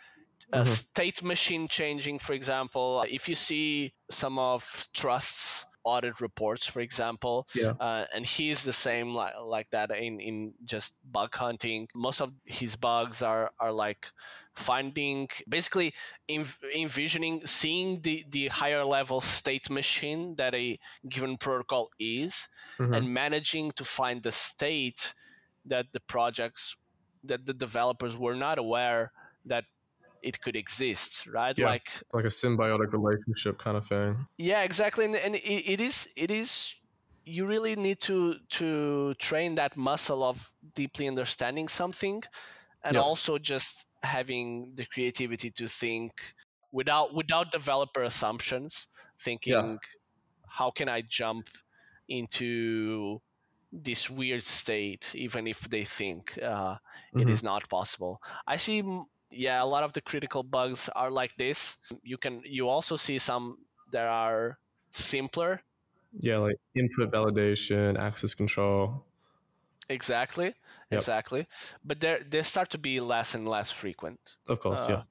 Mm-hmm. 0.53 0.71
state 0.71 1.23
machine 1.23 1.67
changing, 1.69 2.19
for 2.19 2.35
example, 2.35 3.03
if 3.09 3.31
you 3.31 3.35
see 3.35 3.95
some 4.11 4.39
of 4.39 4.63
Trust's 4.93 5.65
audit 5.85 6.21
reports, 6.21 6.67
for 6.67 6.81
example. 6.81 7.47
Yeah. 7.55 7.75
Uh, 7.79 8.07
and 8.15 8.27
he's 8.27 8.63
the 8.63 8.73
same 8.73 9.13
like, 9.13 9.35
like 9.43 9.71
that 9.71 9.91
in, 9.91 10.21
in 10.21 10.55
just 10.65 10.95
bug 11.11 11.35
hunting. 11.35 11.89
Most 11.95 12.21
of 12.21 12.33
his 12.45 12.77
bugs 12.77 13.23
are, 13.23 13.51
are 13.61 13.73
like 13.73 14.11
finding, 14.55 15.29
basically 15.49 15.95
envisioning, 16.29 17.47
seeing 17.47 18.01
the, 18.01 18.25
the 18.31 18.49
higher 18.49 18.85
level 18.85 19.21
state 19.21 19.71
machine 19.71 20.35
that 20.37 20.55
a 20.55 20.79
given 21.09 21.37
protocol 21.37 21.91
is, 21.99 22.49
mm-hmm. 22.79 22.95
and 22.95 23.13
managing 23.13 23.71
to 23.73 23.85
find 23.85 24.23
the 24.23 24.33
state 24.33 25.15
that 25.67 25.87
the 25.93 26.01
projects, 26.01 26.77
that 27.25 27.47
the 27.47 27.55
developers 27.55 28.17
were 28.17 28.35
not 28.35 28.59
aware 28.59 29.13
that 29.47 29.65
it 30.25 30.41
could 30.41 30.57
exist, 30.57 31.27
right? 31.27 31.57
Yeah, 31.57 31.67
like 31.67 31.89
like 32.13 32.25
a 32.25 32.35
symbiotic 32.43 32.93
relationship 32.93 33.59
kind 33.59 33.77
of 33.77 33.87
thing. 33.87 34.27
Yeah, 34.39 34.63
exactly, 34.63 35.05
and, 35.05 35.17
and 35.17 35.35
it, 35.37 35.73
it 35.75 35.81
is 35.81 36.09
it 36.17 36.31
is 36.31 36.75
you 37.25 37.47
really 37.47 37.77
need 37.77 38.01
to 38.01 38.37
to 38.59 39.15
train 39.15 39.55
that 39.57 39.77
muscle 39.77 40.25
of 40.25 40.53
deeply 40.75 41.07
understanding 41.07 41.69
something, 41.69 42.23
and 42.83 42.97
also 42.97 43.39
just 43.39 43.87
having 44.03 44.73
the 44.75 44.87
creativity 44.87 45.51
to 45.51 45.69
think 45.69 46.13
without 46.73 47.15
without 47.15 47.53
developer 47.53 48.03
assumptions, 48.03 48.89
thinking 49.21 49.53
yeah. 49.53 49.77
how 50.49 50.71
can 50.71 50.89
I 50.89 51.03
jump 51.03 51.49
into 52.09 53.21
this 53.83 54.09
weird 54.09 54.45
state 54.45 55.05
even 55.15 55.47
if 55.47 55.61
they 55.69 55.85
think 55.85 56.39
uh, 56.41 56.75
mm-hmm. 56.75 57.21
it 57.21 57.29
is 57.29 57.43
not 57.43 57.69
possible 57.69 58.21
i 58.47 58.57
see 58.57 58.85
yeah, 59.35 59.63
a 59.63 59.67
lot 59.67 59.83
of 59.83 59.93
the 59.93 60.01
critical 60.01 60.43
bugs 60.43 60.89
are 60.89 61.11
like 61.11 61.35
this. 61.37 61.79
You 62.03 62.17
can 62.17 62.43
you 62.45 62.69
also 62.69 62.97
see 62.97 63.19
some 63.19 63.59
that 63.93 64.07
are 64.07 64.59
simpler. 64.91 65.61
Yeah, 66.21 66.39
like 66.39 66.57
input 66.75 67.11
validation, 67.11 67.99
access 67.99 68.35
control. 68.35 69.05
Exactly. 69.89 70.47
Yep. 70.91 70.99
Exactly. 70.99 71.47
But 71.85 72.01
they 72.01 72.21
they 72.29 72.43
start 72.43 72.71
to 72.71 72.79
be 72.79 73.01
less 73.01 73.35
and 73.35 73.49
less 73.49 73.71
frequent. 73.71 74.21
Of 74.49 74.61
course, 74.61 74.89
uh, 74.89 74.91
yeah. 74.91 75.03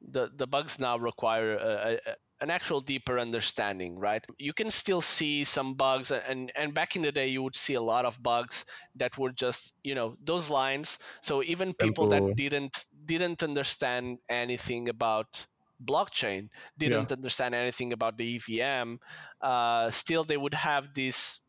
The 0.00 0.30
the 0.34 0.46
bugs 0.46 0.78
now 0.78 0.98
require 0.98 1.56
a, 1.56 2.00
a, 2.06 2.16
an 2.40 2.50
actual 2.50 2.80
deeper 2.80 3.18
understanding, 3.18 3.98
right? 3.98 4.24
You 4.38 4.52
can 4.52 4.70
still 4.70 5.00
see 5.00 5.44
some 5.44 5.74
bugs, 5.74 6.10
and 6.10 6.52
and 6.54 6.74
back 6.74 6.96
in 6.96 7.02
the 7.02 7.12
day, 7.12 7.28
you 7.28 7.42
would 7.42 7.56
see 7.56 7.74
a 7.74 7.82
lot 7.82 8.04
of 8.04 8.22
bugs 8.22 8.64
that 8.96 9.16
were 9.18 9.32
just 9.32 9.74
you 9.82 9.94
know 9.94 10.16
those 10.22 10.50
lines. 10.50 10.98
So 11.22 11.42
even 11.42 11.72
Simple. 11.72 11.86
people 11.86 12.08
that 12.08 12.36
didn't 12.36 12.86
didn't 13.06 13.42
understand 13.42 14.18
anything 14.28 14.88
about 14.88 15.46
blockchain, 15.84 16.48
didn't 16.78 17.10
yeah. 17.10 17.16
understand 17.16 17.54
anything 17.54 17.92
about 17.92 18.16
the 18.16 18.36
EVM, 18.36 18.96
uh, 19.40 19.90
still 19.90 20.24
they 20.24 20.36
would 20.36 20.54
have 20.54 20.94
this 20.94 21.40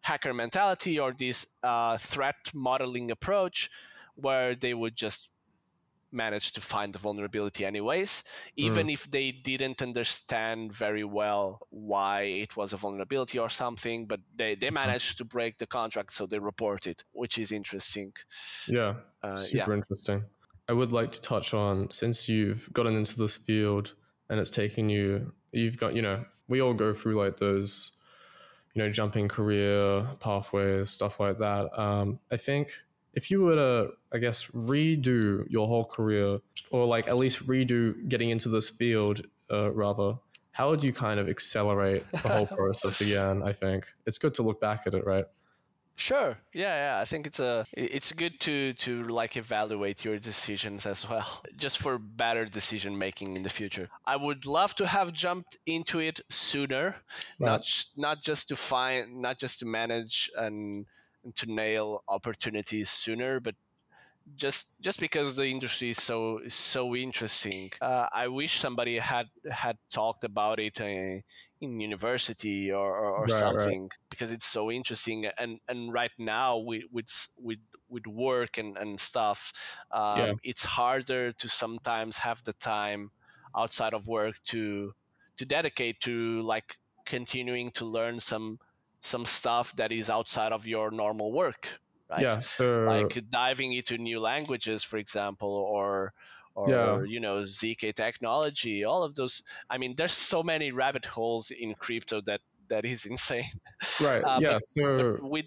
hacker 0.00 0.32
mentality 0.32 0.98
or 0.98 1.12
this 1.12 1.46
uh, 1.62 1.98
threat 1.98 2.36
modeling 2.54 3.10
approach 3.10 3.70
where 4.14 4.54
they 4.54 4.74
would 4.74 4.96
just 4.96 5.30
manage 6.10 6.52
to 6.52 6.60
find 6.60 6.92
the 6.94 6.98
vulnerability 6.98 7.66
anyways, 7.66 8.24
even 8.56 8.86
mm. 8.86 8.92
if 8.94 9.10
they 9.10 9.30
didn't 9.30 9.82
understand 9.82 10.72
very 10.72 11.04
well 11.04 11.60
why 11.68 12.22
it 12.22 12.56
was 12.56 12.72
a 12.72 12.76
vulnerability 12.76 13.38
or 13.38 13.50
something, 13.50 14.06
but 14.06 14.20
they, 14.36 14.54
they 14.54 14.68
mm-hmm. 14.68 14.74
managed 14.74 15.18
to 15.18 15.24
break 15.24 15.58
the 15.58 15.66
contract, 15.66 16.14
so 16.14 16.26
they 16.26 16.38
report 16.38 16.86
it, 16.86 17.04
which 17.12 17.38
is 17.38 17.52
interesting. 17.52 18.12
Yeah, 18.66 18.94
uh, 19.22 19.36
super 19.36 19.72
yeah. 19.72 19.76
interesting. 19.76 20.24
I 20.68 20.72
would 20.72 20.92
like 20.92 21.12
to 21.12 21.20
touch 21.20 21.54
on 21.54 21.90
since 21.90 22.28
you've 22.28 22.70
gotten 22.72 22.94
into 22.94 23.16
this 23.16 23.36
field 23.36 23.94
and 24.28 24.38
it's 24.38 24.50
taken 24.50 24.88
you, 24.90 25.32
you've 25.50 25.78
got, 25.78 25.94
you 25.94 26.02
know, 26.02 26.24
we 26.46 26.60
all 26.60 26.74
go 26.74 26.92
through 26.92 27.18
like 27.18 27.38
those, 27.38 27.92
you 28.74 28.82
know, 28.82 28.90
jumping 28.90 29.28
career 29.28 30.06
pathways, 30.20 30.90
stuff 30.90 31.20
like 31.20 31.38
that. 31.38 31.78
Um, 31.78 32.18
I 32.30 32.36
think 32.36 32.70
if 33.14 33.30
you 33.30 33.42
were 33.42 33.54
to, 33.54 33.90
I 34.12 34.18
guess, 34.18 34.46
redo 34.48 35.44
your 35.48 35.66
whole 35.66 35.86
career, 35.86 36.40
or 36.70 36.86
like 36.86 37.08
at 37.08 37.16
least 37.16 37.46
redo 37.46 38.06
getting 38.08 38.28
into 38.30 38.50
this 38.50 38.68
field, 38.68 39.22
uh, 39.50 39.72
rather, 39.72 40.16
how 40.52 40.70
would 40.70 40.84
you 40.84 40.92
kind 40.92 41.18
of 41.18 41.28
accelerate 41.28 42.08
the 42.10 42.28
whole 42.28 42.46
process 42.58 43.00
again? 43.00 43.42
I 43.42 43.52
think 43.52 43.86
it's 44.06 44.18
good 44.18 44.34
to 44.34 44.42
look 44.42 44.60
back 44.60 44.86
at 44.86 44.94
it, 44.94 45.06
right? 45.06 45.24
Sure. 45.98 46.38
Yeah, 46.54 46.76
yeah. 46.76 47.00
I 47.00 47.04
think 47.06 47.26
it's 47.26 47.40
a 47.40 47.66
it's 47.72 48.12
good 48.12 48.38
to 48.40 48.72
to 48.74 49.02
like 49.08 49.36
evaluate 49.36 50.04
your 50.04 50.18
decisions 50.20 50.86
as 50.86 51.08
well, 51.08 51.42
just 51.56 51.78
for 51.78 51.98
better 51.98 52.44
decision 52.44 52.96
making 52.96 53.36
in 53.36 53.42
the 53.42 53.50
future. 53.50 53.88
I 54.06 54.14
would 54.16 54.46
love 54.46 54.76
to 54.76 54.86
have 54.86 55.12
jumped 55.12 55.56
into 55.66 55.98
it 55.98 56.20
sooner, 56.30 56.94
right. 57.40 57.50
not 57.50 57.62
not 57.96 58.22
just 58.22 58.48
to 58.48 58.56
find, 58.56 59.20
not 59.22 59.38
just 59.40 59.58
to 59.58 59.66
manage 59.66 60.30
and 60.36 60.86
to 61.34 61.52
nail 61.52 62.04
opportunities 62.08 62.88
sooner, 62.90 63.40
but 63.40 63.56
just 64.36 64.66
just 64.80 65.00
because 65.00 65.36
the 65.36 65.46
industry 65.46 65.90
is 65.90 66.02
so 66.02 66.38
is 66.38 66.54
so 66.54 66.94
interesting. 66.94 67.70
Uh, 67.80 68.06
I 68.12 68.28
wish 68.28 68.60
somebody 68.60 68.98
had 68.98 69.26
had 69.50 69.76
talked 69.92 70.24
about 70.24 70.58
it 70.60 70.80
uh, 70.80 71.20
in 71.60 71.80
university 71.80 72.70
or, 72.72 72.96
or, 72.96 73.10
or 73.18 73.24
right, 73.24 73.30
something 73.30 73.82
right. 73.82 73.98
because 74.10 74.30
it's 74.30 74.46
so 74.46 74.70
interesting. 74.70 75.26
And 75.38 75.60
and 75.68 75.92
right 75.92 76.12
now 76.18 76.58
with 76.58 76.84
with 76.92 77.08
with, 77.38 77.58
with 77.88 78.06
work 78.06 78.58
and 78.58 78.76
and 78.76 78.98
stuff, 79.00 79.52
um, 79.90 80.18
yeah. 80.18 80.32
it's 80.42 80.64
harder 80.64 81.32
to 81.32 81.48
sometimes 81.48 82.18
have 82.18 82.42
the 82.44 82.52
time 82.54 83.10
outside 83.56 83.94
of 83.94 84.06
work 84.08 84.36
to 84.46 84.92
to 85.38 85.44
dedicate 85.44 86.00
to 86.00 86.42
like 86.42 86.76
continuing 87.04 87.70
to 87.72 87.84
learn 87.84 88.20
some 88.20 88.58
some 89.00 89.24
stuff 89.24 89.74
that 89.76 89.92
is 89.92 90.10
outside 90.10 90.52
of 90.52 90.66
your 90.66 90.90
normal 90.90 91.32
work 91.32 91.68
right? 92.10 92.22
Yeah 92.22 92.40
like 92.86 93.30
diving 93.30 93.72
into 93.72 93.98
new 93.98 94.20
languages 94.20 94.84
for 94.84 94.98
example 94.98 95.50
or 95.50 96.12
or 96.54 96.68
yeah. 96.68 97.02
you 97.06 97.20
know 97.20 97.42
zk 97.42 97.94
technology 97.94 98.84
all 98.84 99.02
of 99.02 99.14
those 99.14 99.42
i 99.70 99.78
mean 99.78 99.94
there's 99.96 100.12
so 100.12 100.42
many 100.42 100.72
rabbit 100.72 101.04
holes 101.04 101.50
in 101.50 101.74
crypto 101.74 102.20
that 102.22 102.40
that 102.68 102.84
is 102.84 103.06
insane. 103.10 103.50
Right 104.00 104.22
uh, 104.22 104.40
yeah 104.40 104.58
but, 104.58 104.68
so 104.68 104.96
but 104.96 105.22
with 105.22 105.46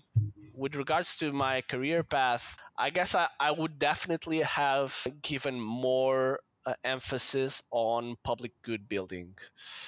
with 0.53 0.75
regards 0.75 1.15
to 1.17 1.31
my 1.31 1.61
career 1.61 2.03
path 2.03 2.57
I 2.77 2.89
guess 2.89 3.13
I, 3.13 3.27
I 3.39 3.51
would 3.51 3.77
definitely 3.77 4.39
have 4.39 4.95
given 5.21 5.59
more 5.59 6.39
uh, 6.65 6.73
emphasis 6.83 7.61
on 7.71 8.15
public 8.23 8.53
good 8.63 8.89
building 8.89 9.35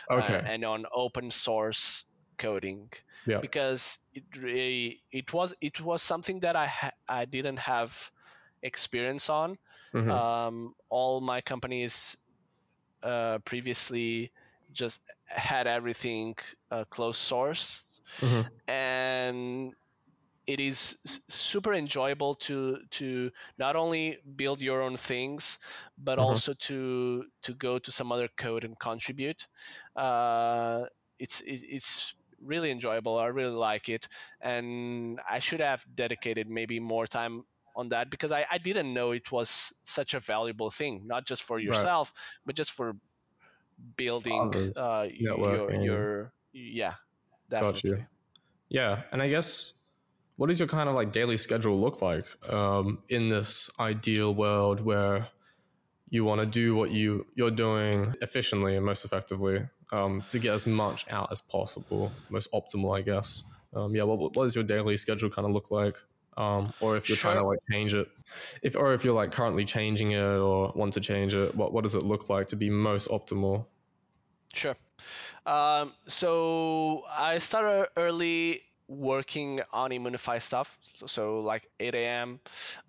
uh, 0.10 0.18
and 0.18 0.64
on 0.64 0.86
open 0.94 1.32
source 1.32 2.06
coding 2.38 2.92
Yeah. 3.26 3.42
because 3.42 3.98
it 4.14 4.24
it 5.12 5.34
was 5.34 5.54
it 5.62 5.80
was 5.82 6.02
something 6.02 6.40
that 6.42 6.56
I 6.56 6.68
ha- 6.68 6.98
I 7.08 7.26
didn't 7.26 7.58
have 7.58 7.94
experience 8.62 9.30
on. 9.30 9.58
Mhm. 9.94 10.20
Um, 10.20 10.74
all 10.90 11.22
my 11.22 11.42
companies 11.42 12.18
uh, 13.04 13.40
previously 13.46 14.32
just 14.72 15.02
had 15.28 15.68
everything 15.68 16.36
uh, 16.72 16.86
closed 16.90 17.20
source 17.20 18.02
Mhm. 18.22 18.44
and 18.68 19.74
it 20.48 20.60
is 20.60 20.98
super 21.30 21.74
enjoyable 21.74 22.36
to 22.36 22.80
to 22.92 23.32
not 23.58 23.76
only 23.76 24.18
build 24.36 24.62
your 24.62 24.82
own 24.82 24.98
things 24.98 25.60
but 25.98 26.18
Mhm. 26.18 26.20
also 26.20 26.54
to 26.54 27.26
to 27.44 27.54
go 27.54 27.78
to 27.80 27.92
some 27.92 28.12
other 28.12 28.30
code 28.38 28.64
and 28.64 28.80
contribute 28.80 29.48
uh, 29.96 30.84
it's 31.20 31.42
it, 31.42 31.62
it's 31.68 32.14
really 32.44 32.72
enjoyable 32.72 33.18
i 33.18 33.26
really 33.28 33.56
like 33.56 33.89
it 33.89 34.08
and 34.41 35.20
i 35.30 35.39
should 35.39 35.60
have 35.60 35.86
dedicated 35.96 36.50
maybe 36.50 36.80
more 36.80 37.08
time 37.08 37.44
on 37.76 37.89
that 37.89 38.10
because 38.12 38.32
I, 38.32 38.46
I 38.52 38.60
didn't 38.60 38.94
know 38.94 39.12
it 39.12 39.32
was 39.32 39.74
such 39.84 40.14
a 40.14 40.20
valuable 40.20 40.70
thing 40.70 41.08
not 41.08 41.26
just 41.26 41.44
for 41.44 41.60
Right. 41.62 41.89
yourself 41.89 42.14
but 42.46 42.56
just 42.56 42.72
for 42.72 42.94
building 43.98 44.54
uh, 44.76 45.08
your 45.12 45.74
your 45.74 46.34
yeah 46.52 46.96
Got 47.60 47.84
definitely 47.84 47.84
you. 47.84 48.06
Yeah, 48.70 49.04
and 49.12 49.22
I 49.22 49.30
guess 49.30 49.74
what 50.38 50.48
does 50.48 50.60
your 50.60 50.70
kind 50.70 50.89
of 50.89 50.96
like 50.96 51.12
daily 51.12 51.38
schedule 51.38 51.80
look 51.80 52.02
like 52.02 52.26
um, 52.52 53.04
in 53.10 53.30
this 53.30 53.70
ideal 53.80 54.34
world 54.36 54.82
where 54.82 55.30
you 56.10 56.26
want 56.26 56.41
to 56.41 56.48
do 56.48 56.76
what 56.76 56.91
you 56.91 57.28
you're 57.36 57.52
doing 57.52 58.16
efficiently 58.22 58.76
and 58.76 58.86
most 58.86 59.06
effectively 59.06 59.68
um, 59.94 60.24
to 60.30 60.39
get 60.39 60.54
as 60.54 60.66
much 60.66 61.06
out 61.12 61.32
as 61.32 61.39
possible, 61.39 62.12
most 62.30 62.52
optimal, 62.52 62.98
I 62.98 63.02
guess. 63.02 63.44
Um, 63.74 63.96
yeah, 63.96 64.04
what 64.04 64.20
what 64.20 64.44
does 64.44 64.56
your 64.56 64.64
daily 64.64 64.98
schedule 64.98 65.30
kind 65.30 65.48
of 65.48 65.54
look 65.54 65.72
like? 65.72 65.98
Um, 66.36 66.74
or 66.80 66.98
if 66.98 67.10
you're 67.10 67.18
trying 67.18 67.38
to 67.38 67.44
like 67.44 67.60
change 67.72 67.94
it, 67.94 68.10
if 68.64 68.76
or 68.76 68.94
if 68.94 69.06
you're 69.06 69.14
like 69.14 69.32
currently 69.32 69.64
changing 69.64 70.12
it 70.12 70.20
or 70.20 70.74
want 70.76 70.94
to 70.94 71.00
change 71.00 71.34
it, 71.36 71.56
what 71.56 71.72
what 71.74 71.84
does 71.84 71.96
it 71.96 72.04
look 72.04 72.30
like 72.30 72.48
to 72.48 72.56
be 72.56 72.70
most 72.70 73.08
optimal? 73.10 73.66
Sure. 74.54 74.76
Um, 75.46 75.94
so 76.08 77.04
I 77.10 77.38
started 77.38 77.89
early 77.98 78.62
working 78.88 79.62
on 79.72 79.91
Immunefi 79.91 80.41
stuff. 80.41 80.78
So, 80.82 81.08
so 81.08 81.39
like 81.41 81.68
8 81.80 81.96
a.m. 81.96 82.39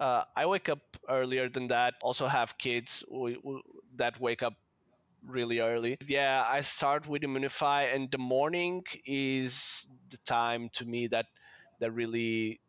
Uh, 0.00 0.24
I 0.36 0.46
wake 0.46 0.68
up 0.68 0.80
earlier 1.08 1.48
than 1.48 1.68
that. 1.68 1.94
Also 2.02 2.26
have 2.26 2.56
kids 2.58 3.04
w- 3.10 3.36
w- 3.36 3.62
that 3.96 4.20
wake 4.20 4.42
up 4.42 4.54
really 5.26 5.60
early. 5.60 5.98
Yeah, 6.06 6.44
I 6.46 6.60
start 6.62 7.08
with 7.08 7.22
Immunefi, 7.22 7.94
and 7.94 8.10
the 8.10 8.18
morning 8.18 8.84
is 9.06 9.88
the 10.10 10.18
time 10.26 10.68
to 10.74 10.84
me 10.84 11.06
that 11.08 11.26
that 11.80 11.92
really 11.92 12.60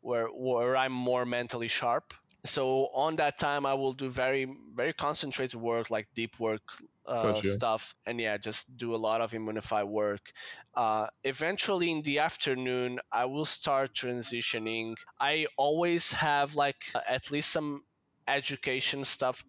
where 0.00 0.26
where 0.28 0.76
I'm 0.76 0.92
more 0.92 1.24
mentally 1.26 1.68
sharp. 1.68 2.14
So 2.44 2.88
on 2.94 3.16
that 3.16 3.38
time, 3.38 3.66
I 3.66 3.74
will 3.74 3.92
do 3.94 4.10
very 4.10 4.46
very 4.74 4.92
concentrated 4.92 5.60
work, 5.60 5.90
like 5.90 6.08
deep 6.14 6.38
work 6.40 6.62
uh, 7.06 7.42
Gotcha. 7.42 7.56
stuff, 7.56 7.94
and 8.06 8.20
yeah, 8.20 8.36
just 8.38 8.66
do 8.76 8.94
a 8.94 9.02
lot 9.08 9.20
of 9.20 9.32
Immunefi 9.32 9.86
work. 9.86 10.32
Uh, 10.74 11.06
eventually, 11.24 11.90
in 11.90 12.02
the 12.02 12.18
afternoon, 12.20 13.00
I 13.12 13.26
will 13.26 13.44
start 13.46 13.94
transitioning. 13.94 14.94
I 15.20 15.46
always 15.56 16.12
have 16.12 16.54
like 16.54 16.82
at 17.08 17.30
least 17.30 17.50
some 17.50 17.82
education 18.28 19.04
stuff 19.04 19.42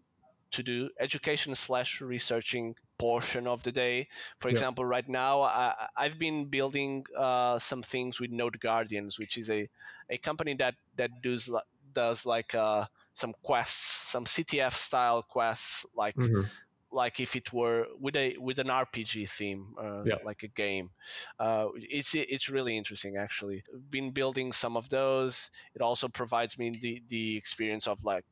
to 0.53 0.63
do, 0.63 0.89
education 0.99 1.55
slash 1.55 2.01
researching 2.01 2.75
portion 2.99 3.47
of 3.47 3.63
the 3.63 3.71
day. 3.71 4.07
For 4.39 4.49
Yeah. 4.49 4.63
example, 4.63 4.85
right 4.85 5.07
now 5.07 5.41
I, 5.43 5.87
I've 5.97 6.19
been 6.19 6.49
building 6.49 7.05
uh, 7.17 7.59
some 7.59 7.83
things 7.83 8.19
with 8.19 8.31
Node 8.31 8.59
Guardians, 8.59 9.19
which 9.19 9.37
is 9.37 9.49
a, 9.49 9.69
a 10.09 10.17
company 10.17 10.55
that 10.55 10.75
that 10.95 11.11
does 11.21 11.49
does 11.91 12.25
like 12.25 12.55
uh, 12.55 12.85
some 13.13 13.33
quests, 13.43 14.09
some 14.11 14.25
CTF 14.25 14.75
style 14.75 15.23
quests, 15.23 15.85
like 15.95 16.17
Mhm. 16.17 16.51
like 16.91 17.19
if 17.19 17.35
it 17.35 17.51
were 17.51 17.87
with 17.99 18.15
a 18.15 18.37
with 18.37 18.59
an 18.59 18.69
RPG 18.69 19.25
theme, 19.25 19.73
uh, 19.79 20.03
Yeah. 20.03 20.17
like 20.21 20.43
a 20.43 20.47
game. 20.47 20.91
Uh, 21.39 21.69
it's 21.75 22.13
it's 22.15 22.49
really 22.49 22.77
interesting 22.77 23.17
actually. 23.17 23.63
I've 23.73 23.89
been 23.89 24.11
building 24.11 24.51
some 24.53 24.77
of 24.77 24.89
those. 24.89 25.49
It 25.75 25.81
also 25.81 26.07
provides 26.07 26.57
me 26.57 26.71
the 26.79 27.03
the 27.07 27.37
experience 27.37 27.87
of 27.87 28.03
like 28.03 28.25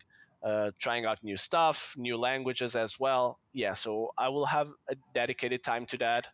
uh, 0.43 0.71
trying 0.79 1.05
out 1.05 1.19
new 1.23 1.37
stuff, 1.37 1.93
new 1.97 2.17
languages 2.17 2.75
as 2.75 2.99
well. 2.99 3.39
Yeah, 3.53 3.73
so 3.73 4.11
I 4.17 4.29
will 4.29 4.45
have 4.45 4.69
a 4.89 4.95
dedicated 5.13 5.63
time 5.63 5.85
to 5.87 5.97
that, 5.99 6.27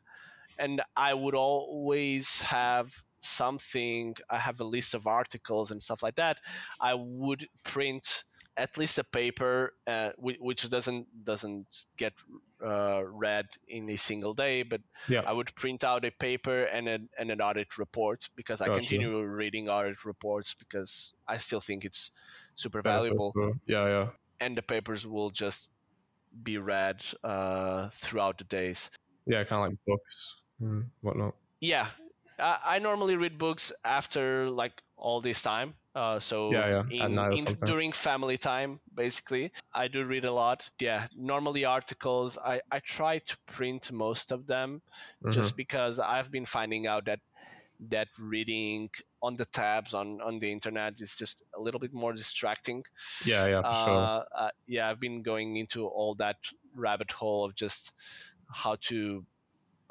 and 0.60 0.82
I 0.95 1.14
would 1.14 1.36
always 1.36 2.41
have 2.41 2.91
something. 3.22 4.16
I 4.30 4.38
have 4.38 4.60
a 4.60 4.64
list 4.64 4.95
of 4.95 5.08
articles 5.08 5.72
and 5.72 5.82
stuff 5.82 6.03
like 6.03 6.16
that. 6.16 6.38
I 6.82 6.93
would 6.95 7.47
print 7.64 8.24
at 8.58 8.78
least 8.78 8.97
a 8.97 9.03
paper 9.03 9.74
uh, 9.86 10.10
whi- 10.18 10.38
which 10.39 10.68
doesn't 10.70 11.05
doesn't 11.24 11.86
get 11.95 12.14
uh, 12.66 13.03
read 13.05 13.45
in 13.68 13.89
a 13.91 13.97
single 13.97 14.34
day, 14.34 14.64
but 14.64 14.82
Yeah. 15.08 15.22
I 15.26 15.32
would 15.32 15.53
print 15.55 15.84
out 15.84 16.03
a 16.05 16.12
paper 16.12 16.64
and 16.64 16.88
an, 16.88 17.10
and 17.20 17.30
an 17.32 17.39
audit 17.39 17.78
report 17.78 18.28
because 18.36 18.60
I 18.62 18.66
Gotcha. 18.68 18.80
continue 18.80 19.22
reading 19.22 19.70
audit 19.70 20.03
reports 20.05 20.55
because 20.58 21.14
I 21.28 21.38
still 21.38 21.62
think 21.62 21.86
it's 21.86 22.12
super 22.55 22.82
valuable 22.82 23.32
Yeah, 23.68 23.88
yeah. 23.88 24.08
and 24.39 24.58
the 24.58 24.64
papers 24.64 25.05
will 25.05 25.30
just 25.30 25.70
be 26.43 26.58
read 26.58 27.03
uh, 27.24 27.89
throughout 28.01 28.38
the 28.39 28.43
days. 28.45 28.89
Yeah, 29.28 29.43
kind 29.43 29.64
of 29.64 29.70
like 29.70 29.78
books 29.86 30.38
and 30.60 30.89
whatnot. 31.01 31.36
Yeah, 31.62 31.88
I, 32.39 32.58
I 32.66 32.80
normally 32.80 33.16
read 33.18 33.38
books 33.38 33.72
after 33.84 34.49
like 34.49 34.82
all 34.95 35.22
this 35.22 35.41
time. 35.41 35.76
Uh, 35.98 36.20
so 36.20 36.52
Yeah, 36.52 36.68
yeah, 36.70 36.84
in, 36.91 37.18
in- 37.32 37.45
during 37.66 37.91
family 37.91 38.38
time, 38.38 38.80
basically, 38.93 39.52
I 39.74 39.88
do 39.88 40.06
read 40.06 40.26
a 40.26 40.32
lot. 40.32 40.70
Yeah, 40.80 41.08
normally 41.16 41.66
articles. 41.66 42.38
I, 42.38 42.62
I 42.72 42.80
try 42.80 43.20
to 43.20 43.38
print 43.48 43.91
most 43.91 44.32
of 44.32 44.45
them 44.45 44.82
Mhm. 45.24 45.34
just 45.34 45.58
because 45.58 46.00
I've 46.00 46.32
been 46.32 46.45
finding 46.45 46.86
out 46.88 47.06
that 47.06 47.20
that 47.89 48.08
reading 48.20 48.89
on 49.22 49.36
the 49.36 49.45
tabs 49.45 49.93
on, 49.93 50.20
on 50.22 50.39
the 50.39 50.52
internet 50.52 51.00
is 51.00 51.16
just 51.16 51.43
a 51.56 51.62
little 51.62 51.80
bit 51.80 51.93
more 51.93 52.14
distracting. 52.14 52.84
Yeah, 53.26 53.48
yeah, 53.48 53.62
for 53.62 53.68
uh, 53.68 53.74
sure. 53.76 54.12
uh, 54.36 54.50
yeah, 54.68 54.89
I've 54.89 55.00
been 55.00 55.22
going 55.24 55.58
into 55.58 55.86
all 55.88 56.16
that 56.16 56.38
rabbit 56.76 57.12
hole 57.12 57.45
of 57.45 57.56
just 57.56 57.93
how 58.52 58.76
to 58.89 59.26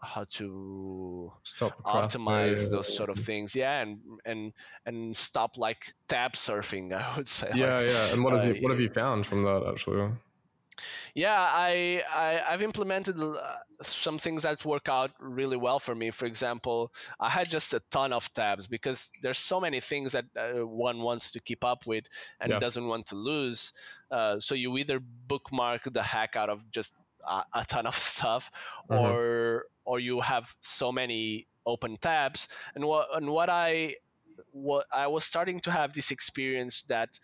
how 0.03 0.25
to 0.25 1.33
Stop 1.43 1.83
optimize 1.85 2.71
those 2.71 2.95
sort 2.95 3.11
of 3.11 3.19
things. 3.19 3.55
Yeah, 3.55 3.81
and 3.81 3.99
and 4.25 4.53
and 4.85 5.17
stop 5.17 5.57
like 5.57 5.95
tab 6.09 6.33
surfing. 6.33 6.93
I 6.95 7.17
would 7.17 7.29
say. 7.29 7.51
Yeah, 7.55 7.79
like, 7.79 7.87
yeah. 7.87 8.13
And 8.13 8.25
what 8.25 8.33
have 8.35 8.45
uh, 8.45 8.53
you 8.53 8.63
what 8.63 8.71
have 8.71 8.81
you 8.81 8.91
found 8.91 9.27
from 9.27 9.45
that 9.45 9.65
actually? 9.69 10.11
yeah, 11.15 11.39
I, 11.39 12.03
I 12.15 12.43
I've 12.51 12.63
implemented 12.63 13.19
uh, 13.19 13.35
some 13.83 14.19
things 14.19 14.43
that 14.43 14.63
work 14.67 14.89
out 14.89 15.11
really 15.19 15.57
well 15.57 15.79
for 15.79 15.95
me. 15.95 16.11
For 16.11 16.27
example, 16.27 16.93
I 17.19 17.31
had 17.31 17.49
just 17.49 17.73
a 17.73 17.81
ton 17.91 18.13
of 18.13 18.31
tabs 18.35 18.67
because 18.67 19.11
there's 19.23 19.39
so 19.39 19.59
many 19.59 19.81
things 19.81 20.13
that 20.13 20.27
uh, 20.37 20.67
one 20.67 21.01
wants 21.01 21.31
to 21.33 21.41
keep 21.41 21.65
up 21.65 21.87
with 21.87 22.05
and 22.41 22.51
Yeah. 22.53 22.59
doesn't 22.59 22.87
want 22.87 23.07
to 23.07 23.15
lose. 23.17 23.73
Uh, 24.11 24.39
so 24.39 24.55
you 24.55 24.77
either 24.77 25.01
bookmark 25.01 25.85
the 25.91 26.03
heck 26.03 26.37
out 26.37 26.51
of 26.51 26.71
just 26.71 26.95
a, 27.27 27.43
a 27.55 27.65
ton 27.65 27.87
of 27.87 27.97
stuff, 28.15 28.51
Mhm. 28.91 29.01
or 29.01 29.67
or 29.87 30.01
you 30.01 30.21
have 30.21 30.55
so 30.61 30.93
many 30.93 31.47
open 31.65 31.97
tabs. 31.97 32.49
And 32.75 32.85
what 32.85 33.09
and 33.17 33.31
what 33.31 33.49
I 33.49 33.97
what 34.53 34.87
I 34.93 35.07
was 35.07 35.25
starting 35.25 35.61
to 35.61 35.71
have 35.71 35.93
this 35.93 36.11
experience 36.11 36.83
that 36.89 37.19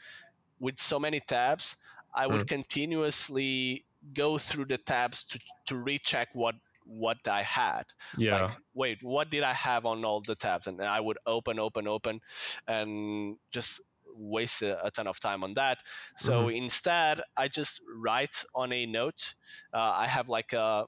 with 0.60 0.78
so 0.78 0.98
many 0.98 1.20
tabs, 1.20 1.76
I 2.14 2.26
would 2.26 2.46
continuously 2.46 3.84
go 4.14 4.38
through 4.38 4.66
the 4.66 4.78
tabs 4.78 5.24
to 5.24 5.38
to 5.66 5.76
recheck 5.76 6.28
what 6.32 6.54
what 6.84 7.18
I 7.28 7.42
had. 7.42 7.84
Yeah. 8.16 8.42
Like, 8.42 8.50
wait, 8.74 8.98
what 9.02 9.30
did 9.30 9.42
I 9.42 9.52
have 9.52 9.86
on 9.86 10.04
all 10.04 10.20
the 10.20 10.34
tabs? 10.34 10.66
And 10.66 10.80
I 10.82 11.00
would 11.00 11.18
open, 11.26 11.58
open, 11.58 11.86
open, 11.86 12.20
and 12.66 13.36
just 13.52 13.80
waste 14.14 14.62
a, 14.62 14.84
a 14.84 14.90
ton 14.90 15.06
of 15.06 15.20
time 15.20 15.44
on 15.44 15.54
that. 15.54 15.78
So 16.16 16.48
instead, 16.48 17.20
I 17.36 17.48
just 17.48 17.80
write 17.96 18.44
on 18.54 18.72
a 18.72 18.86
note. 18.86 19.34
Uh, 19.72 19.78
I 19.78 20.06
have 20.06 20.28
like 20.28 20.52
a 20.52 20.86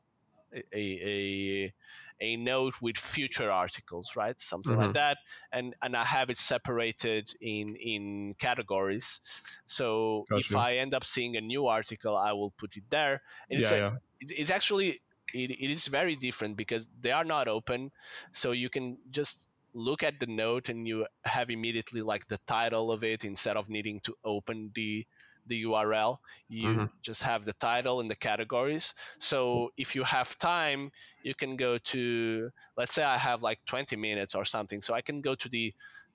a, 0.73 0.79
a 0.83 1.75
a 2.21 2.37
note 2.37 2.75
with 2.81 2.97
future 2.97 3.51
articles, 3.51 4.13
right? 4.17 4.39
Something 4.41 4.77
like 4.77 4.93
Mhm. 4.93 4.95
that, 4.95 5.19
and 5.53 5.75
and 5.83 5.97
I 5.97 6.05
have 6.05 6.31
it 6.31 6.39
separated 6.39 7.31
in 7.41 7.77
in 7.77 8.35
categories. 8.39 9.21
So 9.67 10.29
if 10.35 10.55
I 10.57 10.77
end 10.77 10.95
up 10.95 11.05
seeing 11.05 11.37
a 11.37 11.41
new 11.41 11.67
article, 11.67 12.17
I 12.17 12.33
will 12.33 12.53
put 12.53 12.77
it 12.77 12.85
there. 12.91 13.23
And 13.51 13.61
it's 13.61 13.71
yeah, 13.71 13.73
a- 13.73 13.79
yeah. 13.79 13.99
it, 14.21 14.31
it's 14.39 14.51
actually 14.51 15.01
it, 15.33 15.51
it 15.51 15.71
is 15.71 15.87
very 15.87 16.17
different 16.17 16.57
because 16.57 16.89
they 17.01 17.11
are 17.13 17.25
not 17.25 17.49
open 17.49 17.91
so 18.33 18.53
you 18.53 18.69
can 18.71 18.99
just 19.11 19.49
look 19.75 20.03
at 20.03 20.21
the 20.21 20.27
note 20.27 20.69
and 20.69 20.87
you 20.87 21.07
have 21.25 21.51
immediately 21.51 22.01
like 22.03 22.27
the 22.29 22.39
title 22.47 22.93
of 22.93 23.03
it 23.03 23.25
instead 23.25 23.57
of 23.57 23.69
needing 23.69 24.01
to 24.01 24.15
open 24.25 24.71
the 24.75 25.07
the 25.47 25.65
URL. 25.65 26.19
You 26.49 26.69
mm-hmm. 26.69 26.85
just 27.03 27.23
have 27.23 27.45
the 27.45 27.53
title 27.55 28.01
and 28.01 28.11
the 28.11 28.17
categories. 28.17 28.95
So 29.19 29.71
if 29.77 29.95
you 29.95 30.05
have 30.05 30.37
time, 30.39 30.91
you 31.23 31.35
can 31.35 31.57
go 31.57 31.79
to 31.79 32.51
let's 32.77 32.95
say 32.95 33.03
I 33.03 33.19
have 33.19 33.43
like 33.43 33.61
20 33.67 33.97
minutes 33.97 34.35
or 34.35 34.45
something. 34.45 34.81
So 34.83 34.95
I 34.95 35.01
can 35.01 35.21
go 35.21 35.35
to 35.35 35.49
the 35.49 35.73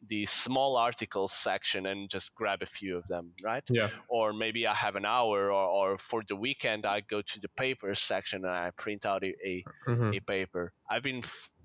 the 0.08 0.26
small 0.26 0.78
articles 0.78 1.34
section 1.34 1.86
and 1.88 2.10
just 2.10 2.34
grab 2.34 2.62
a 2.62 2.66
few 2.66 2.96
of 2.96 3.06
them, 3.08 3.32
right? 3.44 3.64
Yeah. 3.70 3.90
Or 4.08 4.32
maybe 4.32 4.66
I 4.66 4.74
have 4.74 4.96
an 4.96 5.06
hour, 5.06 5.52
or, 5.52 5.92
or 5.92 5.98
for 5.98 6.24
the 6.28 6.38
weekend 6.38 6.86
I 6.86 7.02
go 7.02 7.22
to 7.22 7.40
the 7.42 7.50
papers 7.58 8.00
section 8.00 8.46
and 8.46 8.54
I 8.54 8.72
print 8.78 9.06
out 9.06 9.24
a 9.24 9.36
a, 9.46 9.64
mm-hmm. 9.88 10.14
a 10.14 10.20
paper. 10.22 10.72
I've 10.90 11.04
been 11.04 11.24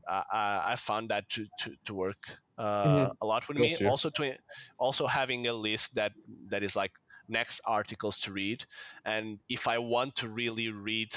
uh, 0.09 0.23
I 0.33 0.77
found 0.77 1.11
that 1.11 1.29
to 1.31 1.47
to, 1.61 1.73
to 1.87 1.95
work 1.95 2.23
uh, 2.59 2.85
mm-hmm. 2.85 3.13
a 3.21 3.27
lot 3.27 3.49
with 3.49 3.57
me. 3.57 3.75
Also 3.87 4.11
to 4.11 4.35
also 4.79 5.07
having 5.07 5.47
a 5.47 5.53
list 5.53 5.95
that 5.95 6.13
that 6.51 6.63
is 6.63 6.77
like 6.77 6.93
next 7.29 7.61
articles 7.65 8.19
to 8.21 8.33
read, 8.33 8.65
and 9.05 9.39
if 9.49 9.67
I 9.67 9.79
want 9.79 10.17
to 10.17 10.29
really 10.29 10.71
read 10.71 11.15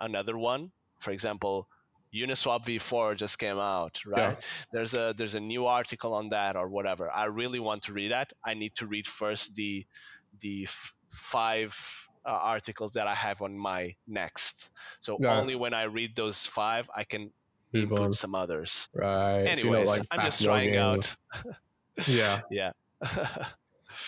another 0.00 0.38
one, 0.38 0.70
for 0.98 1.10
example, 1.10 1.68
Uniswap 2.14 2.64
v4 2.64 3.16
just 3.16 3.38
came 3.38 3.58
out, 3.58 4.00
right? 4.04 4.36
Yeah. 4.38 4.46
There's 4.72 4.94
a 4.94 5.14
there's 5.16 5.34
a 5.34 5.40
new 5.40 5.66
article 5.66 6.14
on 6.14 6.28
that 6.30 6.56
or 6.56 6.68
whatever. 6.68 7.10
I 7.10 7.26
really 7.26 7.60
want 7.60 7.82
to 7.84 7.92
read 7.92 8.10
that. 8.10 8.32
I 8.44 8.54
need 8.54 8.74
to 8.76 8.86
read 8.86 9.06
first 9.06 9.54
the 9.54 9.86
the 10.40 10.64
f- 10.64 10.94
five 11.10 11.76
uh, 12.26 12.30
articles 12.30 12.92
that 12.92 13.06
I 13.06 13.14
have 13.14 13.42
on 13.42 13.56
my 13.56 13.94
next. 14.08 14.70
So 15.00 15.18
yeah. 15.20 15.38
only 15.38 15.54
when 15.54 15.72
I 15.72 15.84
read 15.84 16.16
those 16.16 16.44
five, 16.46 16.90
I 16.94 17.04
can 17.04 17.30
Move 17.72 17.84
input 17.84 18.00
on. 18.00 18.12
some 18.12 18.34
others. 18.34 18.88
Right. 18.92 19.44
Anyways, 19.44 19.86
so 19.86 19.90
like 19.90 20.02
I'm 20.10 20.24
just 20.24 20.42
trying 20.42 20.76
out. 20.76 21.14
yeah. 22.08 22.40
yeah. 22.50 22.72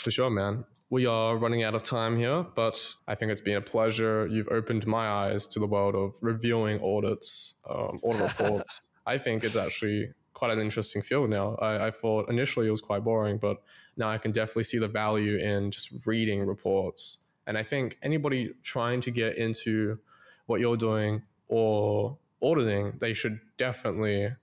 For 0.03 0.11
sure, 0.11 0.30
man. 0.30 0.64
We 0.90 1.07
are 1.07 1.36
running 1.36 1.62
out 1.62 1.76
of 1.76 1.84
time 1.84 2.16
here, 2.16 2.44
but 2.57 2.84
I 3.07 3.14
think 3.14 3.30
it's 3.30 3.40
been 3.40 3.55
a 3.55 3.61
pleasure. 3.61 4.26
You've 4.26 4.48
opened 4.48 4.84
my 4.84 5.07
eyes 5.07 5.46
to 5.46 5.61
the 5.61 5.66
world 5.66 5.94
of 5.94 6.14
reviewing 6.20 6.80
audits, 6.82 7.55
um, 7.70 8.00
audit 8.03 8.22
reports. 8.38 8.80
I 9.07 9.18
think 9.18 9.44
it's 9.44 9.55
actually 9.55 10.12
quite 10.34 10.50
an 10.50 10.59
interesting 10.59 11.03
field 11.03 11.30
now. 11.30 11.55
I, 11.62 11.86
I, 11.86 11.90
thought 11.92 12.28
initially 12.28 12.66
it 12.66 12.72
was 12.72 12.80
quite 12.80 13.05
boring, 13.05 13.38
but 13.38 13.62
now 13.96 14.09
I 14.09 14.18
can 14.18 14.32
definitely 14.32 14.64
see 14.64 14.78
the 14.78 14.88
value 14.88 15.38
in 15.38 15.70
just 15.70 15.92
reading 16.05 16.44
reports. 16.44 17.18
And 17.46 17.57
I 17.57 17.62
think 17.62 17.96
anybody 18.03 18.50
trying 18.64 19.03
to 19.03 19.12
get 19.12 19.36
into 19.36 20.00
what 20.46 20.59
you're 20.59 20.76
doing 20.76 21.22
or 21.46 22.18
auditing, 22.42 22.94
they 22.98 23.14
should 23.14 23.38
definitely 23.57 24.34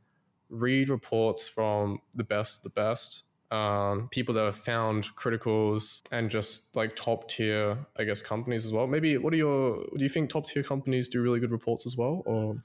read 0.50 0.88
reports 0.88 1.50
from 1.50 2.00
the 2.16 2.24
best, 2.24 2.64
the 2.64 2.70
best 2.70 3.24
um, 3.52 4.10
people 4.10 4.36
that 4.36 4.46
have 4.46 4.58
found 4.58 5.16
criticals 5.16 6.02
and 6.12 6.30
just 6.30 6.76
like 6.76 6.96
top 6.96 7.30
tier, 7.30 7.78
I 7.98 8.04
guess, 8.04 8.22
companies 8.22 8.66
as 8.66 8.74
well. 8.74 8.88
Maybe 8.88 9.18
what 9.18 9.34
are 9.34 9.38
your? 9.38 9.84
Do 9.98 10.04
you 10.04 10.10
think 10.10 10.30
top 10.30 10.48
tier 10.48 10.64
companies 10.64 11.08
do 11.08 11.22
really 11.22 11.40
good 11.40 11.52
reports 11.52 11.86
as 11.86 11.98
well, 11.98 12.22
or? 12.26 12.62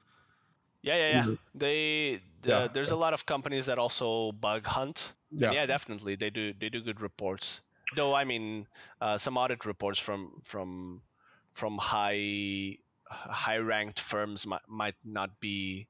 Yeah, 0.82 0.96
yeah, 0.96 1.26
yeah. 1.26 1.34
They 1.54 2.20
the, 2.42 2.48
yeah, 2.48 2.68
there's 2.72 2.90
yeah. 2.90 2.96
a 2.96 2.98
lot 2.98 3.14
of 3.14 3.24
companies 3.24 3.66
that 3.66 3.78
also 3.78 4.32
bug 4.32 4.66
hunt. 4.66 5.12
Yeah. 5.30 5.52
yeah, 5.52 5.66
definitely 5.66 6.16
they 6.16 6.30
do 6.30 6.52
they 6.60 6.68
do 6.68 6.82
good 6.82 7.00
reports. 7.00 7.62
Though 7.96 8.14
I 8.14 8.24
mean, 8.24 8.66
uh, 9.00 9.16
some 9.18 9.36
audit 9.38 9.64
reports 9.64 9.98
from 9.98 10.42
from 10.42 11.00
from 11.54 11.78
high 11.78 12.78
high 13.06 13.58
ranked 13.58 14.00
firms 14.00 14.46
might 14.46 14.68
might 14.68 14.96
not 15.04 15.40
be 15.40 15.86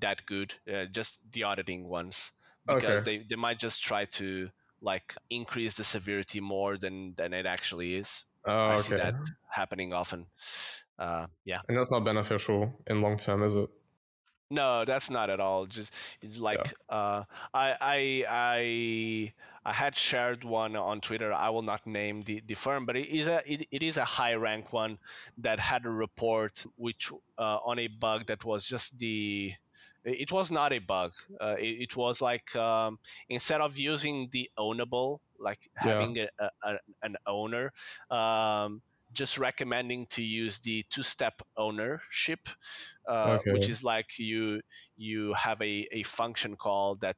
that 0.00 0.26
good. 0.26 0.52
Uh, 0.72 0.86
just 0.86 1.20
the 1.32 1.44
auditing 1.44 1.88
ones 1.88 2.32
because 2.66 3.02
okay. 3.02 3.18
they, 3.18 3.24
they 3.28 3.36
might 3.36 3.58
just 3.58 3.82
try 3.82 4.04
to 4.06 4.48
like 4.80 5.14
increase 5.30 5.74
the 5.74 5.84
severity 5.84 6.40
more 6.40 6.76
than 6.76 7.14
than 7.16 7.32
it 7.32 7.46
actually 7.46 7.94
is. 7.94 8.24
Oh, 8.46 8.68
I 8.68 8.76
see 8.76 8.94
that 8.94 9.14
happening 9.48 9.92
often. 9.92 10.26
Uh, 10.98 11.26
yeah, 11.44 11.60
and 11.68 11.76
that's 11.76 11.90
not 11.90 12.04
beneficial 12.04 12.72
in 12.86 13.00
long 13.00 13.16
term, 13.16 13.42
is 13.42 13.56
it? 13.56 13.68
No, 14.50 14.84
that's 14.84 15.10
not 15.10 15.30
at 15.30 15.40
all. 15.40 15.66
Just 15.66 15.92
like 16.36 16.74
yeah. 16.90 16.96
uh, 16.96 17.24
I 17.52 17.76
I 17.80 18.24
I 18.28 19.32
I 19.64 19.72
had 19.72 19.96
shared 19.96 20.44
one 20.44 20.76
on 20.76 21.00
Twitter. 21.00 21.32
I 21.32 21.48
will 21.48 21.62
not 21.62 21.86
name 21.86 22.22
the, 22.22 22.42
the 22.46 22.54
firm, 22.54 22.84
but 22.84 22.96
it 22.96 23.08
is 23.08 23.26
a 23.26 23.42
it, 23.50 23.66
it 23.70 23.82
is 23.82 23.96
a 23.96 24.04
high 24.04 24.34
rank 24.34 24.72
one 24.72 24.98
that 25.38 25.58
had 25.58 25.86
a 25.86 25.90
report 25.90 26.64
which 26.76 27.10
uh, 27.38 27.58
on 27.64 27.78
a 27.78 27.88
bug 27.88 28.26
that 28.26 28.44
was 28.44 28.68
just 28.68 28.98
the 28.98 29.54
it 30.04 30.30
was 30.30 30.50
not 30.50 30.72
a 30.72 30.78
bug. 30.78 31.12
Uh, 31.40 31.56
it, 31.58 31.82
it, 31.82 31.96
was 31.96 32.20
like 32.20 32.54
um, 32.56 32.98
instead 33.28 33.60
of 33.60 33.76
using 33.76 34.28
the 34.32 34.50
ownable, 34.58 35.20
like 35.38 35.70
having 35.74 36.16
yeah. 36.16 36.26
a, 36.38 36.50
a, 36.62 36.78
an 37.02 37.16
owner, 37.26 37.72
um, 38.10 38.82
just 39.12 39.38
recommending 39.38 40.06
to 40.08 40.22
use 40.22 40.58
the 40.60 40.84
two-step 40.90 41.40
ownership, 41.56 42.48
uh, 43.08 43.38
okay. 43.38 43.52
which 43.52 43.68
is 43.68 43.82
like 43.82 44.18
you 44.18 44.60
you 44.96 45.32
have 45.34 45.60
a, 45.62 45.88
a 45.92 46.02
function 46.02 46.56
call 46.56 46.96
that 46.96 47.16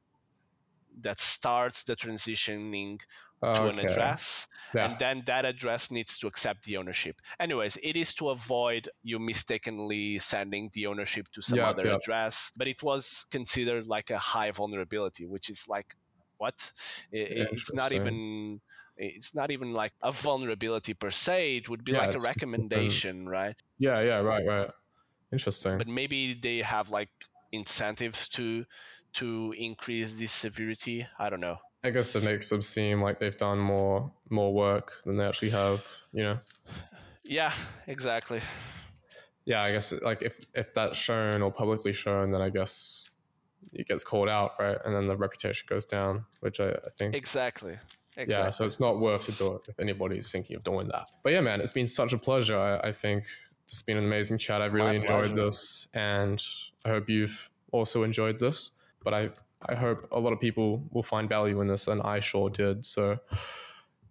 that 1.01 1.19
starts 1.19 1.83
the 1.83 1.95
transitioning 1.95 2.99
to 3.43 3.49
okay. 3.49 3.79
an 3.79 3.87
address 3.87 4.47
yeah. 4.73 4.85
and 4.85 4.99
then 4.99 5.23
that 5.25 5.45
address 5.45 5.91
needs 5.91 6.17
to 6.17 6.27
accept 6.27 6.63
the 6.63 6.77
ownership. 6.77 7.21
Anyways 7.39 7.77
it 7.83 7.95
is 7.95 8.13
to 8.15 8.29
avoid 8.29 8.89
you 9.03 9.19
mistakenly 9.19 10.17
sending 10.19 10.69
the 10.73 10.87
ownership 10.87 11.27
to 11.33 11.41
some 11.41 11.59
other 11.59 11.87
address 11.87 12.51
but 12.57 12.67
it 12.67 12.81
was 12.81 13.25
considered 13.31 13.85
like 13.87 14.09
a 14.09 14.17
high 14.17 14.51
vulnerability 14.51 15.25
which 15.25 15.49
is 15.49 15.65
like 15.67 15.95
what? 16.37 16.71
It, 17.11 17.49
it's 17.51 17.73
not 17.73 17.91
even 17.91 18.61
it's 18.95 19.33
not 19.33 19.51
even 19.51 19.73
like 19.73 19.93
a 20.03 20.11
vulnerability 20.11 20.93
per 20.93 21.11
se. 21.11 21.57
It 21.57 21.69
would 21.69 21.83
be 21.83 21.93
like 21.93 22.15
a 22.15 22.19
recommendation 22.19 23.27
right? 23.27 23.55
Yeah 23.79 24.01
yeah 24.01 24.19
right 24.19 24.45
right. 24.45 24.69
Interesting. 25.31 25.77
But 25.77 25.87
maybe 25.87 26.39
they 26.41 26.59
have 26.59 26.89
like 26.89 27.09
incentives 27.51 28.27
to 28.29 28.65
to 29.13 29.53
increase 29.57 30.13
this 30.13 30.31
severity? 30.31 31.07
I 31.17 31.29
don't 31.29 31.39
know 31.39 31.57
I 31.83 31.91
guess 31.91 32.15
it 32.15 32.23
makes 32.23 32.49
them 32.49 32.61
seem 32.61 33.01
like 33.01 33.19
they've 33.19 33.37
done 33.37 33.59
more 33.59 34.11
more 34.29 34.53
work 34.53 35.01
than 35.05 35.17
they 35.17 35.25
actually 35.25 35.51
have, 35.51 35.85
you 36.11 36.23
know. 36.23 36.39
Yeah, 37.23 37.53
exactly. 37.87 38.41
Yeah, 39.45 39.61
I 39.61 39.71
guess 39.71 39.93
like 40.01 40.21
if 40.21 40.39
if 40.53 40.73
that's 40.73 40.97
shown 40.97 41.41
or 41.41 41.51
publicly 41.51 41.93
shown, 41.93 42.31
then 42.31 42.41
I 42.41 42.49
guess 42.49 43.09
it 43.73 43.87
gets 43.87 44.03
called 44.03 44.29
out, 44.29 44.51
right? 44.59 44.77
And 44.85 44.95
then 44.95 45.07
the 45.07 45.15
reputation 45.15 45.65
goes 45.69 45.85
down, 45.85 46.25
which 46.41 46.59
I, 46.59 46.69
I 46.69 46.89
think 46.97 47.15
exactly. 47.15 47.77
Exactly. 48.19 48.45
Yeah, 48.45 48.51
so 48.51 48.65
it's 48.65 48.79
not 48.79 48.99
worth 48.99 49.25
to 49.25 49.31
do 49.33 49.53
it 49.55 49.61
if 49.69 49.79
anybody's 49.79 50.31
thinking 50.31 50.55
of 50.55 50.63
doing 50.63 50.87
that. 50.87 51.11
But 51.23 51.33
yeah, 51.33 51.41
man, 51.41 51.61
it's 51.61 51.71
been 51.71 51.85
such 51.85 52.13
a 52.13 52.17
pleasure. 52.17 52.57
I, 52.57 52.87
I 52.87 52.91
think 52.91 53.25
it's 53.65 53.83
been 53.83 53.97
an 53.97 54.05
amazing 54.05 54.39
chat. 54.39 54.61
I've 54.61 54.73
really 54.73 54.87
My 54.87 54.93
enjoyed 54.95 55.27
pleasure. 55.27 55.35
this, 55.35 55.87
and 55.93 56.43
I 56.83 56.89
hope 56.89 57.09
you've 57.09 57.51
also 57.71 58.01
enjoyed 58.01 58.39
this. 58.39 58.71
But 59.03 59.13
I 59.13 59.29
I 59.65 59.75
hope 59.75 60.07
a 60.11 60.19
lot 60.19 60.33
of 60.33 60.39
people 60.39 60.83
will 60.91 61.03
find 61.03 61.27
value 61.27 61.61
in 61.61 61.67
this, 61.67 61.87
and 61.87 62.01
I 62.01 62.19
sure 62.19 62.49
did. 62.49 62.85
So, 62.85 63.17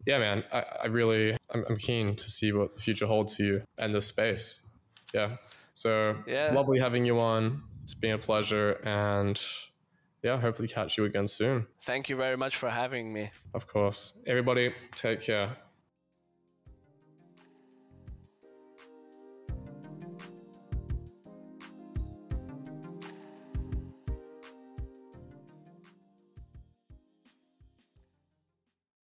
yeah, 0.04 0.18
man, 0.18 0.44
I, 0.52 0.64
I 0.84 0.86
really, 0.86 1.36
I'm, 1.50 1.64
I'm 1.68 1.76
keen 1.76 2.16
to 2.16 2.30
see 2.30 2.52
what 2.52 2.76
the 2.76 2.82
future 2.82 3.06
holds 3.06 3.36
for 3.36 3.42
you 3.42 3.62
and 3.78 3.94
this 3.94 4.06
space. 4.06 4.60
Yeah. 5.14 5.36
So, 5.74 6.16
yeah. 6.26 6.52
lovely 6.52 6.78
having 6.78 7.04
you 7.04 7.20
on. 7.20 7.62
It's 7.84 7.94
been 7.94 8.14
a 8.14 8.18
pleasure, 8.18 8.80
and 8.84 9.40
yeah, 10.22 10.40
hopefully 10.40 10.66
catch 10.66 10.98
you 10.98 11.04
again 11.04 11.28
soon. 11.28 11.66
Thank 11.82 12.08
you 12.08 12.16
very 12.16 12.36
much 12.36 12.56
for 12.56 12.68
having 12.68 13.12
me. 13.12 13.30
Of 13.54 13.68
course. 13.68 14.14
Everybody, 14.26 14.74
take 14.96 15.20
care. 15.20 15.56